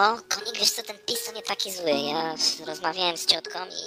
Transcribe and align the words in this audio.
No, 0.00 0.16
konik, 0.28 0.54
wiesz 0.60 0.70
co, 0.70 0.82
ten 0.82 0.96
PiS 1.06 1.24
to 1.26 1.32
nie 1.36 1.42
taki 1.42 1.72
zły. 1.72 1.90
Ja 1.90 2.34
rozmawiałem 2.66 3.16
z 3.16 3.26
ciotką 3.26 3.58
i 3.58 3.84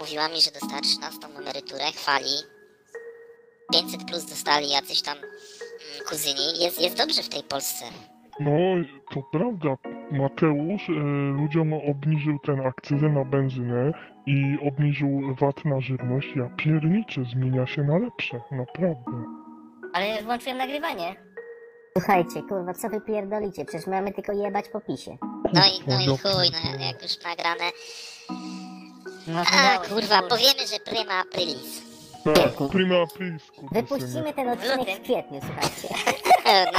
mówiła 0.00 0.28
mi, 0.28 0.40
że 0.40 0.50
dostała 0.50 0.80
13 0.80 1.26
emeryturę, 1.38 1.84
chwali. 1.84 2.34
500 3.72 4.04
plus 4.04 4.24
dostali 4.24 4.70
jacyś 4.70 5.02
tam 5.02 5.18
mm, 5.18 5.28
kuzyni. 6.08 6.62
Jest, 6.64 6.80
jest 6.80 6.96
dobrze 6.96 7.22
w 7.22 7.28
tej 7.28 7.42
Polsce. 7.42 7.84
No, 8.40 8.50
to 9.14 9.22
prawda. 9.32 9.76
Mateusz 10.10 10.88
e, 10.88 10.92
ludziom 11.40 11.72
obniżył 11.72 12.38
ten 12.38 12.60
akcyzę 12.66 13.08
na 13.08 13.24
benzynę 13.24 13.92
i 14.26 14.58
obniżył 14.68 15.34
VAT 15.40 15.64
na 15.64 15.80
żywność. 15.80 16.28
Ja 16.36 16.50
pierniczę, 16.56 17.24
zmienia 17.32 17.66
się 17.66 17.82
na 17.82 17.98
lepsze, 17.98 18.40
naprawdę. 18.50 19.24
Ale 19.92 20.22
włączyłem 20.22 20.58
nagrywanie. 20.58 21.31
Słuchajcie, 21.98 22.42
kurwa, 22.48 22.74
co 22.74 22.88
wy 22.88 23.00
pierdolicie? 23.00 23.64
Przecież 23.64 23.86
mamy 23.86 24.12
tylko 24.12 24.32
jebać 24.32 24.68
po 24.68 24.80
pisie. 24.80 25.16
No 25.52 25.60
i, 25.66 25.80
no 25.86 26.00
i 26.00 26.06
chuj, 26.18 26.50
no 26.78 26.84
jak 26.86 27.02
już 27.02 27.12
nagrane. 27.24 27.64
No 29.26 29.40
A 29.40 29.44
się, 29.44 29.78
kurwa, 29.88 30.18
kurwa. 30.20 30.22
powiemy, 30.28 30.66
że 30.66 30.78
prima 30.90 31.14
aprilis. 31.20 31.82
Tak, 32.34 32.68
prima 32.70 32.94
aprilis, 33.02 33.50
kurde, 33.50 33.82
Wypuścimy 33.82 34.32
ten 34.34 34.48
odcinek 34.48 34.98
w 34.98 35.02
kwietniu, 35.02 35.40
słuchajcie. 35.46 35.94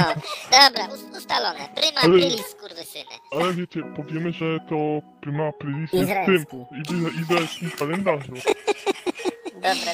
No, 0.00 0.04
dobra, 0.50 0.86
us- 0.94 1.18
ustalone. 1.18 1.68
Prima 1.76 2.00
Ale- 2.00 2.14
aprilis, 2.14 2.46
skurwysyny. 2.46 3.04
Ale 3.32 3.52
wiecie, 3.54 3.80
powiemy, 3.96 4.32
że 4.32 4.60
to 4.68 4.76
prima 5.20 5.48
aprilis 5.48 5.92
jest 5.92 6.04
w 6.04 6.08
Izraelski. 6.10 6.56
tym 6.88 7.04
iza- 7.04 7.20
izraelskim 7.22 7.70
kalendarzu. 7.70 8.32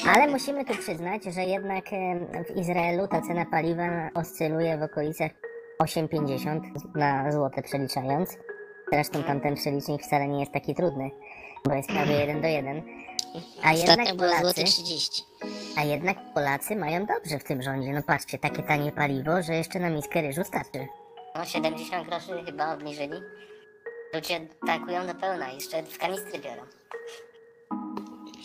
Ale 0.07 0.27
musimy 0.27 0.65
tu 0.65 0.73
przyznać, 0.77 1.23
że 1.23 1.41
jednak 1.43 1.85
w 2.49 2.57
Izraelu 2.57 3.07
ta 3.07 3.21
cena 3.21 3.45
paliwa 3.45 4.09
oscyluje 4.15 4.77
w 4.77 4.83
okolicach 4.83 5.31
8,50 5.83 6.61
na 6.95 7.31
złote 7.31 7.61
przeliczając. 7.61 8.37
Zresztą 8.91 9.23
tamten 9.23 9.55
przelicznik 9.55 10.03
wcale 10.03 10.27
nie 10.27 10.39
jest 10.39 10.51
taki 10.51 10.75
trudny, 10.75 11.09
bo 11.65 11.73
jest 11.73 11.89
prawie 11.89 12.13
1 12.13 12.41
do 12.41 12.47
1. 12.47 12.81
A 13.63 13.73
jednak 13.73 14.15
Polacy, 14.17 14.63
30. 14.63 15.23
a 15.77 15.83
jednak 15.83 16.17
Polacy 16.33 16.75
mają 16.75 17.05
dobrze 17.05 17.39
w 17.39 17.43
tym 17.43 17.61
rządzie. 17.61 17.93
No 17.93 18.03
patrzcie, 18.03 18.37
takie 18.37 18.63
tanie 18.63 18.91
paliwo, 18.91 19.41
że 19.41 19.53
jeszcze 19.53 19.79
na 19.79 19.89
miskę 19.89 20.21
ryżu 20.21 20.43
starczy. 20.43 20.87
No 21.35 21.45
70 21.45 22.07
groszy 22.07 22.43
chyba 22.45 22.73
obniżyli. 22.73 23.21
Ludzie 24.13 24.39
tankują 24.67 25.07
do 25.07 25.15
pełna, 25.15 25.51
jeszcze 25.51 25.83
w 25.83 25.97
kanistry 25.97 26.39
biorą. 26.39 26.61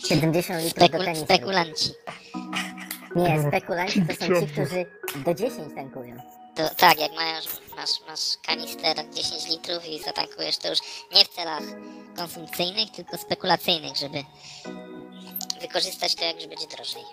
70 0.05 0.63
litrów 0.63 0.79
do 0.79 0.85
Spekul- 0.97 1.05
kanistry. 1.05 1.35
spekulanci. 1.35 1.89
Nie, 3.15 3.41
spekulanci 3.47 4.01
to 4.07 4.13
są 4.13 4.39
ci, 4.41 4.47
którzy 4.47 4.85
do 5.25 5.33
10 5.33 5.75
tankują. 5.75 6.15
To, 6.55 6.69
tak, 6.77 6.99
jak 7.01 7.11
masz, 7.11 7.45
masz, 7.77 7.89
masz 8.07 8.37
kanister 8.47 8.95
10 9.13 9.49
litrów 9.49 9.85
i 9.89 9.99
zatankujesz, 10.03 10.57
to 10.57 10.69
już 10.69 10.79
nie 11.15 11.25
w 11.25 11.27
celach 11.27 11.63
konsumpcyjnych, 12.17 12.91
tylko 12.91 13.17
spekulacyjnych, 13.17 13.95
żeby 13.97 14.17
wykorzystać 15.61 16.15
to, 16.15 16.25
jak 16.25 16.35
już 16.35 16.47
będzie 16.47 16.67
drożej. 16.67 17.03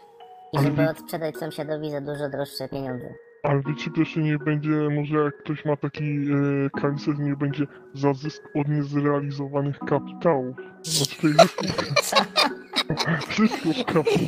I 0.53 0.59
żeby 0.63 0.91
odsprzedać 0.91 1.37
sąsiadowi 1.37 1.91
za 1.91 2.01
dużo 2.01 2.29
droższe 2.29 2.69
pieniądze. 2.69 3.15
Ale 3.43 3.63
wiecie, 3.69 3.91
to 3.95 4.01
jeszcze 4.01 4.21
nie 4.21 4.39
będzie, 4.39 4.69
może 4.71 5.19
jak 5.19 5.39
ktoś 5.39 5.65
ma 5.65 5.77
taki 5.77 6.05
e, 6.05 6.81
kanister, 6.81 7.19
nie 7.19 7.37
będzie 7.37 7.67
za 7.95 8.15
zysk 8.15 8.43
od 8.55 8.69
niezrealizowanych 8.69 9.79
kapitałów. 9.79 10.57
Znaczy 10.83 11.17
tej 11.23 11.33
zysków 12.89 13.77
kapitałowych. 13.87 14.21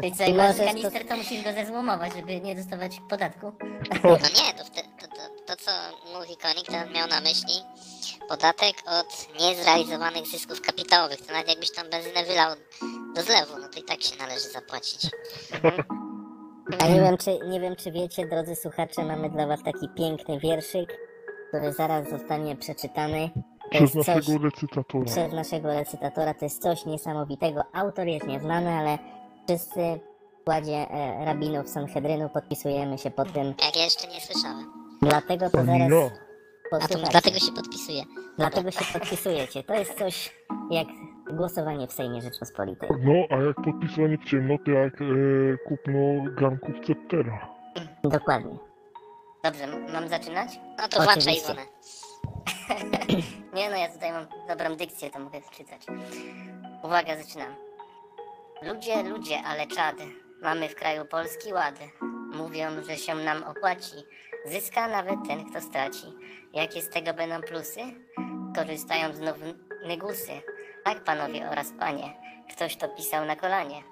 Czyli 0.00 0.12
co, 0.12 0.24
masz 0.24 0.36
możesz 0.36 0.66
kanister, 0.66 1.08
to 1.08 1.16
musisz 1.16 1.44
go 1.44 1.52
zezłomować, 1.52 2.12
żeby 2.14 2.40
nie 2.40 2.54
dostawać 2.54 3.00
podatku. 3.08 3.52
No 4.04 4.10
nie, 4.10 4.54
to, 4.58 4.64
wte, 4.64 4.82
to, 4.82 5.06
to, 5.06 5.22
to 5.46 5.56
co 5.56 5.70
mówi 6.18 6.36
Konik, 6.36 6.66
to 6.66 6.76
on 6.76 6.92
miał 6.92 7.08
na 7.08 7.20
myśli 7.20 7.54
podatek 8.28 8.74
od 8.86 9.40
niezrealizowanych 9.40 10.26
zysków 10.26 10.60
kapitałowych. 10.60 11.26
To 11.26 11.32
nawet 11.32 11.48
jakbyś 11.48 11.70
tam 11.72 11.90
benzynę 11.90 12.24
wylał 12.24 12.56
do 13.14 13.22
zlewu, 13.22 13.58
no 13.60 13.68
to 13.68 13.80
i 13.80 13.82
tak 13.82 14.02
się 14.02 14.16
należy 14.18 14.48
zapłacić. 14.48 15.10
A 16.78 16.88
nie 16.88 17.00
wiem, 17.00 17.16
czy, 17.16 17.38
nie 17.48 17.60
wiem, 17.60 17.76
czy 17.76 17.92
wiecie, 17.92 18.26
drodzy 18.26 18.56
słuchacze, 18.56 19.04
mamy 19.04 19.30
dla 19.30 19.46
was 19.46 19.62
taki 19.62 19.88
piękny 19.88 20.40
wierszyk, 20.40 20.98
który 21.48 21.72
zaraz 21.72 22.10
zostanie 22.10 22.56
przeczytany. 22.56 23.30
Przez 23.70 23.94
jest 23.94 24.06
coś 24.06 24.16
naszego 24.16 24.44
recytatora. 24.44 25.04
przez 25.04 25.32
naszego 25.32 25.68
recytatora, 25.68 26.34
to 26.34 26.44
jest 26.44 26.62
coś 26.62 26.86
niesamowitego. 26.86 27.62
Autor 27.72 28.06
jest 28.06 28.26
nieznany, 28.26 28.70
ale 28.70 28.98
wszyscy 29.46 30.00
w 30.38 30.40
składzie 30.40 30.90
e, 30.90 31.24
rabinów 31.24 31.68
Sanhedrynu 31.68 32.28
podpisujemy 32.28 32.98
się 32.98 33.10
pod 33.10 33.32
tym. 33.32 33.46
Jak 33.46 33.76
ja 33.76 33.84
jeszcze 33.84 34.08
nie 34.08 34.20
słyszałem. 34.20 34.72
Dlatego 35.02 35.50
to 35.50 35.58
Ani 35.58 35.66
zaraz 35.66 35.90
ja. 35.90 36.10
A 36.72 36.88
to 36.88 36.98
dlatego 37.10 37.38
się 37.38 37.52
podpisuję. 37.52 38.02
Dlatego 38.38 38.70
się 38.70 38.84
podpisujecie. 38.92 39.62
To 39.62 39.74
jest 39.74 39.98
coś 39.98 40.34
jak 40.70 40.86
głosowanie 41.32 41.86
w 41.86 41.92
Sejmie 41.92 42.22
Rzeczpospolitej. 42.22 42.88
No, 43.02 43.12
a 43.30 43.42
jak 43.42 43.56
podpisywanie 43.56 44.18
w 44.18 44.24
ciemno, 44.24 44.54
to 44.64 44.70
jak 44.70 44.94
e, 45.02 45.04
kupno 45.68 46.32
garnków 46.36 46.74
Ceptera. 46.86 47.48
Dokładnie. 48.04 48.58
Dobrze, 49.44 49.66
mam 49.92 50.08
zaczynać? 50.08 50.60
No 50.78 50.88
to 50.88 50.96
włączaj 51.02 51.18
Oczywiście. 51.18 51.52
Iwonę. 51.52 51.62
Nie 53.52 53.70
no, 53.70 53.76
ja 53.76 53.88
tutaj 53.88 54.12
mam 54.12 54.26
dobrą 54.48 54.76
dykcję, 54.76 55.10
to 55.10 55.18
mogę 55.18 55.40
czytać. 55.50 55.82
Uwaga, 56.82 57.16
zaczynam. 57.22 57.54
Ludzie, 58.62 59.02
ludzie, 59.02 59.42
ale 59.46 59.66
czad. 59.66 59.96
Mamy 60.42 60.68
w 60.68 60.74
kraju 60.74 61.04
Polski 61.04 61.52
ład. 61.52 61.74
Mówią, 62.34 62.82
że 62.88 62.96
się 62.96 63.14
nam 63.14 63.44
opłaci. 63.44 63.96
Zyska 64.44 64.88
nawet 64.88 65.16
ten, 65.28 65.50
kto 65.50 65.60
straci. 65.60 66.06
Jakie 66.52 66.82
z 66.82 66.88
tego 66.88 67.14
będą 67.14 67.40
plusy? 67.40 67.80
Korzystają 68.56 69.12
znów 69.12 69.36
nygusy. 69.86 70.42
Tak, 70.84 71.04
panowie 71.04 71.50
oraz 71.50 71.72
panie. 71.78 72.14
Ktoś 72.52 72.76
to 72.76 72.88
pisał 72.88 73.24
na 73.24 73.36
kolanie. 73.36 73.82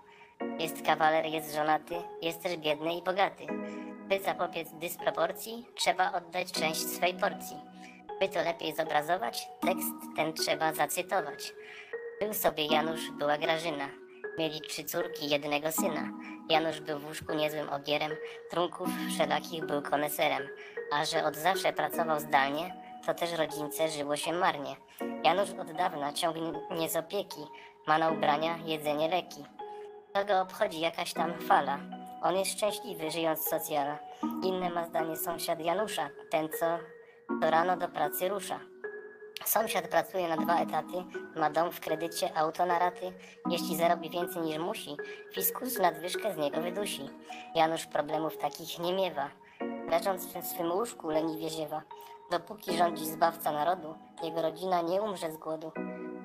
Jest 0.59 0.87
kawaler, 0.87 1.27
jest 1.27 1.55
żonaty, 1.55 1.95
jest 2.23 2.43
też 2.43 2.57
biedny 2.57 2.95
i 2.95 3.03
bogaty. 3.03 3.47
By 4.09 4.21
zapobiec 4.21 4.69
dysproporcji, 4.73 5.67
trzeba 5.75 6.13
oddać 6.13 6.53
część 6.53 6.81
swej 6.81 7.15
porcji. 7.15 7.57
By 8.21 8.29
to 8.29 8.43
lepiej 8.43 8.75
zobrazować, 8.75 9.49
tekst 9.61 9.95
ten 10.17 10.33
trzeba 10.33 10.73
zacytować. 10.73 11.55
Był 12.21 12.35
sobie 12.35 12.67
Janusz, 12.67 13.11
była 13.11 13.39
Grażyna. 13.39 13.89
Mieli 14.39 14.61
trzy 14.61 14.85
córki, 14.85 15.29
jednego 15.29 15.73
syna. 15.73 16.09
Janusz 16.51 16.81
był 16.81 16.99
w 16.99 17.07
łóżku 17.07 17.35
niezłym 17.35 17.69
ogierem, 17.69 18.13
trunków 18.51 18.89
wszelakich 19.15 19.67
był 19.67 19.83
koneserem. 19.83 20.49
A 20.93 21.05
że 21.05 21.25
od 21.25 21.37
zawsze 21.37 21.73
pracował 21.73 22.21
zdalnie, 22.21 22.75
to 23.07 23.15
też 23.15 23.33
rodzince 23.33 23.89
żyło 23.89 24.17
się 24.17 24.33
marnie. 24.33 24.77
Janusz 25.25 25.51
od 25.51 25.73
dawna 25.73 26.13
ciągnie 26.13 26.89
z 26.89 26.97
opieki, 26.97 27.41
ma 27.87 27.99
na 27.99 28.11
ubrania, 28.11 28.59
jedzenie, 28.65 29.09
leki. 29.09 29.45
To 30.13 30.25
go 30.25 30.41
obchodzi 30.41 30.81
jakaś 30.81 31.13
tam 31.13 31.35
fala. 31.39 31.79
On 32.23 32.37
jest 32.37 32.53
szczęśliwy, 32.53 33.11
żyjąc 33.11 33.49
socjala. 33.49 33.99
Inne 34.43 34.71
ma 34.71 34.87
zdanie 34.87 35.17
sąsiad 35.17 35.61
Janusza, 35.61 36.09
ten 36.31 36.49
co 36.61 36.79
to 37.29 37.51
rano 37.51 37.77
do 37.77 37.89
pracy 37.89 38.29
rusza. 38.29 38.61
Sąsiad 39.45 39.89
pracuje 39.89 40.29
na 40.29 40.37
dwa 40.37 40.61
etaty, 40.61 41.05
ma 41.37 41.51
dom 41.51 41.73
w 41.73 41.81
kredycie, 41.81 42.37
auto 42.37 42.67
na 42.67 42.79
raty. 42.79 43.13
Jeśli 43.51 43.77
zarobi 43.77 44.11
więcej 44.11 44.43
niż 44.43 44.59
musi, 44.59 44.97
fiskus 45.35 45.79
nadwyżkę 45.79 46.35
z 46.35 46.37
niego 46.37 46.61
wydusi. 46.61 47.11
Janusz 47.55 47.87
problemów 47.87 48.37
takich 48.39 48.79
nie 48.79 48.93
miewa. 48.93 49.31
Leżąc 49.91 50.27
w 50.27 50.47
swym 50.47 50.73
łóżku 50.73 51.11
leniwie 51.11 51.51
ziewa. 51.51 51.83
Dopóki 52.31 52.77
rządzi 52.77 53.07
zbawca 53.07 53.53
narodu, 53.53 53.95
jego 54.23 54.43
rodzina 54.43 54.83
nie 54.83 55.03
umrze 55.03 55.33
z 55.33 55.37
głodu. 55.37 55.73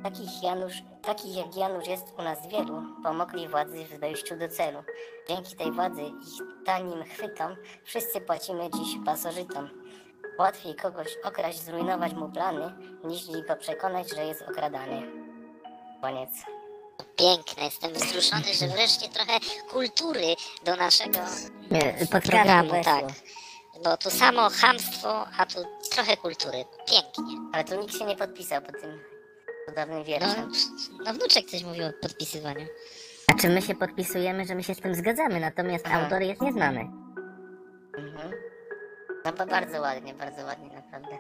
Takich, 0.04 0.44
Janusz, 0.44 0.83
takich 1.01 1.38
jak 1.38 1.57
Janusz 1.57 1.88
jest 1.88 2.13
u 2.19 2.22
nas 2.22 2.48
wielu, 2.48 2.83
pomogli 3.04 3.48
władzy 3.48 3.86
w 3.86 4.00
dojściu 4.00 4.36
do 4.38 4.50
celu. 4.50 4.83
Dzięki 5.28 5.56
tej 5.56 5.72
władzy 5.72 6.01
ich 6.01 6.66
tanim 6.66 7.04
chwytom 7.04 7.56
wszyscy 7.83 8.22
płacimy 8.22 8.69
dziś 8.69 8.98
pasożytom. 9.06 9.82
Łatwiej 10.39 10.75
kogoś 10.75 11.18
okraść, 11.24 11.59
zrujnować 11.62 12.13
mu 12.13 12.30
plany, 12.30 12.74
niż 13.03 13.21
go 13.47 13.56
przekonać, 13.56 14.09
że 14.15 14.25
jest 14.25 14.41
okradany. 14.41 15.01
Koniec. 16.01 16.30
Piękne, 17.18 17.63
jestem 17.63 17.94
wzruszony, 17.94 18.53
że 18.53 18.68
wreszcie 18.68 19.09
trochę 19.09 19.39
kultury 19.71 20.35
do 20.65 20.75
naszego 20.75 21.19
Nie, 21.71 22.07
programu, 22.12 22.83
tak. 22.83 23.06
Bo 23.83 23.97
tu 23.97 24.09
samo 24.09 24.50
chamstwo, 24.50 25.25
a 25.38 25.45
tu 25.45 25.59
trochę 25.91 26.18
kultury. 26.18 26.65
Pięknie. 26.89 27.38
Ale 27.53 27.63
tu 27.63 27.81
nikt 27.81 27.97
się 27.97 28.06
nie 28.06 28.15
podpisał 28.15 28.62
pod 28.62 28.81
tym 28.81 29.00
cudownym 29.69 29.97
No, 29.97 30.03
wierszem. 30.06 30.51
no 31.06 31.13
wnuczek 31.13 31.45
coś 31.50 31.63
mówił 31.63 31.85
o 31.85 31.91
podpisywaniu. 32.01 32.65
A 33.27 33.33
czy 33.41 33.50
my 33.50 33.62
się 33.62 33.75
podpisujemy, 33.75 34.45
że 34.45 34.56
my 34.56 34.63
się 34.63 34.75
z 34.75 34.80
tym 34.80 34.95
zgadzamy, 34.95 35.39
natomiast 35.39 35.85
Aha. 35.88 36.01
autor 36.03 36.21
jest 36.21 36.41
nieznany. 36.41 36.80
Mhm. 37.97 38.31
No 39.25 39.46
bardzo 39.46 39.81
ładnie, 39.81 40.14
bardzo 40.14 40.46
ładnie 40.46 40.70
naprawdę. 40.75 41.18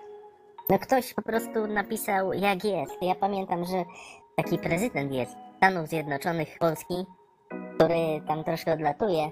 No 0.69 0.79
ktoś 0.79 1.13
po 1.13 1.21
prostu 1.21 1.67
napisał 1.67 2.33
jak 2.33 2.63
jest. 2.63 2.93
Ja 3.01 3.15
pamiętam, 3.15 3.65
że 3.65 3.83
taki 4.35 4.57
prezydent 4.57 5.11
jest 5.11 5.31
Stanów 5.57 5.87
Zjednoczonych 5.87 6.57
Polski, 6.59 7.05
który 7.75 8.21
tam 8.27 8.43
troszkę 8.43 8.73
odlatuje, 8.73 9.31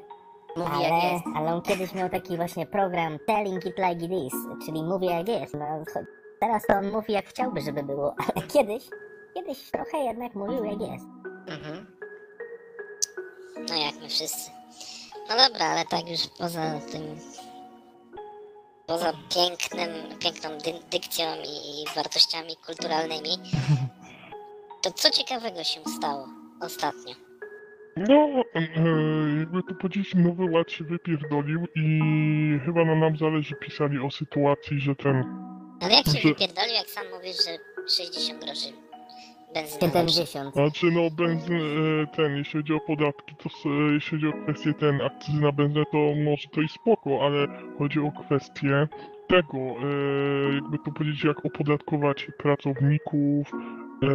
Mówi 0.57 0.71
ale, 0.73 0.83
jak 0.83 1.03
jest. 1.13 1.25
ale 1.35 1.53
on 1.53 1.61
kiedyś 1.61 1.93
miał 1.93 2.09
taki 2.09 2.37
właśnie 2.37 2.65
program 2.65 3.17
Telling 3.27 3.65
It 3.65 3.77
Like 3.77 4.05
It 4.05 4.11
Is, 4.11 4.33
czyli 4.65 4.83
mówię 4.83 5.07
jak 5.07 5.27
jest. 5.27 5.53
No, 5.53 5.65
Teraz 6.39 6.63
to 6.67 6.73
on 6.73 6.91
mówi 6.91 7.13
jak 7.13 7.25
chciałby, 7.25 7.61
żeby 7.61 7.83
było, 7.83 8.15
ale 8.35 8.47
kiedyś, 8.47 8.83
kiedyś 9.33 9.71
trochę 9.71 9.97
jednak 9.97 10.35
mówił 10.35 10.63
jak 10.65 10.81
jest. 10.81 11.05
Mhm. 11.47 11.97
No 13.69 13.75
jak 13.75 13.95
my 14.01 14.09
wszyscy. 14.09 14.51
No 15.29 15.35
dobra, 15.47 15.65
ale 15.65 15.85
tak 15.85 16.09
już 16.09 16.27
poza 16.27 16.61
tym. 16.91 17.01
Poza 18.91 19.13
pięknym, 19.35 19.89
piękną 20.19 20.49
dy- 20.57 20.89
dykcją 20.91 21.25
i, 21.35 21.81
i 21.81 21.95
wartościami 21.95 22.55
kulturalnymi, 22.65 23.29
to 24.83 24.91
co 24.91 25.09
ciekawego 25.09 25.63
się 25.63 25.79
stało 25.97 26.27
ostatnio? 26.61 27.15
No, 27.97 28.43
e, 28.55 29.39
jakby 29.39 29.63
tu 29.63 29.75
powiedzieć, 29.75 30.15
nowy 30.15 30.45
ład 30.51 30.71
się 30.71 30.83
wypierdolił 30.83 31.65
i 31.75 31.99
chyba 32.65 32.85
na 32.85 32.95
nam 32.95 33.17
zależy 33.17 33.55
pisali 33.55 33.99
o 33.99 34.11
sytuacji, 34.11 34.79
że 34.79 34.95
ten... 34.95 35.23
Ale 35.81 35.93
jak 35.93 36.05
się 36.05 36.11
Że- 36.11 36.29
wypierdolił, 36.29 36.73
jak 36.73 36.89
sam 36.89 37.03
mówisz, 37.13 37.37
że 37.45 37.57
60 37.95 38.45
groszy 38.45 38.73
benzyna 39.53 39.87
lepsza? 39.87 40.25
70. 40.25 40.53
Znaczy 40.53 40.91
no 40.91 41.09
benzyn, 41.11 41.59
ten, 42.15 42.35
jeśli 42.37 42.59
chodzi 42.59 42.73
o 42.73 42.79
podatki, 42.79 43.35
to 43.35 43.49
s- 43.49 43.65
e, 43.65 43.93
jeśli 43.93 44.11
chodzi 44.11 44.27
o 44.27 44.43
kwestię 44.43 44.73
ten, 44.73 45.01
akcyzy 45.01 45.41
na 45.41 45.51
benzynę, 45.51 45.83
to 45.91 45.97
może 46.25 46.47
to 46.51 46.61
i 46.61 46.67
spoko, 46.67 47.19
ale 47.25 47.47
chodzi 47.77 47.99
o 47.99 48.11
kwestię 48.11 48.87
tego, 49.27 49.57
e, 49.57 50.53
jakby 50.55 50.77
tu 50.85 50.91
powiedzieć, 50.91 51.23
jak 51.23 51.45
opodatkować 51.45 52.27
pracowników, 52.37 53.51
e, 54.03 54.07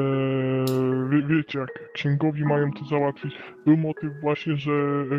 wie, 1.10 1.22
wiecie, 1.36 1.58
jak 1.58 1.92
księgowi 1.92 2.44
mają 2.44 2.72
to 2.72 2.84
załatwić. 2.84 3.34
Był 3.66 3.76
motyw 3.76 4.10
właśnie, 4.20 4.56
że 4.56 4.72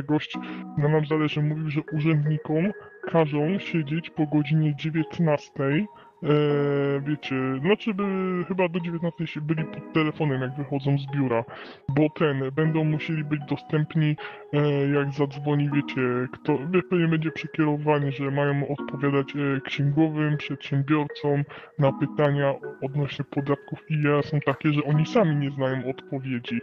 gość, 0.07 0.37
na 0.77 0.87
nam 0.87 1.05
zależy, 1.05 1.41
mówił, 1.41 1.69
że 1.69 1.81
urzędnikom 1.93 2.71
każą 3.11 3.59
siedzieć 3.59 4.09
po 4.09 4.25
godzinie 4.27 4.75
19 4.75 5.85
E, 6.23 7.01
wiecie, 7.01 7.35
znaczy 7.61 7.93
by 7.93 8.03
chyba 8.47 8.69
do 8.69 8.79
19 8.79 9.27
się 9.27 9.41
byli 9.41 9.65
pod 9.65 9.93
telefonem, 9.93 10.41
jak 10.41 10.55
wychodzą 10.55 10.97
z 10.97 11.11
biura, 11.11 11.43
bo 11.89 12.09
ten, 12.09 12.51
będą 12.51 12.83
musieli 12.83 13.23
być 13.23 13.41
dostępni, 13.49 14.15
e, 14.53 14.87
jak 14.87 15.11
zadzwoni, 15.11 15.69
wiecie, 15.73 16.01
kto, 16.31 16.57
wie, 16.71 16.81
pewnie 16.89 17.07
będzie 17.07 17.31
przekierowanie, 17.31 18.11
że 18.11 18.31
mają 18.31 18.67
odpowiadać 18.67 19.33
e, 19.35 19.61
księgowym, 19.61 20.37
przedsiębiorcom 20.37 21.43
na 21.79 21.91
pytania 21.91 22.53
odnośnie 22.81 23.25
podatków 23.25 23.79
i 23.89 24.01
ja 24.01 24.21
są 24.21 24.39
takie, 24.39 24.73
że 24.73 24.83
oni 24.83 25.05
sami 25.05 25.35
nie 25.35 25.51
znają 25.51 25.89
odpowiedzi. 25.89 26.61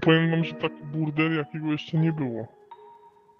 Powiem 0.00 0.30
wam, 0.30 0.44
że 0.44 0.54
taki 0.54 0.84
burdel 0.84 1.36
jakiego 1.36 1.72
jeszcze 1.72 1.98
nie 1.98 2.12
było. 2.12 2.48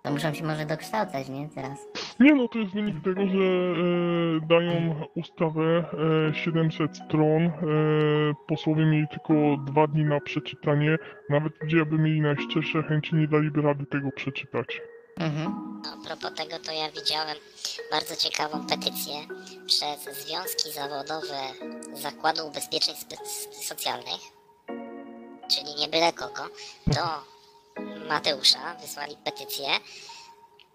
To 0.06 0.12
muszą 0.12 0.34
się 0.34 0.44
może 0.44 0.66
dokształcać, 0.66 1.28
nie? 1.28 1.48
Teraz. 1.54 1.78
Nie 2.20 2.34
no, 2.34 2.48
to 2.48 2.58
jest 2.58 2.72
wynik 2.72 3.04
tego, 3.04 3.20
że 3.26 3.38
e, 3.38 4.46
dają 4.46 5.04
ustawę 5.14 5.84
e, 6.30 6.34
700 6.34 6.96
stron, 6.96 7.42
e, 7.42 7.52
posłowie 8.48 8.84
mieli 8.86 9.06
tylko 9.08 9.32
dwa 9.64 9.86
dni 9.86 10.04
na 10.04 10.20
przeczytanie, 10.20 10.98
nawet 11.30 11.62
ludzie 11.62 11.76
jakby 11.78 11.98
mieli 11.98 12.20
najszczersze 12.20 12.82
chęci, 12.82 13.14
nie 13.14 13.28
daliby 13.28 13.62
rady 13.62 13.86
tego 13.86 14.10
przeczytać. 14.12 14.80
Mhm. 15.16 15.54
A 15.86 16.06
propos 16.06 16.34
tego, 16.34 16.58
to 16.58 16.72
ja 16.72 16.90
widziałem 16.90 17.36
bardzo 17.90 18.16
ciekawą 18.16 18.66
petycję 18.66 19.14
przez 19.66 20.24
związki 20.26 20.72
zawodowe 20.72 21.40
Zakładu 21.94 22.46
Ubezpieczeń 22.46 22.94
Spe- 22.94 23.26
Socjalnych, 23.68 24.20
czyli 25.50 25.74
nie 25.80 25.88
byle 25.88 26.12
kogo, 26.12 26.42
do 26.86 27.35
Mateusza 28.08 28.74
wysłali 28.74 29.16
petycję, 29.24 29.68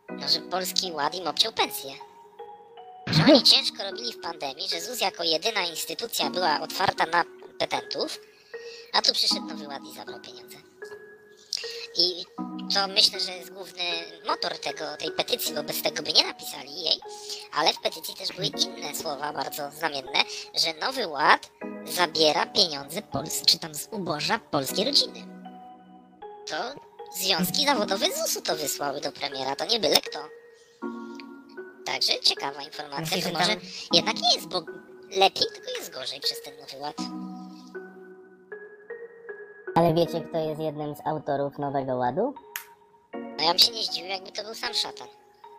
no, 0.10 0.30
że 0.30 0.40
Polski 0.40 0.92
Ład 0.92 1.16
im 1.16 1.28
obciął 1.28 1.54
pensję. 1.54 1.94
Że 3.08 3.24
oni 3.24 3.44
ciężko 3.44 3.84
robili 3.84 4.14
w 4.14 4.22
pandemii, 4.22 4.70
że 4.70 4.82
ZUS 4.82 5.02
jako 5.02 5.24
jedyna 5.24 5.62
instytucja 5.62 6.30
była 6.30 6.62
otwarta 6.62 7.06
na 7.06 7.24
petentów, 7.60 8.20
a 8.94 9.02
tu 9.02 9.14
przyszedł 9.14 9.42
nowy 9.42 9.68
ład 9.68 9.82
i 9.92 9.96
zabrał 9.96 10.20
pieniądze. 10.20 10.58
I 11.98 12.26
to 12.74 12.88
myślę, 12.88 13.20
że 13.20 13.32
jest 13.32 13.54
główny 13.54 13.84
motor 14.28 14.58
tego, 14.58 14.98
tej 14.98 15.12
petycji, 15.12 15.56
bo 15.56 15.64
bez 15.64 15.82
tego 15.82 16.04
by 16.04 16.14
nie 16.14 16.28
napisali 16.28 16.82
jej, 16.84 17.00
ale 17.54 17.74
w 17.74 17.80
petycji 17.80 18.16
też 18.16 18.32
były 18.32 18.48
inne 18.48 18.96
słowa 18.96 19.34
bardzo 19.34 19.72
znamienne, 19.72 20.24
że 20.56 20.74
Nowy 20.74 21.08
Ład 21.08 21.50
zabiera 21.86 22.46
pieniądze 22.46 23.02
Pols 23.02 23.42
czy 23.46 23.60
tam 23.60 23.76
z 23.76 23.88
uboża 23.92 24.40
polskiej 24.40 24.86
rodziny. 24.86 25.28
To 26.48 26.91
związki 27.16 27.66
zawodowe 27.66 28.06
z 28.06 28.18
ZUS-u 28.18 28.42
to 28.42 28.56
wysłały 28.56 29.02
do 29.02 29.12
premiera, 29.12 29.56
to 29.56 29.66
nie 29.66 29.80
byle 29.80 29.96
kto. 29.96 30.20
Także 31.86 32.20
ciekawa 32.20 32.62
informacja, 32.62 33.00
Myślisz, 33.02 33.24
to 33.24 33.30
że 33.30 33.38
może 33.38 33.56
tam- 33.56 33.66
jednak 33.94 34.16
nie 34.16 34.36
jest 34.36 34.48
bo 34.48 34.62
lepiej, 35.18 35.48
tylko 35.54 35.72
jest 35.80 35.94
gorzej 35.94 36.20
przez 36.20 36.42
ten 36.42 36.54
Nowy 36.58 36.78
Ład. 36.78 36.96
Ale 39.76 39.94
wiecie, 39.94 40.22
kto 40.22 40.38
jest 40.38 40.62
jednym 40.62 40.96
z 40.96 41.08
autorów 41.08 41.58
Nowego 41.60 41.96
Ładu? 41.96 42.34
No 43.14 43.44
ja 43.44 43.50
bym 43.50 43.60
się 43.60 43.72
nie 43.72 43.84
zdziwił, 43.84 44.10
jakby 44.10 44.32
to 44.32 44.44
był 44.44 44.54
sam 44.54 44.74
szatan. 44.74 45.08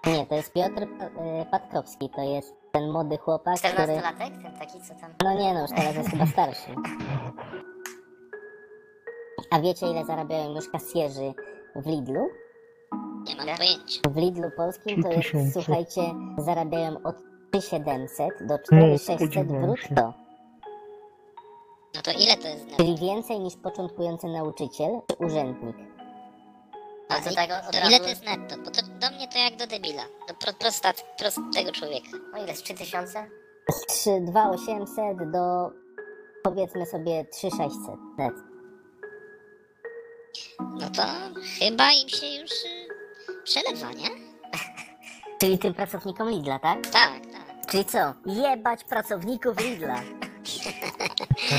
Nie, 0.06 0.26
to 0.26 0.34
jest 0.34 0.52
Piotr 0.52 0.82
e, 0.82 1.46
Patkowski, 1.50 2.10
to 2.16 2.22
jest 2.22 2.54
ten 2.72 2.90
młody 2.90 3.18
chłopak, 3.18 3.58
który... 3.58 3.76
14-latek? 3.76 4.42
Ten 4.42 4.58
taki, 4.58 4.80
co 4.80 4.94
tam... 4.94 5.14
No 5.24 5.34
nie 5.34 5.54
no, 5.54 5.62
już 5.62 5.70
teraz 5.70 5.96
jest 5.96 6.10
chyba 6.10 6.26
starszy. 6.26 6.74
A 9.52 9.60
wiecie 9.60 9.86
ile 9.90 10.04
zarabiają 10.04 10.54
już 10.54 10.68
kasjerzy 10.68 11.34
w 11.76 11.86
Lidlu? 11.86 12.28
Nie 13.28 13.36
mam 13.36 13.56
pojęcia. 13.56 14.00
W 14.10 14.16
Lidlu 14.16 14.50
polskim 14.56 15.02
to 15.02 15.08
jest, 15.08 15.20
3000. 15.28 15.62
słuchajcie, 15.62 16.02
zarabiają 16.38 16.96
od 17.04 17.16
3700 17.52 18.28
do 18.46 18.54
No, 18.54 18.58
4600 18.58 19.16
spodziewałem 19.16 19.76
się. 19.76 19.88
brutto. 19.94 20.12
No 21.94 22.02
to 22.02 22.10
ile 22.10 22.36
to 22.36 22.48
jest 22.48 22.64
netto? 22.66 22.76
Czyli 22.76 22.96
więcej 22.98 23.40
niż 23.40 23.56
początkujący 23.56 24.26
nauczyciel 24.26 24.90
czy 25.10 25.16
urzędnik. 25.26 25.76
A 27.08 27.14
co 27.20 27.30
tego 27.34 27.54
od 27.54 27.72
to 27.72 27.80
razu- 27.80 27.88
ile 27.88 28.00
to 28.00 28.08
jest 28.08 28.24
netto? 28.24 28.56
Bo 28.64 28.70
to 28.70 28.80
do 29.00 29.16
mnie 29.16 29.28
to 29.28 29.38
jak 29.38 29.56
do 29.56 29.66
debila. 29.66 30.02
Do 30.28 30.34
pro, 30.34 30.52
prostat, 30.52 31.04
prostego 31.18 31.72
człowieka. 31.72 32.08
No 32.32 32.42
ile, 32.44 32.54
z 32.54 32.62
3000? 32.62 33.30
Z 33.70 33.86
3 33.86 34.20
2800 34.20 35.30
do 35.30 35.70
powiedzmy 36.44 36.86
sobie 36.86 37.24
3600 37.24 37.94
net. 38.18 38.34
No 40.80 40.90
to 40.90 41.02
chyba 41.58 41.92
im 41.92 42.08
się 42.08 42.26
już 42.26 42.50
y, 42.50 42.88
przelewa, 43.44 43.92
nie? 43.92 44.08
Czyli 45.40 45.58
tym 45.58 45.74
pracownikom 45.74 46.30
Lidla, 46.30 46.58
tak? 46.58 46.86
Tak, 46.86 47.20
tak. 47.32 47.66
Czyli 47.70 47.84
co? 47.84 48.14
Jebać 48.26 48.84
pracowników 48.84 49.60
Lidla. 49.60 50.00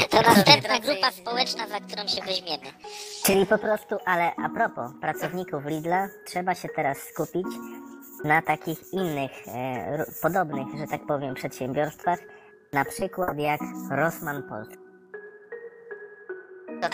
To 0.10 0.22
następna 0.22 0.80
grupa 0.80 1.12
społeczna, 1.12 1.68
za 1.68 1.80
którą 1.80 2.08
się 2.08 2.22
weźmiemy. 2.22 2.64
Czyli 3.24 3.46
po 3.46 3.58
prostu, 3.58 3.96
ale 4.06 4.36
a 4.36 4.50
propos 4.50 4.92
pracowników 5.02 5.66
Lidla, 5.66 6.08
trzeba 6.26 6.56
się 6.56 6.70
teraz 6.76 6.98
skupić 6.98 7.48
na 8.24 8.42
takich 8.42 8.94
innych, 8.94 9.32
e, 9.48 10.06
podobnych, 10.22 10.68
że 10.78 10.88
tak 10.88 11.06
powiem, 11.06 11.36
przedsiębiorstwach, 11.36 12.20
na 12.74 12.86
przykład 12.86 13.38
jak 13.38 13.62
Rossmann 13.92 14.44
Polska. 14.44 14.84
To 16.82 16.90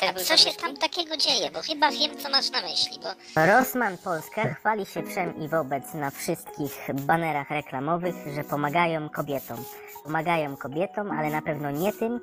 były 0.00 0.24
co 0.24 0.36
się 0.36 0.52
tam 0.52 0.76
takiego 0.76 1.16
dzieje? 1.16 1.50
Bo 1.50 1.62
chyba 1.62 1.90
wiem, 1.90 2.18
co 2.18 2.30
masz 2.30 2.50
na 2.50 2.60
myśli, 2.60 2.98
bo 3.02 3.08
Rossmann 3.46 3.98
Polska 3.98 4.54
chwali 4.54 4.86
się 4.86 5.02
wszem 5.02 5.38
i 5.44 5.48
wobec 5.48 5.94
na 5.94 6.10
wszystkich 6.10 6.94
banerach 6.94 7.50
reklamowych, 7.50 8.14
że 8.34 8.44
pomagają 8.44 9.08
kobietom. 9.10 9.64
Pomagają 10.04 10.56
kobietom, 10.56 11.10
ale 11.10 11.30
na 11.30 11.42
pewno 11.42 11.70
nie 11.70 11.92
tym, 11.92 12.20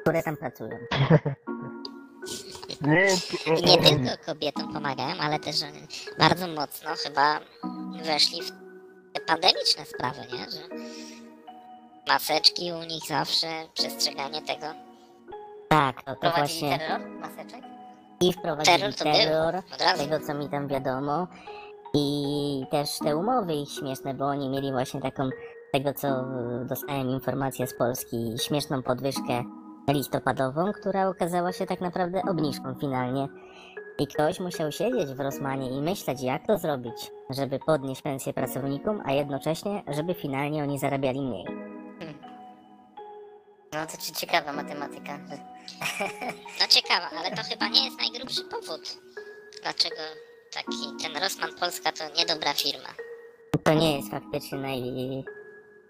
które 0.00 0.22
tam 0.22 0.36
pracują. 0.36 0.78
I 3.56 3.64
nie 3.64 3.78
tylko 3.78 4.24
kobietom 4.26 4.72
pomagają, 4.72 5.16
ale 5.20 5.38
też 5.38 5.62
oni 5.62 5.86
bardzo 6.18 6.48
mocno 6.48 6.90
chyba 6.96 7.40
weszli 8.02 8.42
w 8.42 8.50
te 9.12 9.20
pandemiczne 9.20 9.84
sprawy, 9.86 10.20
nie? 10.20 10.50
Że 10.50 10.68
maseczki 12.08 12.72
u 12.72 12.82
nich 12.82 13.06
zawsze, 13.08 13.46
przestrzeganie 13.74 14.42
tego. 14.42 14.85
Tak, 15.68 16.02
to, 16.02 16.14
to 16.14 16.20
Prowadzili 16.20 16.60
właśnie 16.60 16.78
terror 16.78 17.08
maseczek? 17.20 17.60
i 18.20 18.32
wprowadzili 18.32 18.78
Terror 18.94 19.52
to 19.52 19.74
od 19.74 19.80
razu. 19.82 20.04
tego 20.04 20.26
co 20.26 20.34
mi 20.34 20.48
tam 20.48 20.68
wiadomo. 20.68 21.26
I 21.94 22.66
też 22.70 22.98
te 22.98 23.16
umowy 23.16 23.54
ich 23.54 23.70
śmieszne, 23.72 24.14
bo 24.14 24.24
oni 24.26 24.48
mieli 24.48 24.72
właśnie 24.72 25.00
taką, 25.00 25.28
tego 25.72 25.92
co 25.94 26.08
e, 26.08 26.64
dostałem 26.68 27.10
informację 27.10 27.66
z 27.66 27.78
Polski, 27.78 28.34
śmieszną 28.46 28.82
podwyżkę 28.82 29.44
listopadową, 29.90 30.72
która 30.72 31.08
okazała 31.08 31.52
się 31.52 31.66
tak 31.66 31.80
naprawdę 31.80 32.22
obniżką 32.30 32.74
finalnie. 32.74 33.28
I 33.98 34.06
ktoś 34.06 34.40
musiał 34.40 34.72
siedzieć 34.72 35.14
w 35.14 35.20
Rosmanie 35.20 35.70
i 35.70 35.80
myśleć, 35.82 36.22
jak 36.22 36.46
to 36.46 36.58
zrobić, 36.58 37.10
żeby 37.30 37.58
podnieść 37.58 38.02
pensję 38.02 38.32
pracownikom, 38.32 39.02
a 39.04 39.12
jednocześnie, 39.12 39.82
żeby 39.88 40.14
finalnie 40.14 40.62
oni 40.62 40.78
zarabiali 40.78 41.20
mniej. 41.20 41.44
No 43.74 43.86
to 43.86 43.96
ci- 43.96 44.12
ciekawa 44.12 44.52
matematyka. 44.52 45.16
że- 45.16 45.55
No 46.60 46.66
ciekawa, 46.68 47.10
ale 47.18 47.30
to 47.36 47.42
chyba 47.42 47.68
nie 47.68 47.84
jest 47.84 47.98
najgrubszy 47.98 48.44
powód. 48.44 48.98
Dlaczego 49.62 50.02
taki 50.52 51.02
ten 51.02 51.22
Rossmann 51.22 51.54
Polska 51.54 51.92
to 51.92 52.04
niedobra 52.18 52.54
firma? 52.54 52.88
To 53.64 53.74
nie 53.74 53.96
jest 53.96 54.10
faktycznie 54.10 54.58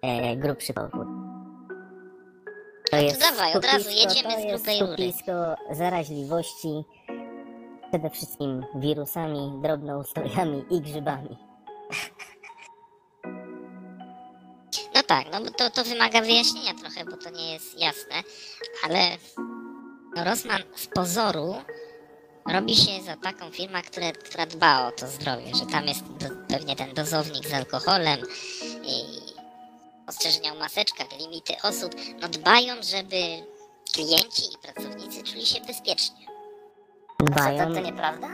najgrubszy 0.02 0.74
powód. 0.74 1.08
To 2.90 2.96
jest 2.96 3.20
dawaj, 3.20 3.54
od 3.54 3.64
razu 3.64 3.90
jedziemy 3.90 4.34
to 4.34 4.40
z 4.40 4.44
jest 4.44 4.64
grubej 4.64 4.80
rury. 4.80 4.92
skupisko 4.92 5.32
zaraźliwości, 5.70 6.84
przede 7.90 8.10
wszystkim 8.10 8.64
wirusami, 8.74 9.52
drobnoustrojami 9.62 10.64
i 10.70 10.80
grzybami. 10.80 11.36
No 14.94 15.02
tak, 15.02 15.26
no 15.32 15.50
to, 15.50 15.70
to 15.70 15.84
wymaga 15.84 16.20
wyjaśnienia 16.20 16.74
trochę, 16.74 17.04
bo 17.04 17.16
to 17.16 17.30
nie 17.30 17.52
jest 17.52 17.80
jasne, 17.80 18.14
ale 18.84 18.98
no 19.38 19.65
Rosman 20.24 20.62
z 20.76 20.86
pozoru 20.86 21.54
robi 22.52 22.76
się 22.76 23.02
za 23.02 23.16
taką 23.16 23.50
firmę, 23.50 23.82
która, 23.82 24.12
która 24.12 24.46
dba 24.46 24.88
o 24.88 24.92
to 24.92 25.06
zdrowie, 25.08 25.54
że 25.54 25.66
tam 25.66 25.84
jest 25.88 26.02
do, 26.04 26.26
pewnie 26.48 26.76
ten 26.76 26.94
dozownik 26.94 27.48
z 27.48 27.52
alkoholem 27.54 28.20
i 28.84 29.04
ostrzeżenia 30.08 30.52
o 30.52 30.56
maseczkach, 30.56 31.18
limity 31.18 31.54
osób, 31.62 31.94
no 32.20 32.28
dbają, 32.28 32.74
żeby 32.82 33.16
klienci 33.92 34.42
i 34.54 34.58
pracownicy 34.62 35.22
czuli 35.22 35.46
się 35.46 35.60
bezpiecznie. 35.60 36.26
Co, 37.20 37.24
Dbają, 37.24 37.68
to, 37.68 37.74
to 37.74 37.80
nieprawda? 37.80 38.28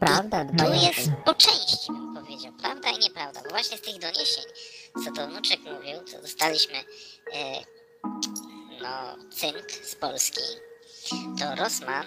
prawda, 0.00 0.44
Tu 0.44 0.52
dbają. 0.52 0.74
jest 0.74 1.10
po 1.24 1.34
części, 1.34 1.86
bym 1.92 2.14
powiedział, 2.14 2.52
prawda 2.52 2.88
i 2.90 2.98
nieprawda, 2.98 3.42
bo 3.42 3.48
właśnie 3.50 3.78
z 3.78 3.80
tych 3.80 3.98
doniesień, 3.98 4.44
co 5.04 5.12
to 5.12 5.26
wnuczek 5.28 5.60
mówił, 5.60 6.02
co 6.04 6.22
dostaliśmy 6.22 6.74
e, 7.34 7.60
no, 8.82 9.16
cynk 9.30 9.70
z 9.72 9.94
Polski, 9.94 10.40
to 11.10 11.62
Rosman 11.62 12.04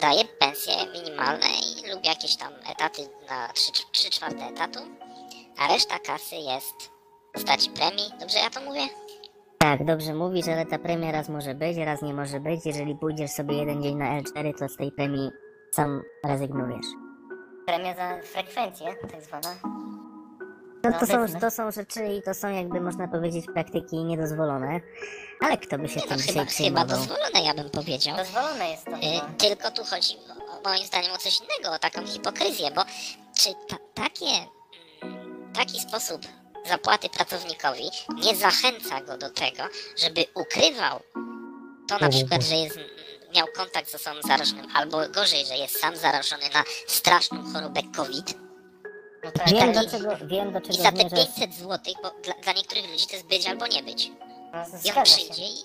daje 0.00 0.24
pensje 0.24 0.74
minimalne 0.92 1.46
i 1.46 1.90
lub 1.90 2.04
jakieś 2.04 2.36
tam 2.36 2.52
etaty 2.72 3.02
na 3.30 3.48
3 3.92 4.10
czwarte 4.10 4.44
etatu, 4.44 4.80
a 5.58 5.68
reszta 5.68 5.98
kasy 5.98 6.36
jest 6.36 6.82
w 6.82 7.32
postaci 7.32 7.70
premii. 7.70 8.10
Dobrze 8.20 8.38
ja 8.38 8.50
to 8.50 8.60
mówię? 8.60 8.80
Tak, 9.58 9.84
dobrze 9.84 10.14
mówisz, 10.14 10.48
ale 10.48 10.66
ta 10.66 10.78
premia 10.78 11.12
raz 11.12 11.28
może 11.28 11.54
być, 11.54 11.76
raz 11.76 12.02
nie 12.02 12.14
może 12.14 12.40
być. 12.40 12.66
Jeżeli 12.66 12.96
pójdziesz 12.96 13.30
sobie 13.30 13.56
jeden 13.56 13.82
dzień 13.82 13.96
na 13.96 14.20
L4, 14.20 14.58
to 14.58 14.68
z 14.68 14.76
tej 14.76 14.92
premii 14.92 15.30
sam 15.72 16.02
rezygnujesz. 16.24 16.86
Premia 17.66 17.94
za 17.94 18.22
frekwencję, 18.22 18.94
tak 19.12 19.22
zwana. 19.22 19.54
No 20.84 20.90
No, 20.90 21.00
to 21.00 21.06
są, 21.06 21.40
to 21.40 21.50
są 21.50 21.70
rzeczy 21.70 22.04
i 22.06 22.22
to 22.22 22.34
są 22.34 22.48
jakby 22.48 22.80
można 22.80 23.08
powiedzieć 23.08 23.44
praktyki 23.54 23.96
niedozwolone, 23.96 24.80
ale 25.40 25.56
kto 25.58 25.78
by 25.78 25.88
się 25.88 25.94
Nie 26.00 26.02
no, 26.02 26.08
tym 26.08 26.18
chyba, 26.18 26.22
dzisiaj 26.22 26.34
chyba 26.34 26.46
przejmował? 26.46 26.86
dozwolone, 26.98 27.40
ja 27.44 27.54
bym 27.54 27.70
powiedział. 27.70 28.16
Dozwolone 28.16 28.70
jest 28.70 28.84
to 28.84 28.90
Y, 28.90 29.00
chyba. 29.00 29.28
Tylko 29.38 29.70
tu 29.70 29.84
chodzi 29.84 30.16
o, 30.50 30.68
moim 30.68 30.86
zdaniem 30.86 31.12
o 31.12 31.18
coś 31.18 31.38
innego, 31.40 31.74
o 31.74 31.78
taką 31.78 32.06
hipokryzję, 32.06 32.70
bo 32.70 32.82
czy 33.38 33.48
ta, 33.68 33.76
takie, 33.94 34.26
mm, 35.02 35.52
taki 35.52 35.80
sposób 35.80 36.22
zapłaty 36.68 37.08
pracownikowi 37.08 37.90
nie 38.24 38.36
zachęca 38.36 39.00
go 39.00 39.18
do 39.18 39.30
tego, 39.30 39.62
żeby 39.96 40.24
ukrywał 40.34 41.00
to 41.88 41.94
na 41.98 42.06
Mhm. 42.06 42.12
przykład, 42.12 42.42
że 42.42 42.54
jest, 42.56 42.76
mm, 42.76 42.88
miał 43.34 43.46
kontakt 43.56 43.90
z 43.90 43.94
osobą 43.94 44.16
zarażoną, 44.28 44.62
albo 44.74 45.08
gorzej, 45.08 45.46
że 45.46 45.54
jest 45.56 45.80
sam 45.80 45.96
zarażony 45.96 46.42
na 46.54 46.64
straszną 46.86 47.52
chorobę 47.52 47.80
COVID 47.96 48.34
No 49.24 49.30
tak, 49.30 49.48
Wiem 49.48 49.72
taki- 49.74 49.86
do 49.86 49.98
czego, 49.98 50.26
wiem 50.26 50.52
do 50.52 50.58
i 50.58 50.62
czego 50.62 50.82
za 50.82 50.92
te 50.92 50.96
zmierzasz. 50.96 51.26
500 51.36 51.54
zł, 51.54 51.94
bo 52.02 52.10
dla, 52.22 52.34
dla 52.42 52.52
niektórych 52.52 52.90
ludzi 52.90 53.06
to 53.06 53.12
jest 53.16 53.26
być 53.28 53.46
albo 53.48 53.66
nie 53.66 53.82
być. 53.82 54.10
no, 54.52 54.58
I 54.58 54.72
on 54.72 54.78
zgadza 54.80 55.04
się. 55.04 55.16
przyjdzie 55.16 55.42
i, 55.42 55.58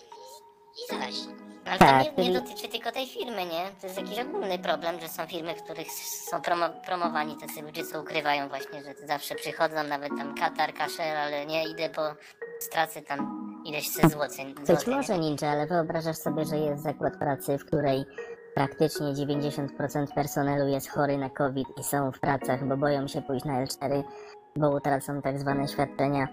i 0.84 0.88
zarazi. 0.90 1.22
Ale 1.66 1.80
Tak, 1.80 2.16
to 2.16 2.22
nie, 2.22 2.30
nie 2.30 2.42
dotyczy 2.42 2.68
tylko 2.68 2.92
tej 2.92 3.08
firmy, 3.08 3.46
nie? 3.46 3.70
To 3.82 3.88
jest 3.88 3.98
jakiś 4.00 4.20
ogólny 4.20 4.60
problem, 4.60 5.00
że 5.00 5.08
są 5.10 5.28
firmy, 5.28 5.56
w 5.56 5.64
których 5.64 5.88
są 6.30 6.42
promo 6.42 6.70
promowani 6.86 7.36
tacy 7.38 7.62
ludzie, 7.62 7.86
co 7.86 8.02
ukrywają 8.02 8.50
właśnie, 8.50 8.84
że 8.84 9.08
zawsze 9.08 9.36
przychodzą, 9.36 9.84
nawet 9.84 10.10
tam 10.18 10.36
katar, 10.36 10.74
kaszel, 10.74 11.18
ale 11.18 11.46
nie, 11.46 11.70
idę 11.70 11.90
po, 11.90 12.02
stracę 12.60 13.02
tam 13.02 13.40
ileś 13.66 13.90
se 13.90 14.10
złoceń. 14.10 14.54
Być 14.56 14.68
złotych, 14.68 14.88
może 14.88 15.18
ninja, 15.20 15.50
ale 15.52 15.68
wyobrażasz 15.68 16.18
sobie, 16.18 16.46
że 16.46 16.58
jest 16.58 16.84
zakład 16.84 17.18
pracy, 17.20 17.58
w 17.58 17.66
której 17.66 18.06
praktycznie 18.56 19.08
90% 19.08 20.14
personelu 20.16 20.68
jest 20.68 20.90
chory 20.90 21.18
na 21.18 21.30
COVID 21.30 21.68
i 21.80 21.84
są 21.84 22.12
w 22.12 22.20
pracach, 22.20 22.68
bo 22.68 22.78
boją 22.78 23.08
się 23.08 23.22
pójść 23.22 23.46
na 23.46 23.66
L4, 23.66 24.04
bo 24.56 24.70
utracą 24.70 25.22
tak 25.22 25.40
zwane 25.40 25.68
świadczenia, 25.68 26.28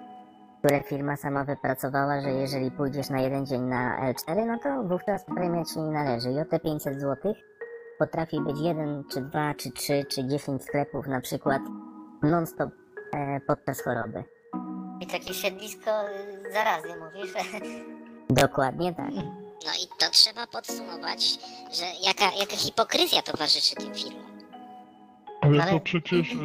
które 0.58 0.82
firma 0.82 1.16
sama 1.16 1.44
wypracowała, 1.44 2.20
że 2.20 2.30
jeżeli 2.30 2.70
pójdziesz 2.70 3.10
na 3.10 3.20
jeden 3.20 3.46
dzień 3.46 3.62
na 3.62 4.12
L4, 4.12 4.46
no 4.46 4.58
to 4.58 4.82
wówczas 4.82 5.24
premia 5.24 5.64
ci 5.64 5.80
nie 5.80 5.90
należy. 5.90 6.32
I 6.32 6.40
o 6.40 6.44
te 6.44 6.60
500 6.60 7.00
zł 7.00 7.34
potrafi 7.98 8.40
być 8.40 8.60
jeden, 8.60 9.04
czy 9.12 9.20
dwa, 9.20 9.54
czy 9.54 9.70
trzy, 9.70 10.04
czy 10.10 10.24
10 10.24 10.64
sklepów 10.64 11.06
na 11.06 11.20
przykład 11.20 11.62
non-stop 12.22 12.70
e, 13.14 13.40
podczas 13.40 13.82
choroby. 13.82 14.24
I 15.00 15.06
takie 15.06 15.34
siedlisko 15.34 15.90
y, 15.90 16.52
zarazy, 16.52 16.88
mówisz? 17.00 17.34
Dokładnie 18.30 18.94
tak. 18.94 19.10
No 19.64 19.72
i 19.72 19.86
to 19.98 20.10
trzeba 20.10 20.46
podsumować, 20.46 21.38
że 21.72 21.84
jaka, 22.02 22.24
jaka 22.38 22.56
hipokryzja 22.56 23.22
towarzyszy 23.22 23.74
tym 23.76 23.94
firmom. 23.94 24.26
Ale 25.40 25.62
Ale- 25.62 25.72
to 25.72 25.80
przecież 25.80 26.32
e, 26.32 26.36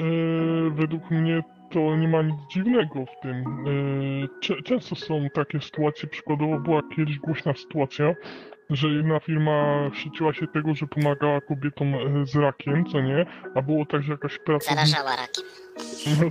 według 0.72 1.12
mnie 1.12 1.44
to 1.74 1.96
nie 1.96 2.08
ma 2.08 2.22
nic 2.22 2.36
dziwnego 2.54 3.06
w 3.06 3.20
tym. 3.22 3.36
E, 4.58 4.64
często 4.64 4.96
są 4.96 5.28
takie 5.34 5.62
sytuacje, 5.62 6.10
przykładowo 6.10 6.60
była 6.60 6.82
kiedyś 6.96 7.20
głośna 7.20 7.54
sytuacja, 7.54 8.14
że 8.70 8.88
jedna 8.88 9.20
firma 9.20 9.90
szczyciła 9.94 10.34
się 10.34 10.48
tego, 10.48 10.76
że 10.76 10.88
pomagała 10.88 11.42
kobietom 11.42 11.96
e, 11.96 12.26
z 12.26 12.36
rakiem, 12.36 12.86
co 12.86 13.02
nie? 13.02 13.26
A 13.56 13.62
było 13.62 13.86
tak, 13.86 14.04
że 14.04 14.12
jakaś 14.12 14.38
pracownica, 14.40 14.86
Zarażała 14.86 15.16
rakiem. 15.16 15.44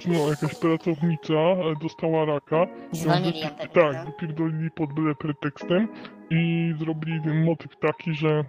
no, 0.06 0.28
jakaś 0.30 0.54
pracownica 0.60 1.34
e, 1.34 1.74
dostała 1.82 2.24
raka. 2.24 2.66
Zwolnili 2.92 3.40
ją 3.40 3.48
Tak, 3.72 3.94
no. 3.94 4.04
wypierdolili 4.04 4.70
pod 4.70 4.92
byle 4.92 5.14
pretekstem 5.14 5.88
i 6.30 6.72
zrobili 6.78 7.20
motyw 7.44 7.76
taki, 7.76 8.14
że, 8.14 8.44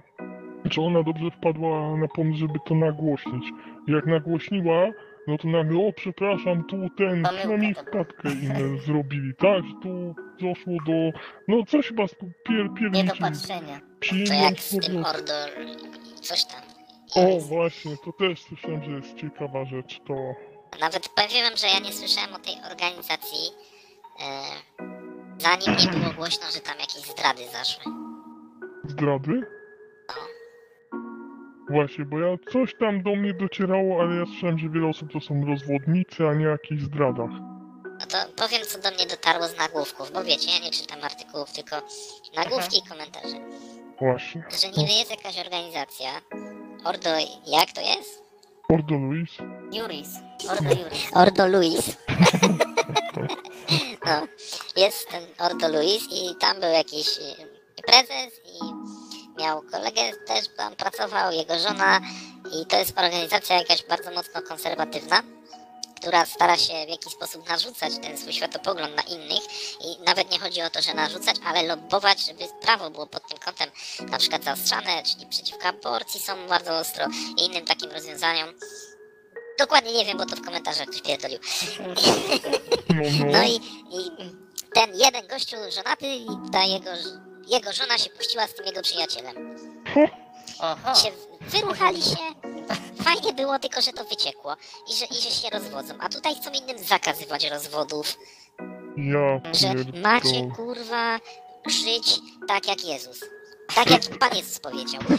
że 0.66 0.82
ona 0.82 1.04
dobrze 1.04 1.32
wpadła 1.32 1.98
na 1.98 2.08
pomysł, 2.08 2.40
żeby 2.40 2.60
to 2.66 2.76
nagłośnić. 2.76 3.44
Jak 3.88 4.06
nagłośniła, 4.06 4.88
no 5.32 5.38
to 5.38 5.48
nagle, 5.48 5.88
o 5.88 5.94
przepraszam, 5.94 6.64
tu 6.64 6.90
ten, 6.98 7.24
przynajmniej 7.38 7.74
wpadkę 7.74 8.32
inne 8.32 8.78
zrobili, 8.86 9.34
tak? 9.36 9.64
Tu 9.84 10.16
doszło 10.42 10.74
do, 10.86 11.20
no 11.48 11.66
coś 11.66 11.88
chyba 11.88 12.08
z 12.08 12.16
pier, 12.46 12.92
Niedopatrzenia. 12.92 13.80
To 14.10 14.34
jak 14.34 14.60
z 14.60 14.88
tym. 14.88 15.06
Ordo 15.06 15.34
coś 16.22 16.46
tam. 16.46 16.62
O, 17.16 17.40
właśnie, 17.40 17.98
to 18.06 18.12
też 18.12 18.42
słyszałem, 18.42 18.84
że 18.84 18.92
jest 18.92 19.16
ciekawa 19.16 19.66
rzecz, 19.66 20.00
to... 20.08 20.14
Nawet 20.80 21.10
powiem 21.10 21.44
wam, 21.50 21.58
że 21.58 21.68
ja 21.68 21.80
nie 21.80 21.94
słyszałem 21.94 22.34
o 22.34 22.40
tej 22.40 22.56
organizacji, 22.72 23.52
e, 24.20 24.26
zanim 25.38 25.78
nie 25.78 26.00
było 26.00 26.14
głośno, 26.14 26.44
że 26.54 26.60
tam 26.60 26.80
jakieś 26.80 27.02
zdrady 27.02 27.42
zaszły. 27.52 27.94
Zdrady? 28.84 29.42
Właśnie, 31.72 32.06
bo 32.06 32.20
ja 32.20 32.38
coś 32.52 32.76
tam 32.80 33.04
do 33.04 33.16
mnie 33.16 33.34
docierało, 33.34 34.02
ale 34.02 34.16
ja 34.16 34.26
słyszałem, 34.26 34.60
że 34.60 34.70
wiele 34.70 34.88
osób 34.88 35.12
to 35.14 35.20
są 35.20 35.46
rozwodnicy, 35.46 36.28
a 36.28 36.34
nie 36.34 36.46
jakichś 36.46 36.82
zdradach. 36.82 37.32
No 38.00 38.06
to 38.08 38.18
powiem, 38.44 38.62
co 38.68 38.80
do 38.80 38.92
mnie 38.96 39.06
dotarło 39.06 39.48
z 39.48 39.58
nagłówków, 39.58 40.12
bo 40.14 40.24
wiecie, 40.24 40.52
ja 40.52 40.60
nie 40.66 40.72
czytam 40.72 41.04
artykułów, 41.04 41.54
tylko 41.54 41.76
nagłówki 42.36 42.78
i 42.80 42.90
komentarze. 42.90 43.38
Właśnie. 44.00 44.44
Że 44.62 44.68
niby 44.68 44.92
jest 44.92 45.12
jakaś 45.12 45.40
organizacja, 45.40 46.10
Ordo, 46.84 47.10
jak 47.48 47.72
to 47.72 47.82
jest? 47.82 48.24
Ordo 48.70 48.96
Luis. 48.96 49.30
Juris. 49.74 50.10
Ordo 50.50 50.70
Juris. 50.70 51.10
Ordo 51.24 51.48
Luis. 51.48 51.98
no, 54.06 54.28
jest 54.76 55.10
ten 55.10 55.24
Ordo 55.40 55.68
Luis 55.68 56.04
i 56.12 56.36
tam 56.40 56.60
był 56.60 56.70
jakiś 56.70 57.08
y, 57.18 57.82
prezes 57.86 58.42
i 58.46 58.60
miał 59.42 59.62
kolegę, 59.62 60.02
też 60.28 60.46
tam 60.58 60.76
pracował, 60.76 61.32
jego 61.32 61.60
żona 61.60 62.02
i 62.62 62.66
to 62.66 62.78
jest 62.78 63.00
organizacja 63.00 63.56
jakaś 63.58 63.84
bardzo 63.84 64.12
mocno 64.12 64.42
konserwatywna, 64.42 65.24
która 65.96 66.26
stara 66.26 66.58
się 66.58 66.74
w 66.86 66.90
jakiś 66.90 67.14
sposób 67.14 67.50
narzucać 67.50 67.94
ten 68.02 68.18
swój 68.18 68.34
światopogląd 68.34 68.96
na 68.96 69.02
innych 69.02 69.44
i 69.82 70.04
nawet 70.06 70.32
nie 70.32 70.40
chodzi 70.40 70.62
o 70.62 70.70
to, 70.70 70.82
że 70.82 70.94
narzucać, 70.94 71.36
ale 71.46 71.64
lobbować, 71.64 72.26
żeby 72.26 72.44
prawo 72.62 72.90
było 72.90 73.08
pod 73.08 73.28
tym 73.28 73.38
kątem 73.38 73.70
na 74.12 74.18
przykład 74.18 74.44
zaostrzane, 74.44 75.04
czyli 75.04 75.26
przeciwko 75.26 75.68
aborcji 75.68 76.20
są 76.20 76.48
bardzo 76.48 76.78
ostro 76.78 77.06
i 77.38 77.46
innym 77.46 77.66
takim 77.66 77.92
rozwiązaniom. 77.92 78.50
Dokładnie 79.60 79.94
nie 79.94 80.06
wiem, 80.06 80.18
bo 80.18 80.26
to 80.26 80.36
w 80.36 80.46
komentarzach 80.46 80.88
ktoś 80.88 81.02
pierdolił. 81.02 81.40
No, 81.80 81.88
no. 81.88 83.26
No 83.34 83.44
i, 83.44 83.56
i 83.92 84.12
ten 84.74 84.96
jeden 84.96 85.28
gościu 85.28 85.56
żonaty 85.76 86.08
i 86.08 86.28
ta 86.52 86.64
jego, 86.64 86.90
jego 87.52 87.74
żona 87.74 87.98
się 87.98 88.10
puściła 88.10 88.48
z 88.48 88.54
tym 88.54 88.66
jego 88.66 88.82
przyjacielem. 88.82 89.36
Oho. 90.60 90.96
Się 90.96 91.12
wyruchali 91.42 92.02
się, 92.02 92.18
fajnie 93.04 93.34
było, 93.34 93.60
tylko 93.60 93.82
że 93.82 93.94
to 93.94 94.04
wyciekło 94.04 94.56
i 94.92 94.94
że, 94.96 95.06
i 95.06 95.14
że 95.14 95.32
się 95.32 95.50
rozwodzą. 95.50 95.94
A 96.00 96.10
tutaj 96.10 96.36
chcą 96.36 96.52
innym 96.52 96.80
zakazywać 96.80 97.46
rozwodów, 97.46 98.18
Ja 98.98 99.54
że 99.54 99.74
pierdolę. 99.76 100.00
macie 100.02 100.50
kurwa 100.56 101.20
żyć 101.68 102.20
tak 102.48 102.68
jak 102.68 102.86
Jezus. 102.86 103.20
Tak 103.76 103.90
jak 103.92 104.20
Pan 104.20 104.30
Jezus 104.36 104.60
powiedział. 104.60 105.02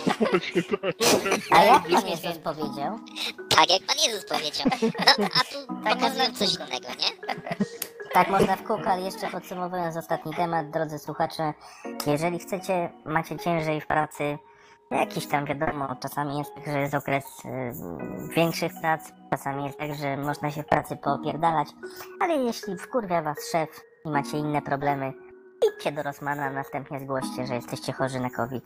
Tak. 1.51 1.61
A 1.61 1.65
jak 1.65 1.83
Pan 1.83 2.09
Jezus 2.09 2.39
powiedział? 2.39 2.99
Tak 3.49 3.71
jak 3.71 3.83
Pan 3.87 3.97
Jezus 4.07 4.25
powiedział. 4.25 4.67
No 5.19 5.27
a 5.35 5.45
tu 5.45 5.67
pokazują 5.85 6.33
coś 6.35 6.55
innego, 6.55 6.89
nie? 6.89 7.35
Tak 8.13 8.29
można 8.29 8.57
w 8.57 8.63
kółko, 8.63 8.91
ale 8.91 9.03
jeszcze 9.03 9.31
podsumowując 9.31 9.97
ostatni 9.97 10.35
temat, 10.35 10.71
drodzy 10.71 10.99
słuchacze, 10.99 11.55
jeżeli 12.07 12.39
chcecie, 12.39 12.93
macie 13.05 13.39
ciężej 13.39 13.81
w 13.81 13.87
pracy, 13.87 14.39
jakiś 14.91 15.27
tam 15.27 15.45
wiadomo, 15.47 15.97
czasami 16.03 16.39
jest 16.39 16.55
tak, 16.55 16.65
że 16.67 16.81
jest 16.81 16.95
okres 16.95 17.25
y, 17.45 18.29
większych 18.35 18.73
prac, 18.81 19.13
czasami 19.31 19.65
jest 19.65 19.79
tak, 19.79 19.95
że 19.95 20.17
można 20.17 20.51
się 20.51 20.63
w 20.63 20.67
pracy 20.67 20.97
poopierdalać, 20.97 21.69
ale 22.21 22.35
jeśli 22.35 22.77
wkurwia 22.79 23.23
was 23.23 23.51
szef 23.53 23.81
i 24.05 24.11
macie 24.11 24.39
inne 24.39 24.63
problemy, 24.63 25.13
idźcie 25.69 25.93
do 25.93 26.03
Rosmana, 26.03 26.51
następnie 26.51 27.01
zgłoście, 27.01 27.47
że 27.47 27.55
jesteście 27.55 27.93
chorzy 27.93 28.21
na 28.21 28.31
COVID. 28.31 28.65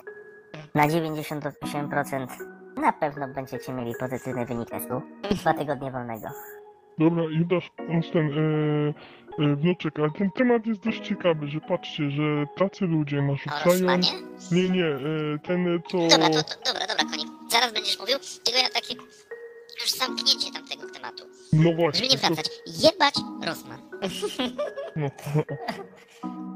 Na 0.75 0.89
98% 0.89 2.27
na 2.77 2.93
pewno 2.93 3.29
będziecie 3.29 3.73
mieli 3.73 3.95
pozytywny 4.01 4.47
wynik 4.47 4.71
testu. 4.71 5.03
Dwa 5.31 5.55
tygodnie 5.55 5.91
wolnego. 5.91 6.29
Dobra, 6.99 7.23
Judasz, 7.25 7.71
masz 7.89 8.11
ten, 8.11 8.27
e, 8.27 9.45
e, 9.45 9.57
wnuczek, 9.57 9.99
ale 9.99 10.11
ten 10.11 10.31
temat 10.31 10.67
jest 10.67 10.81
dość 10.81 11.09
ciekawy, 11.09 11.49
że 11.49 11.61
patrzcie, 11.61 12.11
że 12.11 12.23
tacy 12.57 12.85
ludzie 12.85 13.23
narzucają... 13.23 13.65
Rosmanie? 13.65 14.09
Nie, 14.53 14.69
nie, 14.69 14.87
e, 14.87 14.99
ten 15.43 15.83
co... 15.91 15.99
Dobra, 15.99 16.31
to, 16.31 16.43
to, 16.43 16.73
dobra, 16.73 16.87
dobra, 16.87 17.05
konik. 17.11 17.29
Zaraz 17.51 17.73
będziesz 17.73 17.99
mówił, 17.99 18.19
tylko 18.45 18.61
ja 18.61 18.69
takie 18.69 18.95
już 19.81 19.91
zamknięcie 19.91 20.53
tamtego 20.53 20.91
tematu. 20.91 21.25
No 21.53 21.63
Żeby 21.63 21.77
właśnie, 21.77 22.09
nie 22.09 22.19
to, 22.19 22.27
wracać. 22.27 22.51
Jebać 22.67 23.15
Rosman. 23.47 23.81
no, 24.97 25.11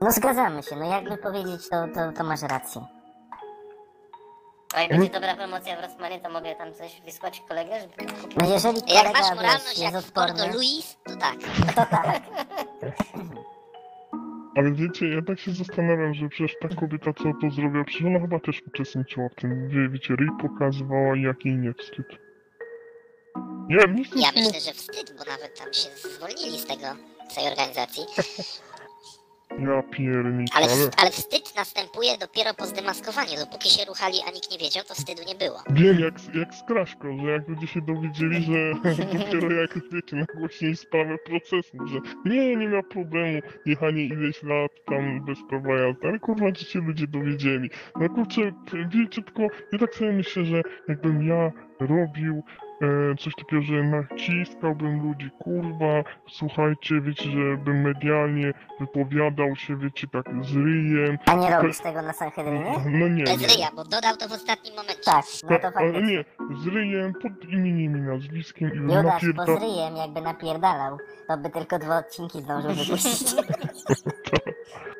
No 0.00 0.12
zgadzamy 0.12 0.62
się, 0.62 0.76
no 0.76 0.84
jakby 0.84 1.16
powiedzieć, 1.16 1.68
to, 1.68 1.88
to, 1.94 2.12
to 2.12 2.24
masz 2.24 2.42
rację. 2.42 2.86
A 4.74 4.80
jak 4.80 4.90
będzie 4.90 5.10
dobra 5.10 5.36
promocja 5.36 5.76
w 5.76 5.80
Rosmanie, 5.80 6.20
to 6.20 6.30
mogę 6.30 6.54
tam 6.54 6.74
coś 6.74 7.00
wysłać 7.00 7.42
kolegę, 7.48 7.80
żeby 7.80 8.12
kupił? 8.12 8.38
No 8.40 8.50
jeżeli 8.52 8.76
Jak 8.76 8.86
kolega 8.86 9.12
masz 9.12 9.28
wiesz, 9.28 9.36
moralność 9.36 9.78
jest 9.78 9.94
jak 9.94 10.04
w 10.04 10.12
Porto 10.12 10.32
odporny, 10.32 10.54
Luis, 10.54 10.96
to 11.04 11.16
tak. 11.16 11.36
to 11.76 11.86
tak. 11.90 12.22
ale 14.56 14.72
wiecie, 14.72 15.08
ja 15.08 15.22
tak 15.22 15.40
się 15.40 15.52
zastanawiam, 15.52 16.14
że 16.14 16.28
przecież 16.28 16.56
ta 16.62 16.68
kobieta, 16.68 17.12
co 17.12 17.24
to 17.40 17.50
zrobiła, 17.50 17.84
przecież 17.84 18.06
ona 18.06 18.20
chyba 18.20 18.40
też 18.40 18.62
uczestniczyła 18.66 19.28
w 19.28 19.34
tym, 19.34 19.68
wie, 19.68 19.88
wiecie, 19.88 20.16
ryj 20.16 20.28
pokazywała 20.42 21.16
i 21.16 21.22
jak 21.22 21.44
jej 21.44 21.58
nie 21.58 21.74
wstyd. 21.74 22.06
Nie, 23.68 23.76
nie 23.94 24.04
chcę 24.04 24.18
Ja 24.18 24.28
myślę, 24.36 24.60
że 24.60 24.72
wstyd, 24.72 25.14
bo 25.18 25.24
nawet 25.24 25.58
tam 25.58 25.72
się 25.72 25.88
zwolnili 25.96 26.58
z 26.58 26.66
tego, 26.66 26.86
z 27.30 27.34
tej 27.34 27.46
organizacji. 27.46 28.04
Ja 29.58 29.82
piernik, 29.82 30.48
Ale, 30.54 30.66
ale... 30.96 31.10
wstyd 31.10 31.56
następuje 31.56 32.18
dopiero 32.18 32.54
po 32.54 32.66
zdemaskowaniu. 32.66 33.36
Dopóki 33.38 33.70
się 33.70 33.84
ruchali, 33.84 34.14
a 34.26 34.30
nikt 34.30 34.50
nie 34.52 34.58
wiedział, 34.58 34.84
to 34.84 34.94
wstydu 34.94 35.22
nie 35.26 35.34
było. 35.34 35.62
Wiem 35.70 36.00
jak, 36.00 36.34
jak 36.34 36.54
z 36.54 36.62
Kraśką, 36.62 37.18
że 37.18 37.30
jak 37.32 37.48
ludzie 37.48 37.66
się 37.66 37.80
dowiedzieli, 37.80 38.44
że 38.44 38.72
dopiero 39.18 39.52
jak 39.52 39.74
wiecie, 39.92 40.16
nagłośnili 40.16 40.76
sprawę 40.76 41.18
procesu, 41.18 41.86
że 41.86 41.98
nie, 42.24 42.56
nie 42.56 42.68
ma 42.68 42.82
problemu, 42.82 43.40
jechanie 43.66 44.04
ileś 44.04 44.42
lat 44.42 44.70
tam 44.86 45.24
bez 45.24 45.38
prawa 45.48 45.74
jazdy, 45.74 46.08
ale 46.08 46.18
kurwa, 46.18 46.46
że 46.54 46.64
się 46.64 46.78
ludzie 46.78 47.06
dowiedzieli. 47.06 47.70
No 47.96 48.08
kurczę, 48.08 48.52
wiecie, 48.88 49.22
tylko 49.22 49.42
ja 49.72 49.78
tak 49.78 49.94
sobie 49.94 50.12
myślę, 50.12 50.44
że 50.44 50.62
jakbym 50.88 51.28
ja 51.28 51.52
robił 51.80 52.42
coś 53.18 53.34
takiego, 53.34 53.62
że 53.62 53.72
naciskałbym 53.82 55.02
ludzi, 55.02 55.30
kurwa, 55.38 56.04
słuchajcie, 56.28 57.00
wiecie, 57.00 57.30
żebym 57.30 57.80
medialnie 57.82 58.52
wypowiadał 58.80 59.56
się, 59.56 59.76
wiecie, 59.76 60.06
tak 60.12 60.24
z 60.44 60.56
ryjem, 60.56 61.18
A 61.26 61.34
nie 61.34 61.50
robisz 61.50 61.78
tego 61.80 62.02
na 62.02 62.12
Sanhedrynie? 62.12 62.72
no 62.86 63.08
nie, 63.08 63.24
Bez 63.24 63.40
nie. 63.40 63.46
ryja, 63.46 63.68
bo 63.76 63.84
dodał 63.84 64.16
to 64.16 64.28
w 64.28 64.32
ostatnim 64.32 64.74
momencie. 64.76 65.02
Tak, 65.04 65.24
no 65.42 65.48
to 65.48 65.58
Tak, 65.62 65.76
ale 65.76 65.92
faktycznie. 65.92 66.16
nie, 66.16 66.24
z 66.62 66.66
ryjem, 66.66 67.12
pod 67.22 67.44
imieniem 67.44 67.96
i 67.96 68.00
nazwiskiem 68.00 68.68
i 68.68 68.72
bym 68.78 68.82
Judasz, 68.90 69.04
napierda... 69.04 69.46
bo 69.46 69.56
z 69.58 69.60
ryjem 69.60 69.96
jakby 69.96 70.20
napierdalał, 70.20 70.98
to 71.28 71.36
by 71.38 71.50
tylko 71.50 71.78
dwa 71.78 71.98
odcinki 71.98 72.42
zdążył 72.42 72.70
wypuścić. 72.70 73.28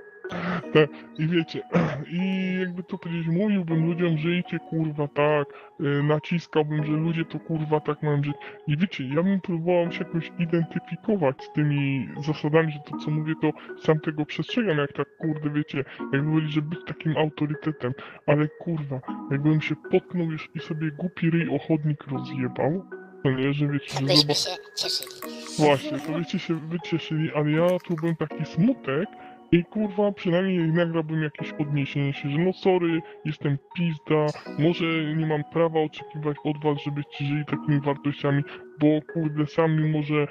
Te, 0.73 0.89
I 1.19 1.27
wiecie, 1.27 1.63
i 2.21 2.55
jakby 2.61 2.83
to 2.83 2.99
powiedzieć, 2.99 3.27
mówiłbym 3.27 3.87
ludziom, 3.87 4.19
żyjcie 4.19 4.59
kurwa 4.59 5.09
tak, 5.09 5.49
y, 5.81 6.03
naciskałbym, 6.03 6.85
że 6.85 6.93
ludzie 6.93 7.25
to 7.25 7.41
kurwa 7.41 7.81
tak 7.81 8.03
mają 8.03 8.23
żyć. 8.23 8.37
I 8.67 8.77
wiecie, 8.77 9.05
ja 9.09 9.23
bym 9.23 9.41
próbował 9.41 9.93
się 9.93 10.05
jakoś 10.05 10.33
identyfikować 10.39 11.45
z 11.45 11.53
tymi 11.53 12.09
zasadami, 12.27 12.73
że 12.73 12.79
to 12.79 12.99
co 13.05 13.11
mówię, 13.11 13.35
to 13.43 13.51
sam 13.83 14.01
tego 14.01 14.27
przestrzegam, 14.27 14.79
jak 14.79 14.93
tak 14.93 15.17
kurde, 15.17 15.51
wiecie, 15.51 15.85
jakby 16.13 16.31
powiedzieć, 16.31 16.53
że 16.53 16.63
być 16.63 16.79
takim 16.87 17.17
autorytetem, 17.17 17.93
ale 18.27 18.49
kurwa, 18.49 19.01
jakbym 19.31 19.61
się 19.61 19.75
potknął 19.91 20.31
już 20.31 20.49
i 20.55 20.61
sobie 20.61 20.91
głupi 20.91 21.31
ryj 21.31 21.49
o 21.49 21.59
chodnik 21.59 22.07
rozjebał, 22.07 22.85
to 23.23 23.31
nie, 23.31 23.53
że 23.53 23.69
wiecie, 23.69 23.99
że 24.01 24.17
zobacz... 24.17 24.37
się 24.37 24.51
cieszyli. 24.77 25.11
Właśnie, 25.59 25.99
to 25.99 26.13
byście 26.13 26.39
się 26.39 26.55
wycieszyli, 26.55 27.31
ale 27.35 27.51
ja 27.51 27.67
czułbym 27.85 28.17
taki 28.17 28.45
smutek 28.45 29.09
i 29.53 29.65
kurwa 29.65 30.13
przynajmniej 30.13 30.73
nagrałbym 30.73 31.23
jakieś 31.23 31.53
odniesienie 31.53 32.13
się, 32.13 32.29
że 32.29 32.39
no 32.39 32.53
sorry, 32.53 33.03
jestem 33.25 33.59
pizda, 33.77 34.41
może 34.59 34.85
nie 35.17 35.27
mam 35.27 35.45
prawa 35.45 35.81
oczekiwać 35.81 36.37
od 36.45 36.63
was, 36.65 36.79
żebyście 36.85 37.25
żyli 37.25 37.45
takimi 37.45 37.81
wartościami, 37.81 38.45
bo 38.81 38.87
kurde 39.13 39.47
sam 39.47 39.77
mimo, 39.83 40.03
że 40.03 40.15
e, 40.17 40.27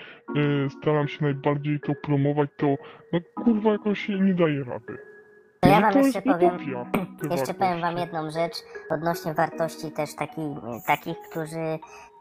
staram 0.69 1.07
się 1.07 1.23
najbardziej 1.23 1.79
to 1.79 1.93
promować, 1.95 2.49
to 2.57 2.75
no 3.13 3.19
kurwa 3.35 3.71
jakoś 3.71 4.09
nie 4.09 4.33
daje 4.33 4.63
rady. 4.63 4.97
To 5.59 5.69
ja 5.69 5.81
wam 5.81 5.97
jeszcze 5.97 6.21
powiem, 6.21 6.57
jeszcze 7.31 7.53
powiem 7.53 7.81
wam 7.81 7.97
jedną 7.97 8.31
rzecz 8.31 8.55
odnośnie 8.89 9.33
wartości 9.33 9.91
też 9.91 10.15
taki, 10.15 10.41
takich, 10.87 11.17
którzy, 11.29 11.79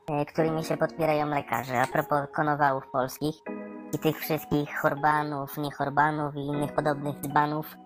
e, 0.08 0.24
którymi 0.24 0.64
się 0.64 0.76
podpierają 0.76 1.26
lekarze. 1.26 1.80
A 1.80 1.86
propos 1.86 2.20
konowałów 2.34 2.84
polskich 2.92 3.34
i 3.92 3.98
tych 3.98 4.18
wszystkich 4.18 4.78
chorbanów, 4.78 5.58
niechorbanów 5.58 6.36
i 6.36 6.40
innych 6.40 6.74
podobnych 6.74 7.20
dzbanów. 7.20 7.76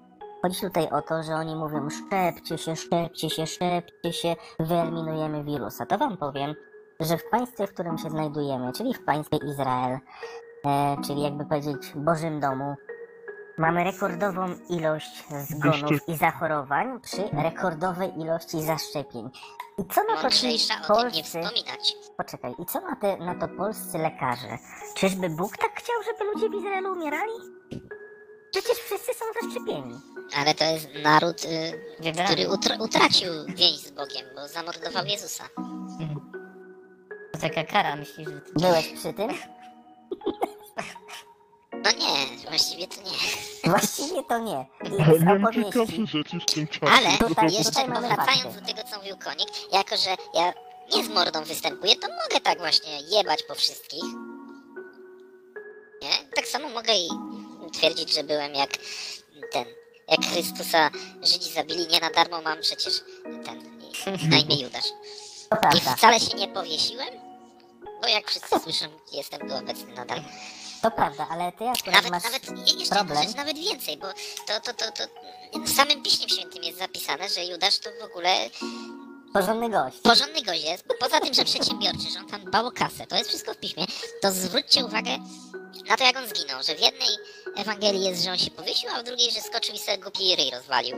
Chodzi 0.43 0.61
tutaj 0.61 0.89
o 0.91 1.03
to, 1.03 1.23
że 1.23 1.35
oni 1.35 1.57
mówią 1.57 1.89
szczepcie 1.91 2.59
się, 2.59 2.77
szczepcie 2.77 3.31
się, 3.31 3.47
szczepcie 3.47 4.13
się, 4.13 4.37
wyeliminujemy 4.61 5.45
wirusa. 5.45 5.87
To 5.87 5.99
wam 5.99 6.17
powiem, 6.17 6.55
że 7.01 7.19
w 7.19 7.31
państwie, 7.31 7.67
w 7.67 7.75
którym 7.75 7.99
się 7.99 8.11
znajdujemy, 8.11 8.73
czyli 8.73 8.95
w 8.95 9.05
państwie 9.05 9.37
Izrael, 9.37 9.99
e, 10.67 10.97
czyli 11.07 11.23
jakby 11.23 11.45
powiedzieć 11.45 11.93
Bożym 11.97 12.41
Domu, 12.41 12.75
mamy 13.59 13.85
rekordową 13.85 14.55
ilość 14.69 15.25
zgonów 15.51 15.91
Zaszczep- 15.91 16.01
i 16.09 16.17
zachorowań 16.17 17.01
przy 17.01 17.29
rekordowej 17.43 18.21
ilości 18.21 18.63
zaszczepień. 18.63 19.31
I 19.79 19.85
co 19.95 20.01
na 20.05 20.17
to 20.17 20.31
ci 20.31 20.47
Mądrzejsza 20.47 20.75
o 20.75 20.97
tym 20.97 20.97
nie 20.97 21.03
polscy... 21.13 21.23
wspominać. 21.23 21.95
Poczekaj, 22.17 22.55
i 22.59 22.67
co 22.67 22.81
na, 22.81 22.97
te, 22.97 23.17
na 23.17 23.35
to 23.35 23.49
polscy 23.49 23.99
lekarze? 23.99 24.59
Czyżby 24.95 25.31
Bóg 25.31 25.57
tak 25.57 25.71
chciał, 25.81 25.97
żeby 26.05 26.25
ludzie 26.33 26.49
w 26.51 26.55
Izraelu 26.61 26.93
umierali? 26.93 27.33
Przecież 28.51 28.79
wszyscy 28.79 29.13
są 29.15 29.25
zaszczepieni. 29.43 30.01
Ale 30.37 30.55
to 30.55 30.65
jest 30.65 30.89
naród, 31.03 31.45
y, 31.45 31.73
Wybrany. 32.03 32.25
który 32.35 32.49
utr- 32.49 32.83
utracił 32.83 33.33
więź 33.49 33.79
z 33.81 33.91
Bogiem, 33.91 34.27
bo 34.35 34.49
zamordował 34.49 35.05
Jezusa. 35.05 35.45
To 37.33 37.39
taka 37.41 37.65
kara, 37.65 37.97
myślisz, 37.97 38.29
że. 38.29 38.41
Byłeś 38.57 38.89
przy 38.89 39.13
tym? 39.13 39.29
No 41.85 41.91
nie, 41.91 42.27
właściwie 42.49 42.87
to 42.89 42.97
nie. 43.03 43.19
Właściwie 43.73 44.23
to 44.23 44.39
nie. 44.39 44.67
Z 45.19 45.23
miałem 45.23 45.47
ciekawsze 45.53 46.07
rzeczy 46.07 46.39
w 46.41 46.53
tym 46.55 46.69
czasie. 46.69 46.93
Ale 46.93 47.19
Tutaj- 47.19 47.53
jeszcze 47.53 47.73
fakty. 47.73 48.61
do 48.61 48.67
tego, 48.67 48.89
co 48.91 48.97
mówił 48.99 49.17
Konik, 49.25 49.49
jako 49.73 49.97
że 49.97 50.11
ja 50.35 50.53
nie 50.97 51.05
z 51.05 51.09
mordą 51.09 51.45
występuję, 51.45 51.97
to 51.97 52.09
mogę 52.09 52.41
tak 52.43 52.59
właśnie 52.59 53.01
jebać 53.01 53.43
po 53.43 53.55
wszystkich. 53.55 54.05
Nie? 56.03 56.11
Tak 56.37 56.47
samo 56.47 56.69
mogę 56.69 56.95
i 56.95 57.09
twierdzić, 57.73 58.15
że 58.15 58.25
byłem 58.25 58.55
jak 58.55 58.71
ten, 59.53 59.65
jak 60.09 60.27
Chrystusa 60.33 60.91
Żydzi 61.23 61.53
zabili, 61.53 61.87
nie 61.87 62.01
na 62.01 62.11
darmo 62.11 62.43
mam 62.43 62.61
przecież 62.61 63.01
ten, 63.45 63.81
na 64.31 64.37
imię 64.39 64.63
Judasz. 64.63 64.89
I 65.77 65.81
wcale 65.81 66.21
się 66.21 66.37
nie 66.37 66.49
powiesiłem, 66.49 67.09
bo 68.03 68.09
jak 68.09 68.27
wszyscy 68.31 68.61
słyszą, 68.61 68.87
jestem 69.13 69.49
tu 69.49 69.55
obecny 69.57 69.95
nadal. 69.95 70.21
To 70.83 70.91
prawda, 70.91 71.27
ale 71.31 71.53
ty 71.53 71.65
akurat 71.69 71.95
Nawet, 71.95 72.11
masz... 72.11 72.23
nawet, 72.25 72.49
je- 72.69 72.75
jeszcze 72.79 72.95
problem. 72.95 73.23
rzecz, 73.23 73.37
nawet 73.37 73.59
więcej, 73.59 73.97
bo 73.97 74.07
to, 74.47 74.61
to, 74.61 74.75
to, 74.75 74.93
to 74.93 75.05
w 75.61 75.69
samym 75.77 76.03
Piśmie 76.03 76.29
Świętym 76.29 76.63
jest 76.63 76.79
zapisane, 76.79 77.29
że 77.29 77.45
Judasz 77.45 77.79
to 77.79 77.91
w 78.01 78.05
ogóle 78.05 78.51
Porządny 79.33 79.71
gość. 79.71 79.97
porządny 80.03 80.43
gość 80.43 80.65
jest, 80.65 80.85
poza 81.01 81.21
tym, 81.21 81.35
że 81.35 81.45
przedsiębiorczy, 81.45 82.11
że 82.13 82.19
on 82.19 82.27
tam 82.29 82.45
dbał 82.45 82.67
o 82.67 82.73
kasę, 82.73 83.07
to 83.07 83.17
jest 83.17 83.29
wszystko 83.29 83.55
w 83.55 83.57
piśmie, 83.57 83.85
to 84.23 84.33
zwróćcie 84.33 84.85
uwagę 84.85 85.19
na 85.89 85.97
to, 85.97 86.05
jak 86.05 86.17
on 86.17 86.29
zginął, 86.29 86.63
że 86.63 86.75
w 86.75 86.81
jednej 86.81 87.09
Ewangelii 87.57 88.05
jest, 88.05 88.25
że 88.25 88.31
on 88.31 88.39
się 88.39 88.51
powiesił, 88.51 88.91
a 88.97 89.01
w 89.01 89.03
drugiej, 89.03 89.31
że 89.31 89.41
skoczył 89.41 89.75
i 89.75 89.79
sobie 89.79 89.99
głupi 89.99 90.37
ryj 90.37 90.51
rozwalił. 90.51 90.97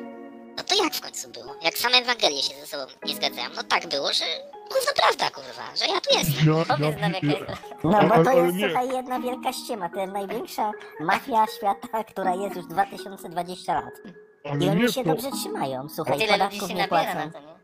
No 0.56 0.62
to 0.64 0.84
jak 0.84 0.94
w 0.94 1.00
końcu 1.00 1.28
było? 1.28 1.54
Jak 1.62 1.78
same 1.78 1.98
Ewangelie 1.98 2.42
się 2.42 2.54
ze 2.60 2.66
sobą 2.66 2.86
nie 3.04 3.16
zgadzają? 3.16 3.50
No 3.56 3.62
tak 3.64 3.86
było, 3.86 4.12
że 4.12 4.24
gówno 4.72 4.92
prawda, 5.02 5.30
kurwa, 5.30 5.76
że 5.76 5.86
ja 5.94 6.00
tu 6.00 6.18
jestem. 6.18 6.48
Ja, 6.58 6.64
Powiedz 6.76 7.00
nam, 7.00 7.12
jest... 7.22 7.62
No 7.84 8.08
bo 8.08 8.24
to 8.24 8.32
jest, 8.32 8.56
nie. 8.56 8.66
słuchaj, 8.68 8.88
jedna 8.88 9.20
wielka 9.20 9.52
ściema. 9.52 9.88
To 9.88 10.00
jest 10.00 10.12
największa 10.12 10.72
mafia 11.00 11.46
świata, 11.58 12.04
która 12.04 12.34
jest 12.34 12.56
już 12.56 12.66
2020 12.66 13.74
lat. 13.74 13.94
I 14.44 14.48
ale 14.48 14.70
oni 14.72 14.82
nie 14.82 14.88
się 14.88 15.04
to, 15.04 15.10
dobrze 15.10 15.30
trzymają. 15.30 15.88
Słuchaj, 15.88 16.18
Tyle 16.18 16.32
ludzi 16.32 16.38
podatków 16.40 16.68
się 16.68 16.74
nie 16.74 16.80
nabiera 16.82 17.12
płacą. 17.12 17.26
na 17.26 17.32
to, 17.32 17.40
nie? 17.40 17.54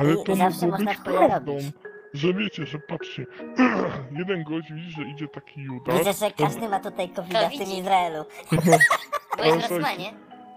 ale 0.00 0.12
I 0.14 0.24
to 0.24 0.36
zawsze 0.36 0.66
można 0.66 0.94
w 0.94 1.02
prawdą. 1.02 1.52
robić. 1.52 1.66
że 2.12 2.34
wiecie, 2.34 2.66
że 2.66 2.78
patrzcie, 2.78 3.26
jeden 4.18 4.44
gość 4.44 4.72
widzi, 4.72 4.90
że 4.90 5.02
idzie 5.02 5.28
taki 5.28 5.60
Judasz, 5.60 5.98
Widzę, 5.98 6.12
że 6.12 6.30
każdy 6.30 6.68
ma 6.68 6.80
tutaj 6.80 7.08
covid 7.08 7.32
To 7.32 7.38
w 7.48 7.50
tym 7.50 7.58
widzi. 7.58 7.78
Izraelu. 7.78 8.24
Bo 9.38 9.44
jest 9.44 9.66
w 9.66 9.70
Rosmanie. 9.70 10.12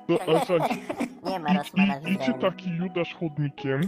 to, 0.08 0.38
a 0.38 0.46
słuchajcie, 0.46 0.76
Nie 1.30 1.39
ma 1.39 1.50
I, 1.54 1.58
Rosmana 1.58 2.00
w 2.00 2.08
i, 2.08 2.12
idzie 2.12 2.22
Izraelu. 2.24 2.41
taki 2.41 2.70
Judasz 2.70 3.15
chodnikiem, 3.20 3.82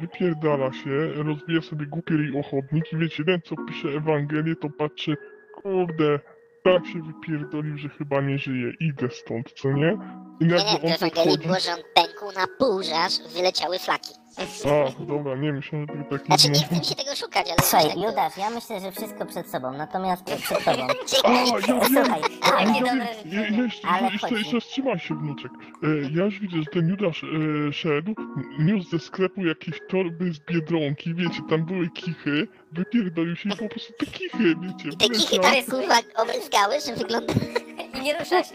wypierdala 0.00 0.72
się, 0.72 1.12
rozbija 1.14 1.62
sobie 1.62 1.86
głupiej 1.86 2.38
o 2.38 2.42
chodnik 2.42 2.92
i 2.92 2.96
wiecie, 2.96 3.24
ten 3.24 3.40
co 3.44 3.54
pisze 3.68 3.88
Ewangelię, 3.88 4.56
to 4.56 4.68
patrzy, 4.78 5.16
kurde, 5.62 6.20
tak 6.64 6.86
się 6.86 7.02
wypierdolił, 7.02 7.78
że 7.78 7.88
chyba 7.88 8.20
nie 8.20 8.38
żyje, 8.38 8.72
idę 8.80 9.08
stąd, 9.10 9.52
co 9.52 9.72
nie? 9.72 9.98
I 10.40 10.44
Nie, 10.44 10.54
nagle 10.54 10.70
on 10.70 10.92
Ewangelii 10.92 11.10
podchodzi, 11.10 11.46
było, 11.46 11.60
że 11.60 11.72
on 11.72 11.80
pękł 11.94 12.32
na 12.32 12.46
pół, 12.58 12.82
że 12.82 12.94
aż 12.94 13.12
wyleciały 13.36 13.78
flaki. 13.78 14.14
A, 14.38 15.04
dobra, 15.04 15.36
nie, 15.36 15.52
myślałem, 15.52 15.86
że 15.96 16.04
to 16.04 16.10
taki 16.10 16.26
Znaczy, 16.26 16.50
nie 16.50 16.60
chcę 16.66 16.76
mi 16.78 16.84
się 16.84 16.94
tego 16.94 17.16
szukać, 17.16 17.46
ale 17.46 17.56
Słuchaj, 17.68 17.88
tak. 17.88 17.96
Judasz, 17.96 18.36
ja 18.36 18.50
myślę, 18.50 18.80
że 18.80 18.92
wszystko 18.92 19.26
przed 19.26 19.50
sobą, 19.50 19.72
natomiast 19.72 20.24
przed, 20.24 20.38
przed 20.40 20.64
tobą. 20.64 20.86
A, 21.24 21.32
ja 21.32 21.78
wiem! 21.78 21.92
Słuchaj, 21.94 22.22
A, 22.42 22.66
życzenie. 22.74 23.62
jeszcze, 23.62 23.88
Ale 23.88 24.02
jeszcze, 24.10 24.28
chodzi. 24.28 24.34
jeszcze 24.42 24.60
wstrzymaj 24.60 24.98
się, 24.98 25.14
wnuczek. 25.14 25.52
E, 25.82 25.86
ja 26.18 26.24
już 26.24 26.38
widzę, 26.40 26.56
że 26.56 26.64
ten 26.72 26.88
Judasz 26.88 27.24
e, 27.24 27.72
szedł, 27.72 28.14
niósł 28.58 28.90
ze 28.90 28.98
sklepu 28.98 29.40
jakieś 29.46 29.80
torby 29.88 30.32
z 30.32 30.38
Biedronki, 30.38 31.14
wiecie, 31.14 31.40
tam 31.50 31.64
były 31.64 31.90
kichy, 31.90 32.48
wypierdolił 32.72 33.36
się 33.36 33.48
i 33.48 33.56
po 33.56 33.68
prostu 33.68 33.92
te 33.98 34.06
kichy, 34.06 34.56
wiecie, 34.62 34.88
I 34.88 34.96
te 34.96 35.08
kichy 35.08 35.38
tak 35.38 35.64
kurwa 35.64 35.98
obryzgały, 36.16 36.74
że 36.86 36.96
wygląda... 36.96 37.34
I 37.98 38.02
nie 38.02 38.18
rusza 38.18 38.44
się. 38.44 38.54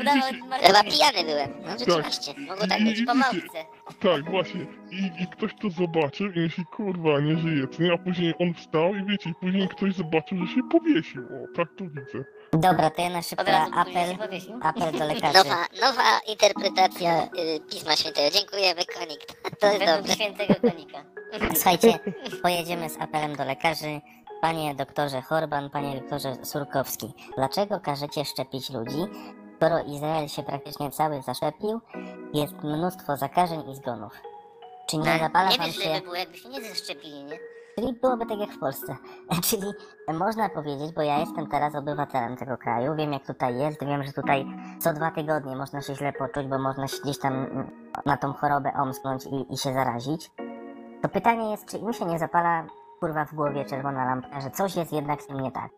Udało 0.00 0.20
Chyba 0.62 0.82
pijany 0.82 1.24
byłem. 1.24 1.50
No 1.66 1.78
rzeczywiście, 1.78 2.34
mogło 2.48 2.66
tak 2.66 2.80
I- 2.80 2.84
być. 2.84 2.98
i- 2.98 3.04
Po 3.04 3.14
małpce. 3.14 3.64
tak, 4.00 4.30
właśnie, 4.30 4.60
I, 4.90 5.22
i 5.22 5.26
ktoś 5.32 5.50
to 5.62 5.70
zobaczył 5.70 6.26
i 6.32 6.38
myśli, 6.40 6.64
kurwa, 6.64 7.20
nie 7.20 7.36
żyje, 7.36 7.68
co 7.68 7.82
nie? 7.82 7.92
A 7.92 7.98
później 7.98 8.34
on 8.38 8.54
wstał 8.54 8.94
i 8.94 9.04
wiecie, 9.04 9.30
i 9.30 9.34
później 9.34 9.68
ktoś 9.68 9.94
zobaczył, 9.94 10.38
że 10.46 10.54
się 10.54 10.60
powiesił, 10.70 11.22
o, 11.22 11.56
tak 11.56 11.68
to 11.78 11.84
widzę. 11.84 12.24
Dobra, 12.52 12.90
to 12.90 13.02
ja 13.02 13.10
na 13.10 13.18
Od 13.18 13.26
szybko 13.26 13.44
razu 13.44 13.70
później 13.72 13.96
apel, 14.04 14.12
się 14.12 14.18
powiesił. 14.18 14.58
apel 14.62 14.92
do 14.92 15.06
lekarzy. 15.14 15.34
Nowa, 15.38 15.66
nowa 15.82 16.20
interpretacja 16.28 17.22
y, 17.24 17.28
Pisma 17.70 17.96
Świętego. 17.96 18.30
Dziękujemy, 18.38 18.80
konik. 18.84 19.20
To 19.60 19.66
jest 19.66 19.78
Według 19.78 19.98
dobre. 19.98 20.14
świętego 20.14 20.54
konika. 20.70 21.04
Słuchajcie, 21.54 21.98
pojedziemy 22.42 22.88
z 22.90 22.96
apelem 23.00 23.36
do 23.36 23.44
lekarzy. 23.44 24.00
Panie 24.40 24.74
doktorze 24.74 25.22
Horban, 25.22 25.70
panie 25.70 26.00
doktorze 26.00 26.44
Surkowski, 26.44 27.14
dlaczego 27.36 27.80
każecie 27.80 28.24
szczepić 28.24 28.70
ludzi, 28.70 29.06
skoro 29.56 29.78
Izrael 29.78 30.28
się 30.28 30.42
praktycznie 30.42 30.90
cały 30.90 31.22
zaszczepił, 31.22 31.80
jest 32.34 32.54
mnóstwo 32.62 33.16
zakażeń 33.16 33.70
i 33.70 33.74
zgonów? 33.74 34.12
Czy 34.86 34.98
nie 34.98 35.18
zapala 35.18 35.50
Nie 35.50 35.58
wam 35.58 35.66
wiesz, 35.66 35.76
się... 35.76 35.94
by 35.94 36.00
było, 36.00 36.14
jakby 36.14 36.38
się 36.38 36.48
nie 36.48 36.62
zaszczepili, 36.62 37.24
nie? 37.24 37.38
Czyli 37.78 37.92
byłoby 37.92 38.26
tak 38.26 38.38
jak 38.38 38.50
w 38.50 38.58
Polsce. 38.58 38.96
Czyli 39.48 39.66
można 40.14 40.48
powiedzieć, 40.48 40.92
bo 40.92 41.02
ja 41.02 41.18
jestem 41.18 41.46
teraz 41.46 41.74
obywatelem 41.74 42.36
tego 42.36 42.58
kraju, 42.58 42.94
wiem 42.94 43.12
jak 43.12 43.26
tutaj 43.26 43.58
jest, 43.58 43.84
wiem, 43.84 44.04
że 44.04 44.12
tutaj 44.12 44.46
co 44.80 44.92
dwa 44.92 45.10
tygodnie 45.10 45.56
można 45.56 45.82
się 45.82 45.94
źle 45.94 46.12
poczuć, 46.12 46.46
bo 46.46 46.58
można 46.58 46.88
się 46.88 46.96
gdzieś 47.02 47.18
tam 47.18 47.34
mm, 47.34 47.70
na 48.06 48.16
tą 48.16 48.32
chorobę 48.32 48.72
omsknąć 48.72 49.26
i, 49.26 49.54
i 49.54 49.58
się 49.58 49.72
zarazić. 49.72 50.30
To 51.02 51.08
pytanie 51.08 51.50
jest, 51.50 51.66
czy 51.66 51.78
im 51.78 51.92
się 51.92 52.04
nie 52.04 52.18
zapala 52.18 52.66
kurwa 53.00 53.24
w 53.24 53.34
głowie 53.34 53.64
czerwona 53.64 54.04
lampka, 54.04 54.40
że 54.40 54.50
coś 54.50 54.76
jest 54.76 54.92
jednak 54.92 55.22
z 55.22 55.26
tym 55.26 55.40
nie 55.40 55.50
tak. 55.52 55.70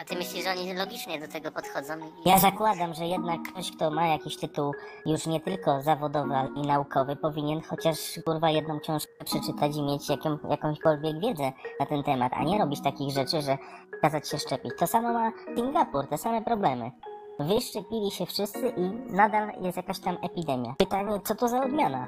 A 0.00 0.04
ty 0.04 0.16
myślisz, 0.16 0.44
że 0.44 0.50
oni 0.50 0.74
logicznie 0.74 1.20
do 1.20 1.28
tego 1.28 1.50
podchodzą? 1.52 1.94
I... 1.98 2.28
Ja 2.28 2.38
zakładam, 2.38 2.94
że 2.94 3.06
jednak 3.06 3.40
ktoś, 3.42 3.76
kto 3.76 3.90
ma 3.90 4.06
jakiś 4.06 4.36
tytuł 4.36 4.72
już 5.06 5.26
nie 5.26 5.40
tylko 5.40 5.82
zawodowy, 5.82 6.34
ale 6.34 6.48
i 6.48 6.62
naukowy, 6.62 7.16
powinien 7.16 7.60
chociaż 7.62 7.98
kurwa 8.24 8.50
jedną 8.50 8.80
książkę 8.80 9.24
przeczytać 9.24 9.76
i 9.76 9.82
mieć 9.82 10.08
jaką, 10.08 10.38
jakąśkolwiek 10.50 11.20
wiedzę 11.20 11.52
na 11.80 11.86
ten 11.86 12.02
temat, 12.02 12.32
a 12.34 12.44
nie 12.44 12.58
robić 12.58 12.82
takich 12.82 13.10
rzeczy, 13.10 13.42
że 13.42 13.58
kazać 14.02 14.28
się 14.28 14.38
szczepić. 14.38 14.72
To 14.78 14.86
samo 14.86 15.12
ma 15.12 15.32
Singapur, 15.56 16.06
te 16.06 16.18
same 16.18 16.42
problemy. 16.42 16.90
Wyszczepili 17.38 18.10
się 18.10 18.26
wszyscy 18.26 18.68
i 18.76 19.12
nadal 19.12 19.52
jest 19.60 19.76
jakaś 19.76 19.98
tam 19.98 20.16
epidemia. 20.22 20.74
Pytanie, 20.78 21.20
co 21.24 21.34
to 21.34 21.48
za 21.48 21.62
odmiana? 21.64 22.06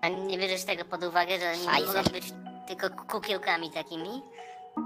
A 0.00 0.08
nie 0.08 0.38
bierzesz 0.38 0.64
tego 0.64 0.84
pod 0.84 1.04
uwagę, 1.04 1.38
że 1.38 1.46
oni 1.50 1.76
Pfizer. 1.78 1.96
mogą 1.96 2.10
być 2.10 2.32
tylko 2.66 3.04
kukiełkami 3.04 3.70
takimi? 3.70 4.22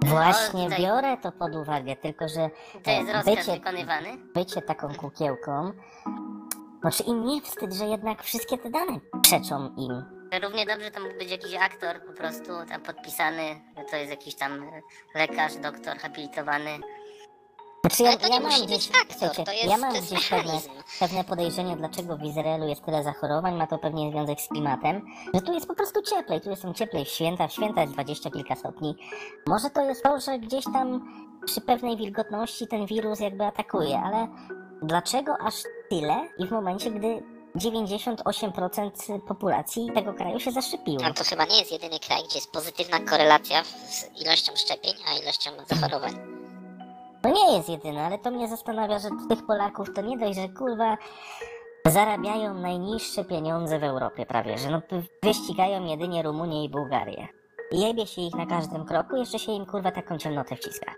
Właśnie 0.04 0.64
tutaj- 0.64 0.82
biorę 0.82 1.16
to 1.16 1.32
pod 1.32 1.54
uwagę, 1.54 1.96
tylko 1.96 2.28
że 2.28 2.50
To 2.84 2.90
jest 2.90 3.08
e, 3.10 3.12
rozkaz 3.12 3.24
bycie, 3.36 3.52
wykonywany? 3.52 4.16
bycie 4.34 4.62
taką 4.62 4.94
kukiełką, 4.94 5.72
no 6.84 6.90
czy 6.90 7.02
im 7.02 7.24
nie 7.24 7.40
wstyd, 7.40 7.72
że 7.72 7.84
jednak 7.84 8.22
wszystkie 8.22 8.58
te 8.58 8.70
dane 8.70 9.00
przeczą 9.22 9.74
im? 9.76 10.04
Że 10.32 10.38
Równie 10.38 10.66
dobrze 10.66 10.90
to 10.90 11.00
mógł 11.00 11.18
być 11.18 11.30
jakiś 11.30 11.54
aktor 11.54 12.00
po 12.06 12.12
prostu 12.12 12.52
tam 12.68 12.80
podpisany, 12.80 13.60
że 13.78 13.84
to 13.84 13.96
jest 13.96 14.10
jakiś 14.10 14.34
tam 14.34 14.70
lekarz, 15.14 15.56
doktor 15.56 15.96
habilitowany. 15.98 16.78
Znaczy 17.86 18.02
ja, 18.02 18.08
Ale 18.08 18.18
to 18.18 18.28
ja 18.28 18.34
nie 18.34 18.40
mam 18.40 18.52
musi 18.52 18.66
gdzieś, 18.66 18.88
być 18.88 18.96
aktor, 19.02 19.16
słuchajcie, 19.18 19.44
to 19.44 19.52
jest, 19.52 19.64
ja 19.64 19.76
mam 19.76 19.90
to 19.90 19.96
jest 19.96 20.12
gdzieś 20.12 20.28
pewne, 20.28 20.52
mechanizm. 20.52 20.70
pewne 21.00 21.24
podejrzenie, 21.24 21.76
dlaczego 21.76 22.16
w 22.16 22.22
Izraelu 22.22 22.66
jest 22.66 22.84
tyle 22.84 23.04
zachorowań, 23.04 23.56
ma 23.56 23.66
to 23.66 23.78
pewnie 23.78 24.10
związek 24.10 24.40
z 24.40 24.48
klimatem, 24.48 25.06
że 25.34 25.40
tu 25.40 25.52
jest 25.52 25.66
po 25.66 25.74
prostu 25.74 26.02
cieplej, 26.02 26.40
tu 26.40 26.50
jest 26.50 26.62
cieplej 26.74 27.04
w 27.04 27.08
święta, 27.08 27.48
w 27.48 27.52
święta 27.52 27.80
jest 27.80 27.92
dwadzieścia 27.92 28.30
kilka 28.30 28.54
stopni. 28.54 28.96
Może 29.46 29.70
to 29.70 29.80
jest 29.84 30.02
to, 30.02 30.20
że 30.20 30.38
gdzieś 30.38 30.64
tam 30.64 31.12
przy 31.44 31.60
pewnej 31.60 31.96
wilgotności 31.96 32.66
ten 32.66 32.86
wirus 32.86 33.20
jakby 33.20 33.44
atakuje, 33.44 33.98
ale 33.98 34.28
dlaczego 34.82 35.36
aż 35.40 35.54
tyle 35.90 36.28
i 36.38 36.46
w 36.46 36.50
momencie, 36.50 36.90
gdy 36.90 37.22
98% 37.56 39.20
populacji 39.20 39.90
tego 39.94 40.14
kraju 40.14 40.40
się 40.40 40.52
zaszczepiło? 40.52 41.04
A 41.04 41.12
to 41.12 41.24
chyba 41.24 41.44
nie 41.44 41.58
jest 41.58 41.72
jedyny 41.72 41.98
kraj, 41.98 42.22
gdzie 42.28 42.38
jest 42.38 42.52
pozytywna 42.52 43.00
korelacja 43.00 43.64
z 43.64 44.22
ilością 44.22 44.52
szczepień, 44.56 44.92
a 45.08 45.22
ilością 45.22 45.50
zachorowań. 45.68 46.35
No 47.24 47.30
nie 47.30 47.56
jest 47.56 47.68
jedyny, 47.68 48.00
ale 48.00 48.18
to 48.18 48.30
mnie 48.30 48.48
zastanawia, 48.48 48.98
że 48.98 49.08
tych 49.28 49.46
Polaków 49.46 49.88
to 49.94 50.00
nie 50.02 50.18
dość, 50.18 50.38
że 50.38 50.48
kurwa 50.48 50.96
zarabiają 51.86 52.54
najniższe 52.54 53.24
pieniądze 53.24 53.78
w 53.78 53.84
Europie 53.84 54.26
prawie, 54.26 54.58
że 54.58 54.70
no 54.70 54.82
wy- 54.90 55.02
wyścigają 55.22 55.84
jedynie 55.84 56.22
Rumunię 56.22 56.64
i 56.64 56.68
Bułgarię. 56.68 57.28
Jebie 57.72 58.06
się 58.06 58.20
ich 58.22 58.34
na 58.34 58.46
każdym 58.46 58.84
kroku, 58.84 59.16
jeszcze 59.16 59.38
się 59.38 59.52
im 59.52 59.66
kurwa 59.66 59.90
taką 59.90 60.18
ciemnotę 60.18 60.56
wciska. 60.56 60.92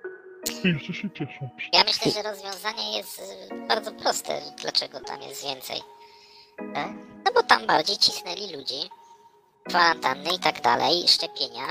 Jeszcze 0.65 0.93
się 0.93 1.11
cieszą. 1.11 1.49
Ja 1.73 1.85
myślę, 1.85 2.13
że 2.13 2.23
rozwiązanie 2.23 2.97
jest 2.97 3.19
y, 3.53 3.67
bardzo 3.69 3.93
proste, 3.93 4.41
dlaczego 4.63 5.01
tam 5.01 5.23
jest 5.23 5.45
więcej. 5.45 5.81
Tak? 6.75 6.89
No 7.25 7.33
bo 7.35 7.43
tam 7.43 7.67
bardziej 7.67 7.97
cisnęli 7.97 8.57
ludzi, 8.57 8.91
kwarantanny 9.69 10.31
i 10.37 10.39
tak 10.39 10.61
dalej, 10.61 11.09
szczepienia. 11.09 11.67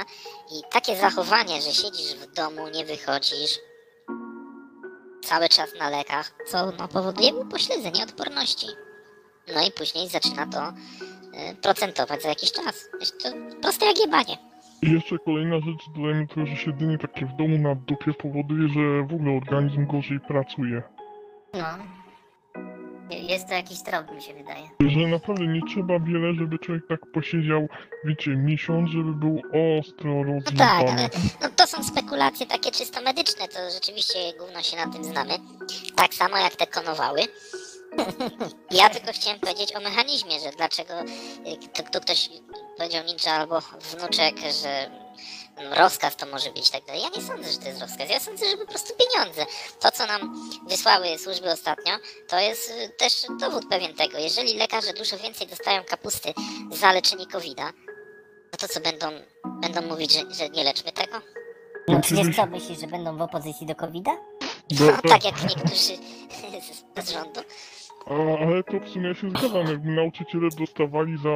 I 0.52 0.62
takie 0.72 0.96
zachowanie, 0.96 1.62
że 1.62 1.72
siedzisz 1.74 2.16
w 2.16 2.34
domu, 2.34 2.68
nie 2.70 2.86
wychodzisz, 2.86 3.60
cały 5.24 5.50
czas 5.50 5.70
na 5.80 5.90
lekach, 5.90 6.32
co 6.46 6.72
no, 6.72 6.88
powoduje 6.88 7.36
upośledzenie 7.36 8.04
odporności. 8.04 8.68
No 9.56 9.68
i 9.68 9.72
później 9.72 10.10
zaczyna 10.10 10.48
to 10.48 10.70
y, 10.70 11.56
procentować 11.56 12.22
za 12.22 12.30
jakiś 12.30 12.52
czas. 12.52 12.90
To 13.24 13.30
proste 13.62 13.86
jak 13.86 14.00
jebanie. 14.00 14.38
I 14.82 14.92
jeszcze 14.92 15.18
kolejna 15.26 15.56
rzecz, 15.56 15.96
dodajmy 15.96 16.28
to, 16.28 16.46
że 16.46 16.56
siedzenie 16.56 16.98
takie 16.98 17.26
w 17.26 17.36
domu 17.36 17.58
na 17.58 17.76
dupie 17.76 18.14
powoduje, 18.14 18.68
że 18.70 19.04
w 19.08 19.14
ogóle 19.14 19.38
organizm 19.38 19.88
gorzej 19.88 20.20
pracuje. 20.20 20.84
No. 21.54 21.68
Je- 23.10 23.20
Jest 23.20 23.48
to 23.48 23.54
jakiś 23.54 23.82
trop, 23.84 24.12
mi 24.12 24.22
się 24.22 24.34
wydaje. 24.34 24.70
Że 24.80 25.00
naprawdę 25.08 25.48
nie 25.48 25.62
trzeba 25.74 26.00
wiele, 26.00 26.34
żeby 26.34 26.60
człowiek 26.60 26.88
tak 26.88 27.00
posiedział, 27.14 27.68
wiecie, 28.06 28.32
miesiąc, 28.36 28.90
żeby 28.90 29.14
był 29.14 29.42
ostro 29.80 30.12
No 30.24 30.42
tak, 30.58 30.88
ale 30.90 31.10
no, 31.42 31.50
to 31.56 31.68
są 31.68 31.84
spekulacje 31.84 32.46
takie 32.46 32.72
czysto 32.72 33.02
medyczne, 33.02 33.48
to 33.48 33.60
rzeczywiście 33.74 34.20
gówno 34.40 34.62
się 34.64 34.78
na 34.78 34.88
tym 34.94 35.04
znamy. 35.04 35.34
Tak 35.96 36.14
samo 36.14 36.38
jak 36.38 36.56
te 36.56 36.68
konowały. 36.68 37.20
Ja 38.72 38.90
tylko 38.90 39.12
chciałem 39.14 39.40
powiedzieć 39.40 39.76
o 39.76 39.80
mechanizmie, 39.80 40.40
że 40.40 40.50
dlaczego 40.58 40.94
y, 41.02 41.06
tu, 41.74 41.84
tu 41.94 42.00
ktoś 42.02 42.30
powiedział 42.78 43.04
ninja 43.06 43.32
albo 43.34 43.60
wnuczek, 43.62 44.36
że 44.64 44.90
rozkaz 45.78 46.16
to 46.16 46.26
może 46.26 46.52
być 46.52 46.70
tak 46.70 46.86
dalej. 46.86 47.02
Ja 47.02 47.10
nie 47.10 47.22
sądzę, 47.28 47.52
że 47.52 47.58
to 47.58 47.68
jest 47.68 47.82
rozkaz. 47.82 48.10
Ja 48.10 48.20
sądzę, 48.20 48.50
że 48.50 48.58
po 48.58 48.66
prostu 48.66 48.94
pieniądze. 48.94 49.46
To, 49.80 49.92
co 49.92 50.06
nam 50.08 50.50
wysłały 50.70 51.18
służby 51.18 51.52
ostatnio, 51.52 51.94
to 52.28 52.40
jest 52.40 52.70
y, 52.72 52.90
też 52.90 53.14
dowód 53.40 53.66
pewien 53.70 53.94
tego. 53.96 54.18
Jeżeli 54.18 54.58
lekarze 54.58 54.94
dużo 54.94 55.18
więcej 55.18 55.48
dostają 55.48 55.84
kapusty 55.84 56.34
za 56.72 56.92
leczenie 56.94 57.26
COVID-a, 57.28 57.66
no 58.52 58.58
to 58.60 58.68
co 58.68 58.80
będą, 58.80 59.08
będą 59.62 59.82
mówić, 59.82 60.14
że, 60.14 60.20
że 60.36 60.50
nie 60.50 60.64
leczmy 60.64 60.92
tego? 60.92 61.18
No 61.88 62.00
przecież 62.02 62.36
co, 62.36 62.46
myślisz, 62.46 62.80
że 62.80 62.88
będą 62.88 63.18
w 63.18 63.22
opozycji 63.22 63.68
do 63.68 63.76
COVID-a? 63.76 64.12
Bo, 64.80 64.86
No, 64.86 64.92
tak 65.14 65.26
jak 65.26 65.44
niektórzy 65.44 65.76
z, 66.96 67.06
z 67.08 67.12
rządu. 67.12 67.42
ale 68.42 68.64
to 68.64 68.80
w 68.80 68.90
sumie 68.90 69.08
ja 69.08 69.14
się 69.16 69.30
zgadzam, 69.30 69.68
jakby 69.68 69.92
nauczyciele 69.92 70.50
dostawali 70.60 71.18
za 71.18 71.30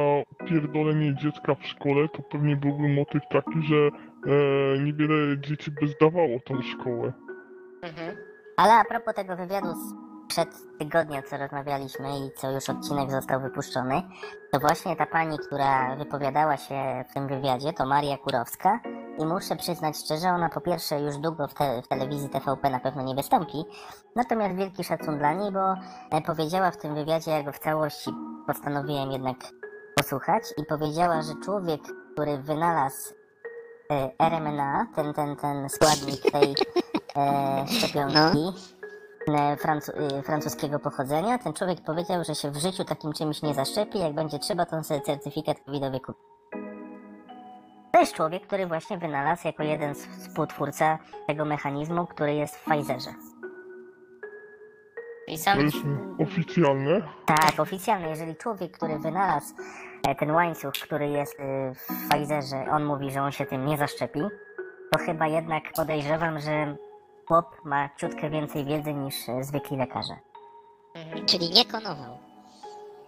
pierdolenie 0.48 1.14
dziecka 1.22 1.54
w 1.54 1.66
szkole, 1.66 2.08
to 2.08 2.22
pewnie 2.22 2.56
byłby 2.56 2.88
motyw 2.88 3.22
taki, 3.30 3.66
że 3.68 3.90
e, 4.26 4.78
niewiele 4.78 5.38
dzieci 5.40 5.70
by 5.70 5.88
zdawało 5.88 6.38
tą 6.44 6.62
szkołę. 6.62 7.12
Mhm. 7.82 8.16
Ale 8.56 8.72
a 8.72 8.84
propos 8.84 9.14
tego 9.14 9.36
wywiadu 9.36 9.74
sprzed 10.32 10.78
tygodnia, 10.78 11.22
co 11.22 11.36
rozmawialiśmy 11.36 12.08
i 12.08 12.30
co 12.36 12.50
już 12.50 12.70
odcinek 12.70 13.10
został 13.10 13.40
wypuszczony, 13.40 14.02
to 14.52 14.60
właśnie 14.60 14.96
ta 14.96 15.06
pani, 15.06 15.38
która 15.38 15.96
wypowiadała 15.96 16.56
się 16.56 17.04
w 17.10 17.14
tym 17.14 17.28
wywiadzie, 17.28 17.72
to 17.72 17.86
Maria 17.86 18.18
Kurowska, 18.18 18.80
i 19.18 19.26
muszę 19.26 19.56
przyznać 19.56 19.98
szczerze, 19.98 20.28
ona 20.28 20.48
po 20.48 20.60
pierwsze 20.60 21.00
już 21.00 21.16
długo 21.16 21.48
w, 21.48 21.54
te, 21.54 21.82
w 21.82 21.88
telewizji 21.88 22.28
TVP 22.28 22.70
na 22.70 22.80
pewno 22.80 23.02
nie 23.02 23.14
wystąpi, 23.14 23.64
natomiast 24.16 24.56
wielki 24.56 24.84
szacun 24.84 25.18
dla 25.18 25.32
niej, 25.32 25.52
bo 25.52 25.72
e, 26.10 26.22
powiedziała 26.26 26.70
w 26.70 26.76
tym 26.76 26.94
wywiadzie, 26.94 27.30
ja 27.30 27.42
go 27.42 27.52
w 27.52 27.58
całości 27.58 28.10
postanowiłem 28.46 29.12
jednak 29.12 29.36
posłuchać 29.94 30.42
i 30.56 30.64
powiedziała, 30.64 31.22
że 31.22 31.32
człowiek, 31.44 31.80
który 32.12 32.38
wynalazł 32.38 33.14
RMNA, 34.18 34.86
ten, 34.94 35.14
ten, 35.14 35.36
ten 35.36 35.68
składnik 35.68 36.32
tej 36.32 36.54
e, 37.16 37.64
szczepionki 37.68 38.52
e, 39.28 39.56
francu, 39.56 39.92
e, 39.92 40.22
francuskiego 40.22 40.78
pochodzenia, 40.78 41.38
ten 41.38 41.52
człowiek 41.52 41.80
powiedział, 41.80 42.24
że 42.24 42.34
się 42.34 42.50
w 42.50 42.56
życiu 42.56 42.84
takim 42.84 43.12
czymś 43.12 43.42
nie 43.42 43.54
zaszczepi, 43.54 43.98
jak 43.98 44.14
będzie 44.14 44.38
trzeba, 44.38 44.66
to 44.66 44.76
on 44.76 44.84
sobie 44.84 45.00
certyfikat 45.00 45.56
covidowy 45.66 46.00
kupi. 46.00 46.20
To 47.92 48.00
jest 48.00 48.14
człowiek, 48.14 48.46
który 48.46 48.66
właśnie 48.66 48.98
wynalazł 48.98 49.46
jako 49.46 49.62
jeden 49.62 49.94
z 49.94 50.06
współtwórca 50.06 50.98
tego 51.26 51.44
mechanizmu, 51.44 52.06
który 52.06 52.34
jest 52.34 52.56
w 52.56 52.64
Pfizerze. 52.64 53.10
I 55.32 55.36
To 55.36 55.42
sam 55.42 55.60
jest 55.60 55.76
oficjalne. 56.18 57.02
Tak, 57.26 57.60
oficjalnie, 57.60 58.08
jeżeli 58.08 58.36
człowiek, 58.36 58.72
który 58.72 58.98
wynalazł 58.98 59.54
e, 60.08 60.14
ten 60.14 60.30
łańcuch, 60.30 60.72
który 60.72 61.08
jest 61.08 61.40
e, 61.40 61.74
w 61.74 62.08
Pfizerze, 62.10 62.64
on 62.70 62.84
mówi, 62.84 63.10
że 63.10 63.22
on 63.22 63.32
się 63.32 63.46
tym 63.46 63.66
nie 63.66 63.76
zaszczepi, 63.78 64.20
to 64.92 64.98
chyba 64.98 65.26
jednak 65.26 65.62
podejrzewam, 65.76 66.40
że 66.40 66.76
chłop 67.28 67.46
ma 67.64 67.88
ciutkę 67.96 68.30
więcej 68.30 68.64
wiedzy 68.64 68.94
niż 68.94 69.28
e, 69.28 69.44
zwykli 69.44 69.76
lekarze. 69.76 70.14
Czyli 71.26 71.50
nie 71.50 71.64
konował. 71.64 72.18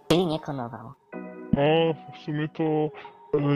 Czyli 0.07 0.25
nie 0.25 0.39
konował. 0.39 0.93
A 1.53 1.93
w 2.13 2.17
sumie 2.25 2.47
to 2.47 2.63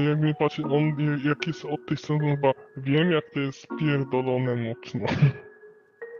jak 0.07 0.19
mnie 0.19 0.33
patrzy, 0.39 0.63
on 0.63 0.95
jak 1.25 1.47
jest 1.47 1.65
od 1.65 1.85
tej 1.87 1.97
strony 1.97 2.31
chyba 2.31 2.51
wiem 2.77 3.11
jak 3.11 3.23
to 3.33 3.39
jest 3.39 3.67
pierdolone 3.79 4.55
mocno. 4.55 5.05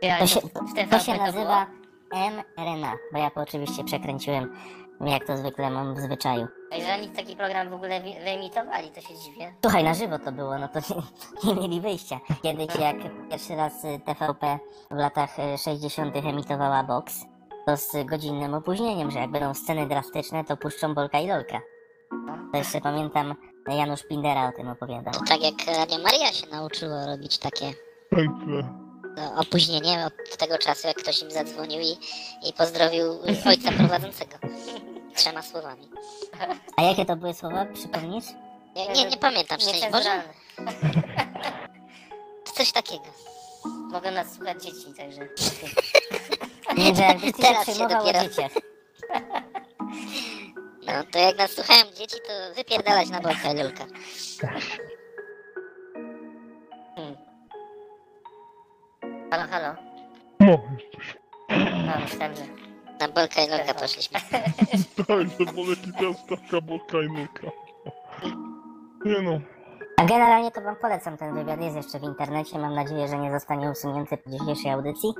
Ja, 0.02 0.18
To 0.18 0.26
się, 0.26 0.40
w 0.86 0.90
to 0.90 0.98
się 0.98 1.16
nazywa 1.18 1.79
mRNA, 2.12 2.96
bo 3.12 3.18
ja 3.18 3.30
to 3.30 3.40
oczywiście 3.40 3.84
przekręciłem, 3.84 4.56
jak 5.00 5.26
to 5.26 5.36
zwykle 5.36 5.70
mam 5.70 5.94
w 5.94 6.00
zwyczaju. 6.00 6.46
Że 6.86 6.94
oni 6.94 7.08
taki 7.08 7.36
program 7.36 7.70
w 7.70 7.72
ogóle 7.72 8.00
wyemitowali, 8.24 8.90
to 8.90 9.00
się 9.00 9.14
dziwię. 9.24 9.54
Słuchaj, 9.62 9.84
na 9.84 9.94
żywo 9.94 10.18
to 10.18 10.32
było, 10.32 10.58
no 10.58 10.68
to 10.68 10.78
nie, 10.78 11.02
nie 11.54 11.60
mieli 11.60 11.80
wyjścia. 11.80 12.20
Kiedyś 12.42 12.76
jak 12.80 12.96
pierwszy 13.30 13.56
raz 13.56 13.84
y, 13.84 14.00
TVP 14.06 14.58
w 14.90 14.96
latach 14.96 15.38
y, 15.38 15.58
60. 15.58 16.16
emitowała 16.16 16.84
box, 16.84 17.24
to 17.66 17.76
z 17.76 18.04
godzinnym 18.04 18.54
opóźnieniem, 18.54 19.10
że 19.10 19.18
jak 19.18 19.30
będą 19.30 19.54
sceny 19.54 19.86
drastyczne, 19.86 20.44
to 20.44 20.56
puszczą 20.56 20.94
Bolka 20.94 21.20
i 21.20 21.28
Lolka. 21.28 21.60
To 22.52 22.58
jeszcze 22.58 22.80
pamiętam, 22.80 23.34
Janusz 23.68 24.02
Pindera 24.02 24.48
o 24.48 24.52
tym 24.52 24.68
opowiadał. 24.68 25.14
To 25.14 25.20
tak 25.28 25.42
jak 25.42 25.76
Radio 25.78 25.98
Maria 26.04 26.32
się 26.32 26.46
nauczyło 26.46 27.06
robić 27.06 27.38
takie 27.38 27.72
Pętle. 28.10 28.89
Opóźnienie 29.36 30.06
od 30.06 30.38
tego 30.38 30.58
czasu, 30.58 30.86
jak 30.86 30.96
ktoś 30.96 31.22
im 31.22 31.30
zadzwonił 31.30 31.80
i, 31.80 31.98
i 32.48 32.52
pozdrowił 32.52 33.20
ojca 33.46 33.72
prowadzącego. 33.72 34.38
Trzema 35.16 35.42
słowami. 35.42 35.88
A 36.76 36.82
jakie 36.82 37.04
to 37.04 37.16
były 37.16 37.34
słowa, 37.34 37.66
przypomnisz? 37.74 38.24
Nie, 38.76 38.88
nie, 38.88 39.04
nie 39.04 39.16
pamiętam 39.16 39.60
szczęście 39.60 39.90
Boże. 39.90 40.22
To 42.44 42.52
coś 42.52 42.72
takiego. 42.72 43.04
Mogą 43.64 44.10
nas 44.10 44.34
słuchać 44.34 44.62
dzieci, 44.62 44.94
także... 44.96 45.20
Nie, 46.76 46.86
się 46.86 47.32
Teraz 47.32 47.66
się 47.66 47.72
dopiero-. 47.72 48.20
No 50.86 50.92
to 51.12 51.18
jak 51.18 51.38
nas 51.38 51.50
słuchają 51.50 51.84
dzieci, 51.84 52.16
to 52.26 52.54
wypierdalać 52.54 53.08
na 53.08 53.20
Bolka 53.20 53.52
i 53.52 53.62
Lulka. 53.62 53.86
Halo, 59.30 59.44
halo. 59.50 59.74
No, 60.40 60.58
jesteś. 60.78 61.16
No, 61.86 61.92
myślałem, 62.00 62.34
że... 62.36 62.42
Na 63.00 63.08
Bolka 63.08 63.42
i 63.42 63.50
Lulka 63.50 63.74
poszliśmy. 63.74 64.18
Tak, 64.96 65.06
to 65.38 65.52
boleki 65.52 65.92
teraz 65.98 66.26
taka 66.26 66.60
bolka 66.60 66.98
i 66.98 67.08
nuka. 67.08 67.46
Nie 69.04 69.22
no, 69.22 69.40
A 69.96 70.04
generalnie 70.04 70.50
to 70.50 70.60
wam 70.60 70.76
polecam 70.76 71.16
ten 71.16 71.34
wywiad, 71.34 71.60
jest 71.60 71.76
jeszcze 71.76 71.98
w 71.98 72.02
internecie, 72.02 72.58
mam 72.58 72.74
nadzieję, 72.74 73.08
że 73.08 73.18
nie 73.18 73.30
zostanie 73.30 73.70
usunięty 73.70 74.16
po 74.16 74.30
dzisiejszej 74.30 74.70
audycji. 74.70 75.10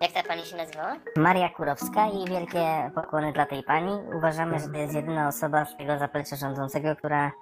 Jak 0.00 0.12
ta 0.12 0.22
pani 0.22 0.42
się 0.42 0.56
nazywała? 0.56 0.96
Maria 1.16 1.48
Kurowska 1.48 2.06
i 2.06 2.28
wielkie 2.28 2.90
pokłony 2.94 3.32
dla 3.32 3.46
tej 3.46 3.62
pani. 3.62 3.92
Uważamy, 4.16 4.58
że 4.58 4.68
to 4.68 4.78
jest 4.78 4.94
jedyna 4.94 5.28
osoba 5.28 5.64
z 5.64 5.76
tego 5.76 5.98
zaplecza 5.98 6.36
rządzącego, 6.36 6.96
która 6.96 7.32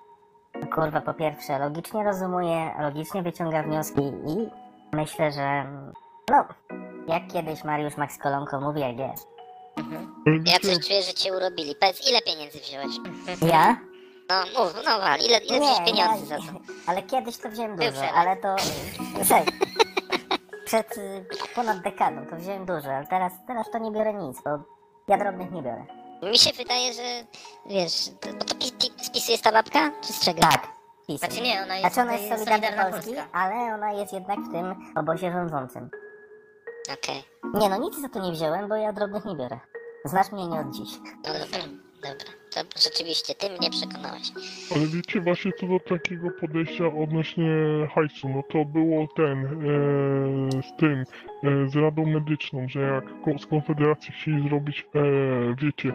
kurwa 0.75 1.01
po 1.01 1.15
pierwsze 1.15 1.59
logicznie 1.59 2.05
rozumuje, 2.05 2.71
logicznie 2.81 3.23
wyciąga 3.23 3.63
wnioski 3.63 4.03
i 4.03 4.51
myślę, 4.97 5.33
że 5.33 5.67
no, 6.31 6.45
jak 7.09 7.23
kiedyś 7.33 7.65
Mariusz 7.65 7.97
Max 7.97 8.19
Kolonko 8.19 8.61
mówi, 8.61 8.81
jak 8.81 8.99
jest. 8.99 9.29
ale 10.27 10.37
Ja 10.47 10.59
coś 10.59 10.87
czuję, 10.87 11.03
że 11.03 11.15
cię 11.15 11.33
urobili. 11.37 11.75
Powiedz, 11.81 12.09
ile 12.11 12.21
pieniędzy 12.23 12.59
wziąłeś? 12.59 12.97
Ja? 13.43 13.77
No 14.31 14.37
mów, 14.65 14.75
no 14.85 14.99
wal, 15.01 15.19
ile, 15.21 15.39
ile 15.39 15.61
wziąłeś 15.61 15.79
pieniędzy 15.87 16.27
za 16.27 16.37
to? 16.37 16.43
ale 16.87 17.03
kiedyś 17.03 17.37
to 17.39 17.49
wziąłem 17.49 17.77
Był 17.77 17.87
dużo, 17.87 17.93
przelek. 18.03 18.17
ale 18.17 18.37
to... 18.37 18.57
Słuchaj, 19.25 19.45
przed 20.65 20.97
y, 20.99 21.25
ponad 21.55 21.81
dekadą 21.81 22.27
to 22.31 22.37
wziąłem 22.37 22.67
dużo, 22.67 22.91
ale 22.93 23.07
teraz, 23.07 23.33
teraz 23.47 23.71
to 23.71 23.79
nie 23.79 23.91
biorę 23.91 24.15
nic, 24.15 24.43
bo 24.45 24.51
ja 25.09 25.19
drobnych 25.19 25.51
nie 25.51 25.63
biorę. 25.63 25.85
Mi 26.23 26.39
się 26.39 26.51
wydaje, 26.53 26.93
że 26.93 27.03
wiesz, 27.67 28.11
to, 28.21 28.29
bo 28.33 28.45
to 28.45 28.55
pi, 28.55 28.73
pi, 28.73 29.05
spisuje 29.05 29.39
ta 29.39 29.53
babka? 29.53 29.91
Czy 30.01 30.13
z 30.13 30.21
czego? 30.25 30.41
Tak, 30.41 30.69
pisy. 31.07 31.19
Znaczy 31.19 31.41
nie, 31.43 31.63
ona 31.63 31.77
jest, 31.77 31.81
Znaczy 31.95 32.01
ona 32.09 32.13
jest 32.19 32.25
tutaj 32.25 32.45
Solidarna 32.47 32.85
Polski, 32.91 33.15
Polska. 33.15 33.39
ale 33.39 33.75
ona 33.75 33.93
jest 33.93 34.13
jednak 34.13 34.39
w 34.41 34.53
tym 34.53 34.93
obozie 34.97 35.33
rządzącym. 35.33 35.91
Okej, 36.91 37.23
Nie 37.55 37.69
no, 37.69 37.79
nic 37.81 38.01
za 38.01 38.09
to 38.09 38.21
nie 38.27 38.33
wziąłem, 38.33 38.69
bo 38.69 38.77
ja 38.77 38.93
drobnych 38.93 39.25
nie 39.25 39.37
biorę. 39.37 39.59
Znasz 40.05 40.33
mnie 40.33 40.47
nie 40.47 40.61
od 40.61 40.71
dziś. 40.71 40.89
no 41.25 41.33
dobra, 41.33 41.59
dobra. 42.03 42.33
To 42.55 42.61
rzeczywiście, 42.81 43.35
ty 43.35 43.47
mnie 43.51 43.71
przekonałeś. 43.71 44.23
ale 44.77 44.87
wiecie 44.87 45.21
właśnie 45.21 45.53
co 45.53 45.67
do 45.67 45.81
takiego 45.81 46.31
podejścia 46.41 46.85
odnośnie 46.87 47.47
hajsu, 47.95 48.29
no 48.29 48.43
to 48.53 48.65
było 48.65 49.09
ten, 49.17 49.45
e, 49.47 50.63
z 50.63 50.77
tym, 50.77 51.05
e, 51.45 51.69
z 51.69 51.77
Radą 51.77 52.07
Medyczną, 52.07 52.69
że 52.69 52.81
jak 52.81 53.05
ko- 53.25 53.39
z 53.39 53.47
Konfederacji 53.47 54.13
chcieli 54.13 54.49
zrobić, 54.49 54.87
e, 54.95 55.03
wiecie, 55.63 55.93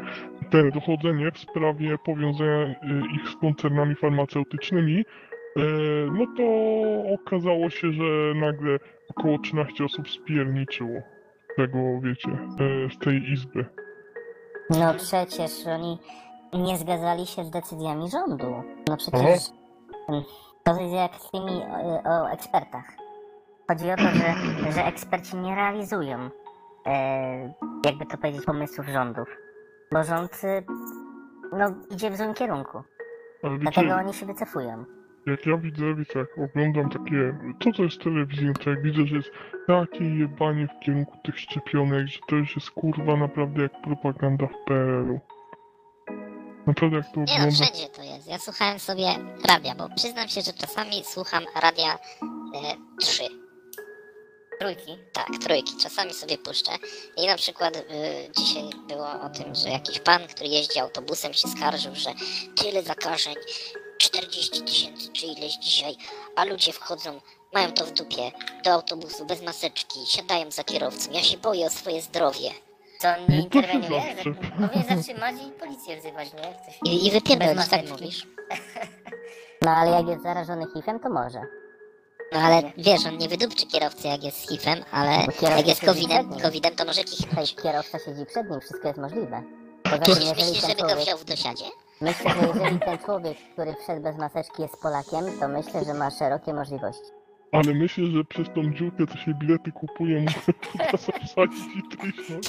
te 0.52 0.72
dochodzenie 0.72 1.32
w 1.32 1.38
sprawie 1.40 1.98
powiązania 1.98 2.52
e, 2.66 2.76
ich 3.16 3.30
z 3.30 3.36
koncernami 3.42 3.96
farmaceutycznymi, 3.96 5.00
e, 5.58 5.62
no 6.12 6.26
to 6.38 6.44
okazało 7.14 7.70
się, 7.70 7.92
że 7.92 8.04
nagle 8.36 8.80
około 9.18 9.38
13 9.40 9.86
osób 9.86 10.10
spierniczyło 10.10 11.02
tego, 11.56 11.78
wiecie, 12.02 12.32
e, 12.32 12.90
z 12.90 13.00
tej 13.00 13.32
izby. 13.32 13.66
No 14.70 14.94
przecież 14.94 15.68
oni 15.68 15.98
nie 16.54 16.78
zgadzali 16.78 17.26
się 17.26 17.44
z 17.44 17.50
decyzjami 17.50 18.10
rządu. 18.10 18.64
No 18.90 18.98
przecież 18.98 19.40
mm, 20.10 20.24
to 20.64 20.82
jest 20.82 20.94
jak 20.94 21.16
z 21.16 21.32
tymi 21.32 21.64
o, 22.06 22.10
o 22.10 22.30
ekspertach. 22.30 22.86
Chodzi 23.68 23.92
o 23.92 23.96
to, 23.96 24.04
że, 24.04 24.72
że 24.72 24.86
eksperci 24.86 25.38
nie 25.38 25.56
realizują, 25.56 26.30
e, 26.86 27.54
jakby 27.86 28.06
to 28.06 28.18
powiedzieć, 28.18 28.46
pomysłów 28.46 28.88
rządów. 28.88 29.28
Bo 29.92 30.04
rząd 30.04 30.44
y, 30.44 30.64
no, 31.54 31.66
idzie 31.92 32.12
w 32.12 32.18
złym 32.18 32.34
kierunku. 32.34 32.84
Dlatego 33.60 33.96
oni 33.96 34.14
się 34.14 34.26
wycofują. 34.26 34.97
Jak 35.32 35.46
ja 35.46 35.58
widzę, 35.58 35.96
wiecie, 35.96 36.20
jak 36.20 36.38
oglądam 36.38 36.90
takie, 36.90 37.38
co 37.64 37.72
to 37.72 37.84
jest 37.84 38.02
telewizja, 38.04 38.54
to 38.64 38.70
jak 38.70 38.82
widzę, 38.82 39.06
że 39.08 39.16
jest 39.16 39.30
takie 39.68 40.04
jebanie 40.20 40.68
w 40.68 40.86
kierunku 40.86 41.18
tych 41.24 41.40
szczepionek, 41.40 42.08
że 42.08 42.20
to 42.30 42.36
już 42.36 42.56
jest 42.56 42.72
kurwa 42.72 43.16
naprawdę 43.18 43.62
jak 43.62 43.82
propaganda 43.82 44.48
w 44.48 44.66
PRL-u. 44.68 45.20
Naprawdę 46.68 46.98
jak 46.98 47.06
to 47.14 47.20
Nie 47.20 47.26
no, 47.26 47.34
oglądam. 47.34 47.52
wszędzie 47.52 47.90
to 47.90 48.04
jest. 48.04 48.28
Ja 48.28 48.38
słuchałem 48.40 48.80
sobie 48.80 49.06
radia, 49.50 49.76
bo 49.76 49.90
przyznam 49.96 50.28
się, 50.28 50.42
że 50.42 50.54
czasami 50.54 51.04
słucham 51.04 51.44
radia 51.62 51.94
e, 51.94 52.76
3. 53.00 53.24
Trójki. 54.60 54.98
Tak, 55.14 55.28
trójki. 55.44 55.74
Czasami 55.84 56.14
sobie 56.14 56.38
puszczę. 56.38 56.72
I 57.18 57.28
na 57.28 57.36
przykład 57.36 57.76
y, 57.78 57.82
dzisiaj 58.38 58.64
było 58.88 59.12
o 59.22 59.30
tym, 59.30 59.56
że 59.56 59.70
jakiś 59.70 60.00
pan, 60.00 60.22
który 60.28 60.50
jeździ 60.50 60.80
autobusem 60.80 61.34
się 61.34 61.48
skarżył, 61.48 61.96
że 61.96 62.10
tyle 62.56 62.84
zakażeń, 62.84 63.36
40 63.98 64.62
tysięcy 64.62 65.10
czy 65.14 65.26
ileś 65.26 65.56
dzisiaj, 65.58 65.96
a 66.36 66.46
ludzie 66.46 66.74
wchodzą, 66.74 67.22
mają 67.54 67.72
to 67.72 67.86
w 67.86 67.92
dupie, 67.92 68.32
do 68.64 68.72
autobusu 68.74 69.26
bez 69.26 69.42
maseczki, 69.42 70.00
siadają 70.08 70.52
za 70.52 70.64
kierowcą. 70.64 71.12
Ja 71.12 71.24
się 71.24 71.38
boję 71.38 71.66
o 71.66 71.70
swoje 71.70 72.02
zdrowie. 72.02 72.50
Co 73.00 73.08
on 73.08 73.16
nie 73.16 73.20
No 73.20 73.28
to 73.28 73.34
się 73.38 73.44
interweniuje? 73.44 74.02
zawsze. 74.16 74.34
Powinien 74.34 74.98
zatrzymać 74.98 75.36
i 75.48 75.52
policję 75.60 75.98
wzywać, 76.00 76.34
nie? 76.34 76.40
Jak. 76.42 76.58
I, 76.94 77.08
i 77.08 77.12
wypierdolić, 77.12 77.56
Bez 77.56 77.70
tak 77.70 77.82
maseczki. 77.82 78.04
mówisz? 78.04 78.28
No 79.62 79.72
ale 79.72 79.92
jak 79.92 80.08
jest 80.08 80.24
zarażony 80.24 80.66
HIV-em, 80.74 81.00
to 81.00 81.10
może. 81.10 81.42
No 82.34 82.40
ale 82.40 82.72
wiesz, 82.78 83.06
on 83.06 83.18
nie 83.18 83.28
wydupczy 83.30 83.66
kierowcy 83.68 84.08
jak 84.08 84.24
jest 84.24 84.38
z 84.46 84.50
HIV-em, 84.50 84.84
ale 84.92 85.18
Bo 85.26 85.32
kierowca 85.32 85.58
jak 85.58 85.68
jest 85.68 85.82
siedzi 85.82 85.92
COVID-em, 85.94 86.18
przed 86.20 86.32
nim. 86.32 86.40
COVID-em 86.42 86.76
to 86.76 86.86
może 86.86 87.04
kichnąć. 87.04 87.56
kierowca 87.56 88.00
siedzi 88.00 88.26
przed 88.26 88.50
nim, 88.50 88.60
wszystko 88.62 88.88
jest 88.88 89.00
możliwe. 89.00 89.44
Poza 89.84 89.98
tym, 89.98 90.16
Myślisz, 90.16 90.62
żeby 90.68 90.82
go 90.82 90.96
wziął 90.96 91.18
w 91.18 91.26
dosiadzie? 91.26 91.66
Myślę, 92.02 92.32
że 92.32 92.48
jeżeli 92.48 92.80
ten 92.80 92.98
człowiek, 92.98 93.38
który 93.54 93.76
wszedł 93.84 94.02
bez 94.02 94.18
maseczki 94.18 94.62
jest 94.62 94.82
Polakiem, 94.82 95.40
to 95.40 95.48
myślę, 95.48 95.86
że 95.86 95.94
ma 95.94 96.12
szerokie 96.12 96.54
możliwości. 96.54 97.12
Ale 97.52 97.74
myślę, 97.74 98.06
że 98.06 98.24
przez 98.24 98.48
tą 98.56 98.74
dziurkę, 98.74 99.04
co 99.12 99.18
się 99.18 99.34
bilety 99.34 99.72
teraz 100.78 101.02
wsadzić 101.28 101.64
i 101.76 101.98
tryśnąć. 101.98 102.48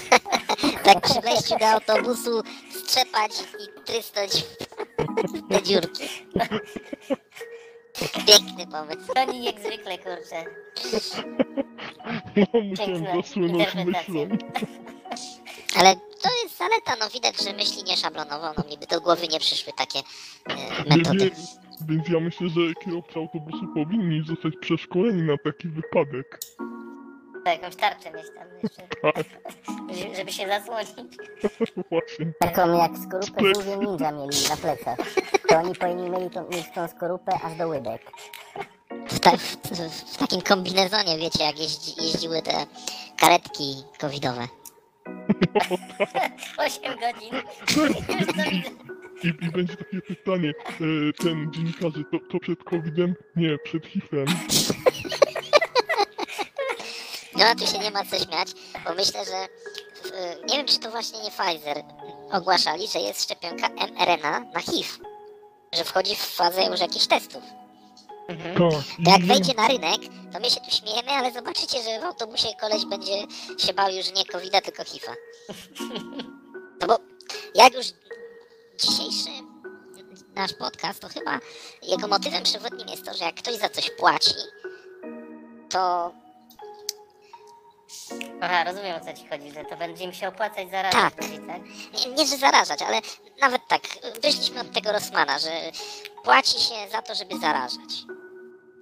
Tak 0.85 1.01
przy 1.01 1.21
wejściu 1.21 1.59
do 1.59 1.67
autobusu 1.67 2.43
strzepać 2.71 3.31
i 3.41 3.85
trysnąć 3.85 4.45
te 5.51 5.63
dziurki. 5.63 6.09
Piękny 8.27 8.67
pomysł. 8.67 9.13
Oni 9.17 9.45
jak 9.45 9.61
zwykle, 9.61 9.99
kurczę. 9.99 10.45
No, 12.55 12.61
musiałem 12.63 12.93
Piękna 13.05 13.17
zasłynąć 13.23 13.75
interpretacja. 13.75 14.15
myślą. 14.15 14.37
Ale 15.77 15.95
to 16.23 16.29
jest 16.45 16.59
zaleta, 16.59 16.97
no 17.01 17.11
widać, 17.11 17.43
że 17.45 17.53
myśli 17.53 17.85
nieszablonowo, 17.85 18.53
no 18.59 18.65
mi 18.71 18.79
by 18.79 18.87
do 18.87 19.01
głowy 19.01 19.29
nie 19.29 19.41
przyszły 19.41 19.73
takie 19.73 19.99
e, 20.49 20.97
metody. 20.97 21.19
wiem, 21.19 21.31
więc 21.89 22.09
ja 22.09 22.21
myślę, 22.21 22.49
że 22.49 22.61
kierowcy 22.85 23.19
autobusu 23.19 23.67
powinni 23.75 24.25
zostać 24.27 24.53
przeszkoleni 24.61 25.23
na 25.23 25.37
taki 25.45 25.69
wypadek. 25.69 26.39
To 27.45 27.51
jakąś 27.51 27.77
tarczę 27.77 28.11
mieć 28.13 28.27
tam 28.35 28.49
jeszcze, 28.63 28.83
Tak, 29.03 29.25
żeby- 29.97 30.17
żeby 30.17 30.33
się 30.33 30.49
zasłonić. 30.49 30.91
właśnie. 31.91 32.33
Taką 32.39 32.79
jak 32.79 32.93
skorupę 32.99 33.55
żółwie 33.55 33.77
ninja 33.87 34.13
mieli 34.13 34.37
na 34.51 34.57
plecach. 34.57 34.99
To 35.49 35.57
oni 35.59 35.75
powinni 35.75 36.11
mieli 36.11 36.31
tą, 36.31 36.49
mieć 36.49 36.67
tą 36.75 36.89
skorupę 36.89 37.33
aż 37.45 37.55
do 37.57 37.69
łydek. 37.69 38.03
W, 39.09 39.21
ta, 39.21 39.31
w, 39.37 39.57
w 40.15 40.17
takim 40.17 40.41
kombinezonie, 40.43 41.19
wiecie, 41.19 41.45
jak 41.45 41.59
jeździ, 41.59 42.05
jeździły 42.05 42.43
te 42.43 42.67
karetki 43.21 43.75
covidowe. 43.99 44.49
8 46.67 46.83
godzin. 47.01 47.35
Już 47.77 48.07
to 48.07 48.15
widzę. 48.15 48.51
I, 49.23 49.29
I 49.29 49.51
będzie 49.51 49.77
takie 49.77 50.01
pytanie, 50.03 50.51
e, 50.51 51.13
ten 51.23 51.53
dziennikarze, 51.53 52.05
to, 52.13 52.19
to 52.31 52.41
przed 52.41 52.65
COVID-em? 52.65 53.15
Nie, 53.37 53.59
przed 53.59 53.87
HIV-em. 53.87 54.27
No 57.37 57.45
a 57.45 57.55
tu 57.55 57.67
się 57.67 57.79
nie 57.79 57.91
ma 57.91 58.05
co 58.05 58.17
śmiać, 58.19 58.49
bo 58.85 58.95
myślę, 58.95 59.25
że 59.25 59.49
w, 60.03 60.11
nie 60.51 60.57
wiem, 60.57 60.67
czy 60.67 60.79
to 60.79 60.91
właśnie 60.91 61.23
nie 61.23 61.31
Pfizer 61.31 61.83
ogłaszali, 62.33 62.89
że 62.89 62.99
jest 62.99 63.23
szczepionka 63.23 63.69
mRNA 63.69 64.41
na 64.41 64.61
HIV. 64.61 64.89
Że 65.73 65.85
wchodzi 65.85 66.17
w 66.17 66.19
fazę 66.19 66.65
już 66.65 66.81
jakichś 66.81 67.07
testów. 67.07 67.43
Mhm. 68.29 68.57
To 68.57 68.83
jak 68.99 69.25
wejdzie 69.25 69.55
na 69.55 69.69
rynek, 69.69 70.01
to 70.33 70.41
my 70.41 70.51
się 70.51 70.61
tu 70.61 70.71
śmiejemy, 70.71 71.11
ale 71.11 71.33
zobaczycie, 71.33 71.83
że 71.83 72.01
w 72.01 72.05
autobusie 72.05 72.49
koleś 72.61 72.85
będzie 72.85 73.15
się 73.59 73.75
bał 73.75 73.91
już 73.91 74.13
nie 74.13 74.25
covid 74.25 74.65
tylko 74.65 74.85
HIV-a. 74.85 75.15
No 76.81 76.87
bo 76.87 76.99
jak 77.55 77.75
już 77.75 77.87
dzisiejszy 78.79 79.31
nasz 80.35 80.53
podcast, 80.53 81.01
to 81.01 81.09
chyba 81.09 81.41
jego 81.83 82.09
motywem 82.09 82.43
przewodnim 82.43 82.89
jest 82.89 83.05
to, 83.05 83.15
że 83.15 83.25
jak 83.25 83.35
ktoś 83.35 83.55
za 83.55 83.69
coś 83.69 83.91
płaci, 83.91 84.35
to 85.69 86.13
Aha, 88.41 88.65
rozumiem 88.65 88.97
o 88.97 89.05
co 89.05 89.13
ci 89.13 89.29
chodzi, 89.29 89.51
że 89.51 89.65
to 89.65 89.77
będzie 89.77 90.05
im 90.05 90.13
się 90.13 90.29
opłacać 90.29 90.71
zaraz. 90.71 90.93
Tak. 90.93 91.15
tak? 91.47 91.63
nie, 91.93 92.15
nie 92.15 92.27
że 92.27 92.37
zarażać, 92.37 92.83
ale 92.83 93.01
nawet 93.41 93.63
tak, 93.69 93.83
wyszliśmy 94.23 94.61
od 94.61 94.73
tego 94.73 94.93
Rossmana, 94.93 95.39
że 95.39 95.51
płaci 96.25 96.61
się 96.61 96.75
za 96.93 97.03
to, 97.03 97.15
żeby 97.15 97.39
zarażać. 97.39 98.05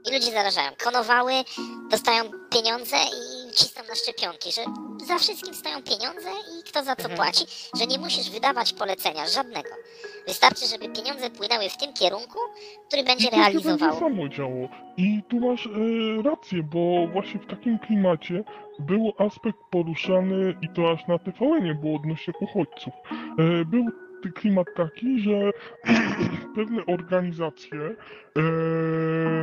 I 0.07 0.13
ludzie 0.13 0.33
zarażają. 0.33 0.73
Konowały, 0.85 1.33
dostają 1.91 2.25
pieniądze 2.51 2.97
i 2.97 3.46
cisną 3.57 3.83
na 3.89 3.95
szczepionki, 3.95 4.53
że 4.53 4.63
za 5.07 5.19
wszystkim 5.19 5.55
stoją 5.55 5.83
pieniądze 5.83 6.29
i 6.59 6.63
kto 6.69 6.85
za 6.85 6.97
co 6.97 7.03
Mhm. 7.09 7.17
płaci, 7.17 7.45
że 7.81 7.87
nie 7.87 7.99
musisz 7.99 8.31
wydawać 8.31 8.73
polecenia 8.73 9.27
żadnego. 9.29 9.69
Wystarczy, 10.27 10.67
żeby 10.67 10.89
pieniądze 10.89 11.31
płynęły 11.31 11.69
w 11.69 11.77
tym 11.77 11.93
kierunku, 11.93 12.39
który 12.89 13.03
będzie 13.05 13.27
I 13.27 13.31
to 13.31 13.37
realizował. 13.37 13.79
będzie 13.79 13.99
samo 14.01 14.29
działo. 14.29 14.69
I 14.97 15.23
tu 15.29 15.41
masz 15.41 15.67
e, 15.67 15.71
rację, 16.23 16.63
bo 16.63 17.07
właśnie 17.13 17.41
w 17.41 17.47
takim 17.47 17.79
klimacie 17.79 18.45
był 18.79 19.13
aspekt 19.19 19.59
poruszany 19.71 20.55
i 20.63 20.69
to 20.69 20.91
aż 20.91 21.07
na 21.09 21.19
TVN 21.19 21.81
było 21.81 21.97
odnośnie 21.97 22.35
uchodźców. 22.41 22.93
E, 23.39 23.65
był 23.65 23.85
klimat 24.35 24.67
taki, 24.77 25.21
że 25.21 25.51
pewne 26.57 26.87
organizacje, 26.87 27.97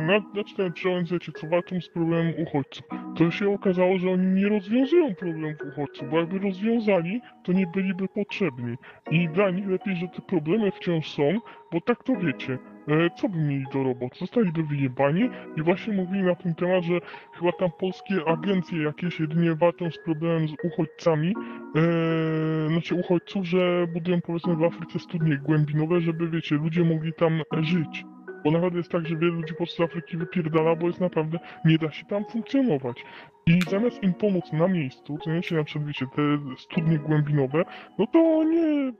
na, 0.02 0.20
ten 0.56 0.72
przy 0.72 0.90
ONZ, 0.90 1.12
co 1.40 1.46
walczą 1.46 1.80
z 1.80 1.88
problemem 1.88 2.34
uchodźców, 2.38 2.86
to 3.16 3.30
się 3.30 3.54
okazało, 3.54 3.98
że 3.98 4.10
oni 4.10 4.26
nie 4.26 4.48
rozwiązują 4.48 5.14
problemów 5.14 5.60
uchodźców, 5.72 6.10
bo 6.10 6.20
jakby 6.20 6.38
rozwiązali, 6.38 7.20
to 7.44 7.52
nie 7.52 7.66
byliby 7.66 8.08
potrzebni. 8.08 8.76
I 9.10 9.28
dla 9.28 9.50
nich 9.50 9.68
lepiej, 9.68 9.96
że 9.96 10.08
te 10.08 10.22
problemy 10.22 10.70
wciąż 10.70 11.10
są, 11.10 11.40
bo 11.72 11.80
tak 11.80 12.04
to 12.04 12.16
wiecie, 12.16 12.58
e, 12.88 13.10
co 13.16 13.28
by 13.28 13.38
mieli 13.38 13.64
do 13.72 13.82
roboty? 13.82 14.18
Zostaliby 14.18 14.62
wyjebani 14.62 15.30
i 15.56 15.62
właśnie 15.62 15.92
mówili 15.94 16.22
na 16.22 16.34
ten 16.34 16.54
temat, 16.54 16.84
że 16.84 17.00
chyba 17.38 17.52
tam 17.52 17.70
polskie 17.78 18.14
agencje 18.26 18.82
jakieś 18.82 19.20
jedynie 19.20 19.54
walczą 19.54 19.90
z 19.90 19.98
problemem 19.98 20.48
z 20.48 20.54
uchodźcami, 20.64 21.34
e, 21.76 22.68
znaczy 22.68 22.94
uchodźców, 22.94 23.46
że 23.46 23.86
budują 23.92 24.20
powiedzmy 24.20 24.56
w 24.56 24.64
Afryce 24.64 24.98
studnie 24.98 25.36
głębinowe, 25.36 26.00
żeby 26.00 26.28
wiecie, 26.28 26.54
ludzie 26.54 26.84
mogli 26.84 27.12
tam 27.12 27.42
żyć. 27.60 28.04
Bo 28.44 28.50
nawet 28.50 28.74
jest 28.74 28.90
tak, 28.90 29.06
że 29.06 29.16
wielu 29.16 29.34
ludzi 29.34 29.52
po 29.52 29.56
prostu 29.56 29.82
z 29.82 29.86
Afryki 29.86 30.16
wypierdala, 30.16 30.76
bo 30.76 30.86
jest 30.86 31.00
naprawdę, 31.00 31.38
nie 31.64 31.78
da 31.78 31.90
się 31.90 32.04
tam 32.04 32.24
funkcjonować. 32.24 33.04
I 33.46 33.60
zamiast 33.70 34.02
im 34.02 34.14
pomóc 34.14 34.52
na 34.52 34.68
miejscu, 34.68 35.18
to 35.24 35.30
nie 35.30 35.42
się 35.42 35.54
na 35.54 35.64
przykład, 35.64 35.86
wiecie, 35.86 36.06
te 36.16 36.22
studnie 36.58 36.98
głębinowe, 36.98 37.64
no 37.98 38.06
to 38.06 38.44
nie, 38.44 38.92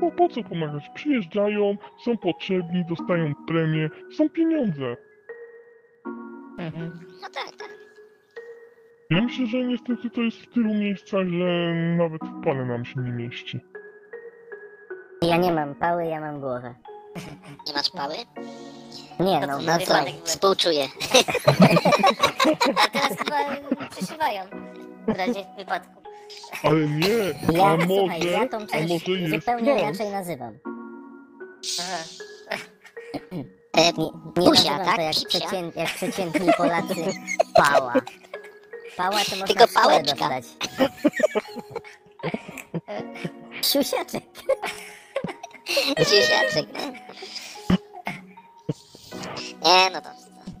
bo 0.00 0.10
po 0.10 0.28
co 0.28 0.42
pomagać? 0.42 0.90
Przyjeżdżają, 0.94 1.76
są 2.04 2.16
potrzebni, 2.18 2.84
dostają 2.88 3.32
premię, 3.46 3.90
są 4.16 4.28
pieniądze. 4.30 4.96
Mhm. 6.58 7.00
No 7.22 7.28
tak, 7.34 7.56
tak. 7.58 7.68
Ja 9.10 9.22
myślę, 9.22 9.46
że 9.46 9.58
niestety 9.58 10.10
to 10.10 10.20
jest 10.20 10.36
w 10.38 10.52
tylu 10.52 10.74
miejscach, 10.74 11.28
że 11.28 11.74
nawet 11.96 12.22
w 12.24 12.44
pale 12.44 12.64
nam 12.64 12.84
się 12.84 13.00
nie 13.00 13.12
mieści. 13.12 13.60
Ja 15.22 15.36
nie 15.36 15.52
mam 15.52 15.74
pały, 15.74 16.06
ja 16.06 16.20
mam 16.20 16.40
głowę. 16.40 16.74
Nie 17.66 17.72
masz 17.74 17.90
pały? 17.90 18.14
Nie 19.20 19.40
To 19.40 19.46
no, 19.46 19.58
co, 19.58 19.94
No 19.94 20.04
współczuję. 20.24 20.84
A 22.84 22.88
teraz 22.88 23.18
chyba 23.18 23.88
przyszywają 23.88 24.42
w 25.08 25.18
razie 25.18 25.44
wypadku. 25.58 26.03
Ale 26.62 26.88
nie, 26.88 27.08
ja, 27.08 27.66
a 27.66 27.86
słuchaj, 27.86 27.88
może, 27.88 28.28
ja 28.30 28.48
tą 28.48 28.56
a 28.56 28.66
część 28.66 29.06
może 29.06 29.18
jest 29.20 29.34
zupełnie 29.34 29.78
inaczej 29.80 30.10
nazywam. 30.10 30.58
Aha. 31.80 32.04
E, 33.76 33.76
Nie, 33.76 33.92
nie 33.92 34.10
Pusia, 34.34 34.78
nazywam 34.78 34.84
tak? 34.86 34.96
to 34.96 35.02
jak, 35.02 35.14
Psia. 35.14 35.28
przecię, 35.28 35.70
jak 35.76 35.88
przeciętni 35.94 36.52
Polacy 36.56 36.94
pała. 37.54 37.94
Pała 38.96 39.10
to 39.24 39.36
można 39.36 39.46
Tylko 39.46 39.66
w 39.66 39.70
szkole 39.70 39.86
pałeczka. 40.02 40.14
dostać. 40.28 40.44
Siusiaczek. 43.62 44.24
No. 46.72 46.92
Nie, 49.70 49.90
no 49.92 50.00
to 50.00 50.08